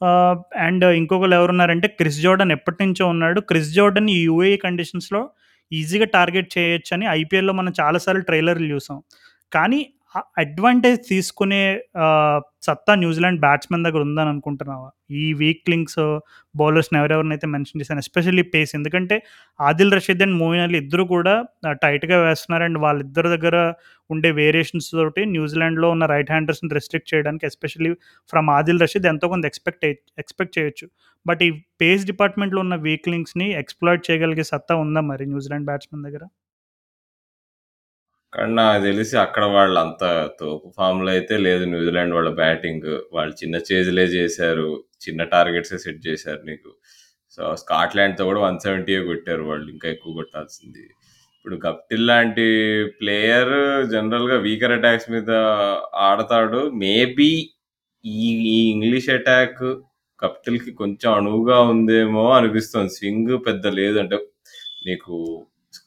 [0.00, 3.40] ఆహ్, అండ్ ఇంకొకళ్ళు ఎవరున్నారంటే క్రిస్ జోర్డన్ ఎప్పటినుంచో ఉన్నాడు.
[3.42, 5.22] క్రిస్ జోర్డన్ ఈ యూఏఈ కండిషన్స్‌లో
[5.72, 8.98] ఈజీగా టార్గెట్ చేయొచ్చని ఐపీఎల్‌లో మనం చాలా సార్లు ట్రైలర్‌లు చూసాం.
[9.52, 9.80] కానీ
[10.42, 11.60] అడ్వాంటేజ్ తీసుకునే
[12.04, 14.88] ఆహ్, సత్తా న్యూజిలాండ్ బ్యాట్స్‌మెన్ దగ్గర ఉందని అనుకుంటున్నావా?
[15.20, 16.00] ఈ వీక్ లింక్స్
[16.54, 18.02] బౌలర్స్‌ని ఎవరెవరినైతే మెన్షన్ చేశాను.
[18.04, 19.16] ఎస్పెషల్లీ పేస్ ఎందుకంటే
[19.60, 21.34] Adil Rashid and Moeen Ali ఇద్దరు కూడా
[21.64, 22.66] ఆహ్, టైట్‌గా వేస్తున్నారు.
[22.68, 23.56] అండ్ వాళ్ళిద్దరి దగ్గర
[24.10, 27.92] ఉండే వేరియేషన్స్ తోటి న్యూజిలాండ్‌లో ఉన్న రైట్ హ్యాండర్స్‌ని రెస్ట్రిక్ట్ చేయడానికి ఎస్పెషల్లీ
[28.32, 29.86] ఫ్రమ్ ఆదిల్ రషీద్ ఎంతో కొంత ఎక్స్‌పెక్ట్
[30.18, 30.88] ఎక్స్‌పెక్ట్ చేయొచ్చు.
[31.26, 31.50] బట్ ఈ
[31.80, 36.24] పేస్ డిపార్ట్‌మెంట్‌లో ఉన్న వీక్ లింక్స్‌ని ఎక్స్‌ప్లాయిట్ చేయగలిగే సత్తా ఉందా మరి న్యూజిలాండ్ బ్యాట్స్‌మెన్ దగ్గర?
[38.32, 40.02] కానీ నాకు తెలిసి అక్కడ వాళ్ళంత
[40.40, 42.86] తోపు ఫామ్‌లో అయితే లేదు న్యూజిలాండ్ వాళ్ళ బ్యాటింగ్.
[43.12, 44.68] వాళ్ళు చిన్న చేజ్‌లే చేశారు.
[45.04, 46.70] చిన్న టార్గెట్సే సెట్ చేశారు నీకు.
[47.38, 48.76] సో, స్కాట్లాండ్‌తో కూడా 170
[49.08, 49.66] కొట్టారు వాళ్ళు.
[49.74, 50.84] ఇంకా ఎక్కువ కొట్టాల్సింది.
[51.36, 52.46] ఇప్పుడు గప్టిల్ లాంటి
[52.98, 53.54] ప్లేయర్
[53.92, 55.30] జనరల్‌గా వీకర్ అటాక్స్ మీద
[56.08, 56.60] ఆడతాడు.
[56.82, 57.30] మేబీ
[58.04, 59.62] ఈ ఈ ఇంగ్లీష్ అటాక్
[60.18, 62.92] కప్టిల్‌కి కొంచెం అనువుగా ఉందేమో అనిపిస్తుంది.
[62.98, 63.98] స్వింగ్ పెద్ద లేదు.
[64.04, 64.18] అంటే
[64.86, 65.14] నీకు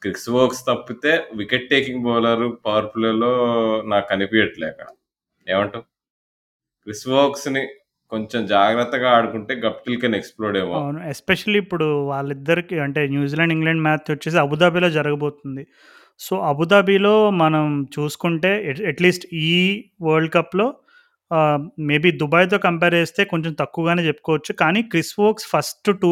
[0.01, 3.31] క్రిస్ వర్క్స్ తప్పితే వికెట్ టేకింగ్ బౌలర్ పవర్ ప్లేలో
[3.85, 4.87] నాకు కనిపించట్లే అక్కడ.
[5.47, 5.85] ఏమంటావు?
[6.87, 7.63] క్రిస్ వోక్స్‌ని
[8.11, 10.73] కొంచెం జాగ్రత్తగా ఆడుకుంటే గప్టిల్ కెన్ ఎక్స్‌ప్లోడ్ ఏమో.
[10.79, 10.99] అవును.
[11.13, 15.63] ఎస్పెషల్లీ ఇప్పుడు వాళ్ళిద్దరికి అంటే న్యూజిలాండ్, ఇంగ్లాండ్ మ్యాచ్ వచ్చేసి అబుదాబీలో జరగబోతుంది.
[16.19, 17.13] సో, అబుదాబీలో
[17.43, 17.65] మనం
[17.95, 18.51] చూసుకుంటే
[18.91, 19.51] అట్‌లీస్ట్ ఈ
[20.03, 20.67] వరల్డ్ కప్‌లో
[21.89, 24.51] మేబీ దుబాయ్‌తో కంపేర్ చేస్తే కొంచెం తక్కువగానే చెప్పుకోవచ్చు.
[24.61, 26.11] కానీ Chris Woakes first two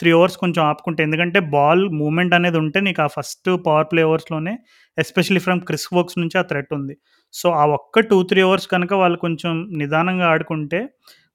[0.00, 4.54] 3 overs కొంచెం ఆపుకుంటే ఎందుకంటే బాల్ మూమెంట్ అనేది ఉంటే నీకు ఆ ఫస్ట్ పవర్ ప్లే ఓవర్స్‌లోనే
[4.98, 6.94] ఎస్పెషల్లీ ఫ్రమ్ క్రిస్ వోక్స్ నుంచి ఆ థ్రెట్ ఉంది.
[7.34, 10.80] సో, ఆ ఒక్క 2, 3 ఓవర్స్ కనుక వాళ్ళు కొంచెం నిదానంగా ఆడుకుంటే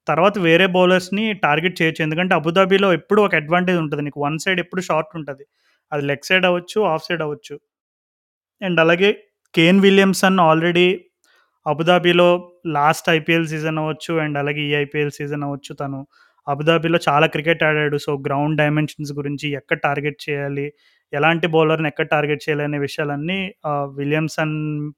[0.08, 2.02] తర్వాత వేరే బౌలర్స్‌ని టార్గెట్ చేయొచ్చు.
[2.06, 4.04] ఎందుకంటే అబుదాబీలో ఎప్పుడూ ఒక అడ్వాంటేజ్ ఉంటది.
[4.08, 5.46] నీకు వన్ సైడ్ ఎప్పుడు షార్ట్ ఉంటది.
[5.92, 7.56] అది లెగ్ సైడ్ అవ్వచ్చు, ఆఫ్ సైడ్ అవ్వచ్చు.
[8.62, 9.10] అండ్ అలాగే
[9.54, 10.88] కేన్ విలియమ్సన్ ఆల్రెడీ
[11.66, 12.28] అబుదాబీలో
[12.74, 16.00] లాస్ట్ ఐపీఎల్ సీజన్ అవ్వచ్చు అండ్ అలాగే ఈ ఐపీఎల్ సీజన్ అవ్వచ్చు తను
[16.48, 17.98] అబుదాబిలో చాలా క్రికెట్ ఆడాడు.
[18.00, 20.68] సో, గ్రౌండ్ డైమెన్షన్స్ గురించి ఎక్కడ టార్గెట్ చేయాలి,
[21.14, 23.40] ఎలాంటి బౌలర్‌ని ఎక్కడ టార్గెట్ చేయాలి అనే విషయాలన్నీ
[23.98, 24.56] విలియమ్సన్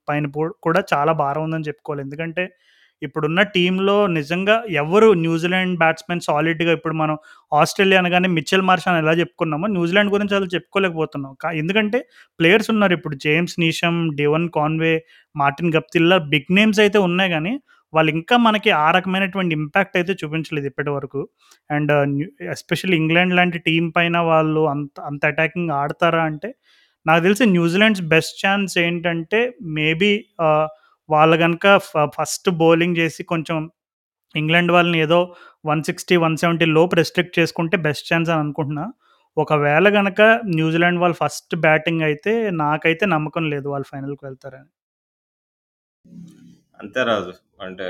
[0.10, 0.26] పైన
[0.62, 2.04] కూడా చాలా భారం ఉందని చెప్పుకోవాలి.
[2.04, 2.46] ఎందుకంటే
[3.02, 7.16] ఇప్పుడున్న టీంలో నిజంగా ఎవరు న్యూజిలాండ్ బ్యాట్స్మెన్ సాలిడ్గా ఇప్పుడు మనం
[7.52, 12.00] ఆస్ట్రేలియా అనగానే మిచెల్ మార్ష్ అని ఎలా చెప్పుకున్నామో న్యూజిలాండ్ గురించి అలా చెప్పుకోలేకపోతున్నాం కా- ఎందుకంటే
[12.40, 14.94] ప్లేయర్స్ ఉన్నారు ఇప్పుడు James Neesham Devon Conway
[15.36, 17.54] Martin గప్తిల్లా big names అయితే ఉన్నాయి కానీ
[17.94, 21.22] వాళ్ళు ఇంకా మనకి ఆ రకమైనటువంటి ఇంపాక్ట్ అయితే చూపించలేదు ఇప్పటి వరకు
[21.72, 21.92] అండ్
[22.56, 26.52] ఎస్పెషల్లీ ఇంగ్లాండ్ లాంటి టీం పైన వాళ్ళు అంత అంత అటాకింగ్ ఆడతారా అంటే
[27.06, 29.40] నాకు తెలిసి న్యూజిలాండ్స్ బెస్ట్ ఛాన్స్ ఏంటంటే
[29.78, 30.12] మేబీ
[31.10, 31.68] వాళ్ళు కనుక
[32.18, 33.58] ఫస్ట్ బౌలింగ్ చేసి కొంచెం
[34.36, 35.20] ఇంగ్లాండ్ వాళ్ళని ఏదో
[35.66, 38.86] వన్ సిక్స్టీ వన్ సెవెంటీ లోపు రెస్ట్రిక్ట్ చేసుకుంటే బెస్ట్ ఛాన్స్ అని అనుకుంటున్నా.
[39.38, 40.22] ఒకవేళ కనుక
[40.58, 42.34] న్యూజిలాండ్ వాళ్ళు ఫస్ట్ బ్యాటింగ్ అయితే
[42.64, 44.70] నాకైతే నమ్మకం లేదు వాళ్ళు ఫైనల్కి వెళ్తారని.
[46.82, 47.34] అంతే రాజు.
[47.62, 47.88] అంటే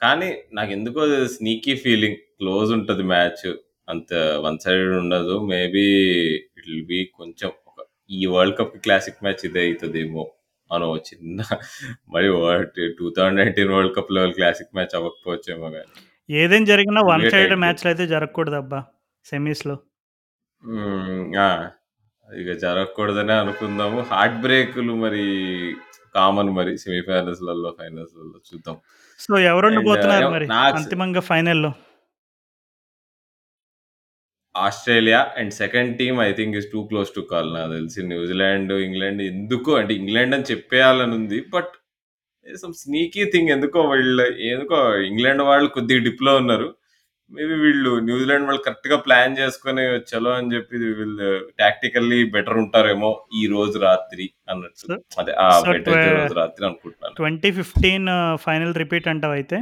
[0.00, 3.46] కానీ నాకు ఎందుకో స్నీకీ ఫీలింగ్ క్లోజ్ ఉంటుంది మ్యాచ్
[3.88, 5.46] అంత వన్ సైడ్ ఉండదు.
[5.46, 5.86] మేబీ
[6.56, 7.78] ఇట్ విల్ బి కొంచెం ఒక
[8.10, 10.24] ఈ వరల్డ్ కప్ క్లాసిక్ మ్యాచ్ ఇదే అవుతుందేమో
[10.70, 11.38] అనో చిన్న
[12.08, 12.28] మరి
[12.98, 15.92] two thousand nineteen world cup level classic match అవ్వకపోవచ్చేమో కానీ
[16.28, 17.54] ఏదేం జరిగినా వన్ సైడ్.
[17.56, 18.80] మ్యాచ్లు అయితే జరగకూడదు అబ్బా
[19.24, 19.76] సెమీస్లో
[20.64, 21.48] మ్మ్, ఆ,
[22.28, 24.00] ఇక జరగకూడదనే అనుకుందాము.
[24.00, 25.22] హార్ట్ బ్రేక్లు మరి
[26.14, 28.76] కామన్ మరి సెమీఫైనల్స్లలో ఫైనల్స్లలో చూద్దాం.
[29.20, 31.72] సో ఎవరు ఉండిపోతున్నారు And, uh, మరి నాకు- అంతిమంగా ఫైనల్లో?
[34.56, 38.02] Australia and second team I think is too close to call నాకు తెలిసి.
[38.02, 41.68] న్యూజిలాండ్ ఇంగ్లాండ్ ఎందుకు అంటే ఇంగ్లాండ్ అని చెప్పేయాలని ఉంది బట్
[42.56, 46.74] సమ్ స్నీకీ థింగ్ ఎందుకో వీళ్ళు ఎందుకో ఇంగ్లాండ్ వాళ్ళు కొద్దిగా డిప్లో ఉన్నారు.
[47.34, 51.26] మేబీ వీళ్ళు న్యూజిలాండ్ వాళ్ళు కరెక్ట్గా ప్లాన్ చేసుకుని చలో అని చెప్పి వీళ్ళు
[51.60, 53.10] టాక్టికల్లీ బెటర్ ఉంటారేమో
[53.40, 54.96] ఈ రోజు రాత్రి అన్నట్టు.
[55.20, 57.14] అదే ఆ రోజు రాత్రి అనుకుంటున్నాను.
[57.20, 58.08] ట్వంటీ ఫిఫ్టీన్
[58.46, 59.58] ఫైనల్ రిపీట్ అంటావు అయితే?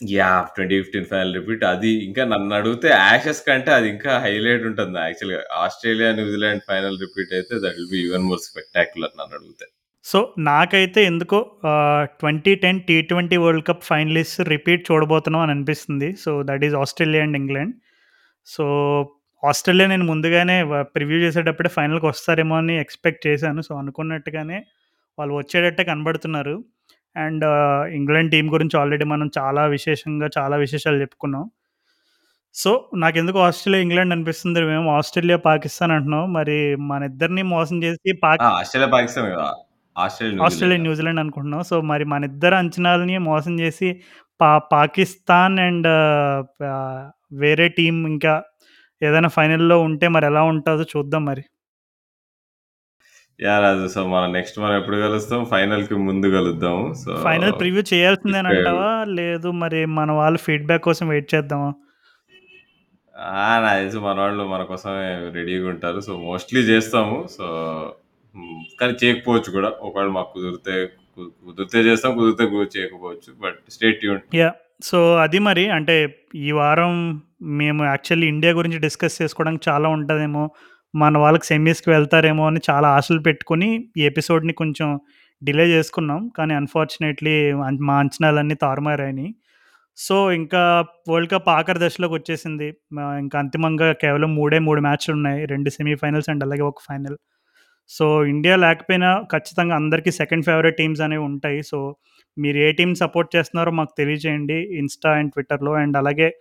[0.00, 4.98] Yeah twenty fifteen final repeat అది ఇంకా నన్ను అడిగితే యాషెస్ కంటే అది ఇంకా హైలైట్ ఉంటుంది.
[5.08, 9.66] యాక్చువల్గా Australia New Zealand final repeat అయితే that will be even more spectacular నన్ను అడిగితే.
[10.04, 11.38] సో నాకైతే ఎందుకో
[12.20, 16.08] twenty ten T twenty world cup finalist repeat చూడబోతున్నాం అని అనిపిస్తుంది.
[16.24, 17.74] So that is Australia and England.
[18.46, 18.64] So
[19.42, 20.56] Australia నేను ముందుగానే
[20.94, 23.60] ప్రివ్యూ చేసేటప్పుడే ఫైనల్కి వస్తారేమో అని ఎక్స్పెక్ట్ చేశాను.
[23.62, 24.58] సో అనుకున్నట్టుగానే
[25.18, 26.56] వాళ్ళు వచ్చేటట్టే కనబడుతున్నారు.
[27.16, 27.44] అండ్
[27.98, 31.44] ఇంగ్లాండ్ టీం గురించి ఆల్రెడీ మనం చాలా విశేషంగా చాలా విశేషాలు చెప్పుకున్నాం.
[32.54, 32.70] సో
[33.02, 34.60] నాకెందుకు ఆస్ట్రేలియా ఇంగ్లాండ్ అనిపిస్తుంది.
[34.72, 36.24] మేము ఆస్ట్రేలియా పాకిస్తాన్ అంటున్నాం.
[36.32, 36.58] మరి
[36.90, 38.12] మన ఇద్దరిని మోసం చేసి
[38.60, 39.48] ఆస్ట్రేలియా పాకిస్తాన్ కదా.
[39.96, 43.88] Australia Australia New Zealand New Zealand అనుకుంటున్నాం సో మరి మన ఇద్దరు అంచనాలని మోసం చేసి
[44.40, 45.88] పా పాకిస్తాన్ అండ్
[47.32, 48.42] వేరే టీం ఇంకా
[49.02, 51.44] ఏదైనా ఫైనల్లో ఉంటే మరి ఎలా ఉంటుందో చూద్దాం మరి.
[53.40, 55.44] యా రాజు సో మనం నెక్స్ట్ మనం ఎప్పుడు కలుస్తాం?
[55.44, 59.04] ఫైనల్కి ముందు కలుద్దాం సో ఫైనల్ ప్రివ్యూ చేయాల్సిందేని అంటావా?
[59.04, 61.70] లేదు మరి మన వాళ్ళు ఫీడ్బ్యాక్ కోసం వెయిట్ చేద్దామా?
[63.64, 66.00] నాకు తెలిసి మన వాళ్ళు మన కోసమే రెడీగా ఉంటారు.
[66.00, 67.26] సో మోస్ట్లీ చేస్తాము.
[67.36, 67.46] సో
[68.80, 69.68] కానీ చేయకపోవచ్చు కూడా.
[69.80, 70.76] ఒకవేళ మాకు కుదిరితే
[71.16, 72.44] కుదిరితే చేస్తాం కుదిరితే
[72.76, 73.34] చేయకపోవచ్చు.
[73.40, 74.52] But stay tuned yeah.
[74.82, 75.96] So అది మరి అంటే
[76.34, 80.50] ఈ వారం మేము యాక్చువల్లీ ఇండియా గురించి డిస్కస్ చేసుకోవడానికి చాలా ఉంటుందేమో.
[80.94, 85.00] మన వాళ్ళకి సెమీస్కి వెళ్తారేమో అని చాలా ఆశలు పెట్టుకుని ఈ ఎపిసోడ్ని కొంచెం
[85.42, 86.28] డిలే చేసుకున్నాం.
[86.28, 87.52] కానీ అన్ఫార్చునేట్లీ
[87.88, 89.34] మా అంచనాలన్నీ తారుమారాయని
[89.96, 92.68] సో ఇంకా వరల్డ్ కప్ ఆఖరి దశలోకి వచ్చేసింది.
[92.98, 95.46] ఇంకా అంతిమంగా కేవలం మూడే మూడు మ్యాచ్లు ఉన్నాయి.
[95.46, 97.16] రెండు సెమీఫైనల్స్ అండ్ అలాగే ఒక ఫైనల్.
[97.88, 101.62] సో ఇండియా లేకపోయినా ఖచ్చితంగా అందరికీ సెకండ్ ఫేవరెట్ టీమ్స్ అనేవి ఉంటాయి.
[101.62, 101.96] సో
[102.38, 104.54] మీరు ఏ టీం సపోర్ట్ చేస్తున్నారో మాకు తెలియజేయండి.
[104.54, 106.32] ఇన్స్టా అండ్ ట్విట్టర్లో అండ్ అలాగే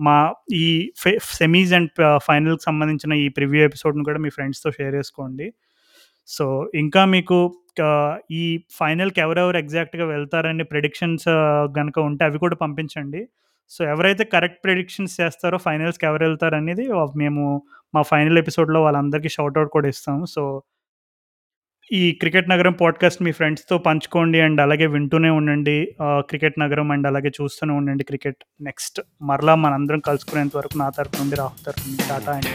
[0.00, 1.90] మా ఈ సెమీస్ అండ్
[2.22, 5.52] ఫైనల్కి సంబంధించిన ఈ ప్రివ్యూ ఎపిసోడ్ని కూడా మీ ఫ్రెండ్స్తో షేర్ చేసుకోండి.
[6.28, 7.54] సో ఇంకా మీకు
[8.30, 11.24] ఈ ఫైనల్కి ఎవరెవరు ఎగ్జాక్ట్గా వెళ్తారని ప్రిడిక్షన్స్
[11.76, 13.28] కనుక ఉంటే అవి కూడా పంపించండి.
[13.70, 16.36] సో ఎవరైతే కరెక్ట్ ప్రిడిక్షన్స్ చేస్తారో ఫైనల్స్కి ఎవరు
[17.16, 17.62] మేము
[17.94, 20.24] మా ఫైనల్ ఎపిసోడ్లో వాళ్ళందరికీ షౌట్అవుట్ కూడా ఇస్తాము.
[20.24, 20.62] సో
[21.92, 25.94] ఈ క్రికెట్ నగరం పాడ్కాస్ట్ మీ ఫ్రెండ్స్తో పంచుకోండి అండ్ అలాగే వింటూనే ఉండండి.
[26.02, 28.36] క్రికెట్ నగరం అండ్ అలాగే చూస్తూనే ఉండండి క్రికెట్.
[28.60, 32.46] నెక్స్ట్ మరలా మనందరం కలుసుకునేంత వరకు నా తరపు నుండి రాహుల్ తరపు నుండి టాటా అండ్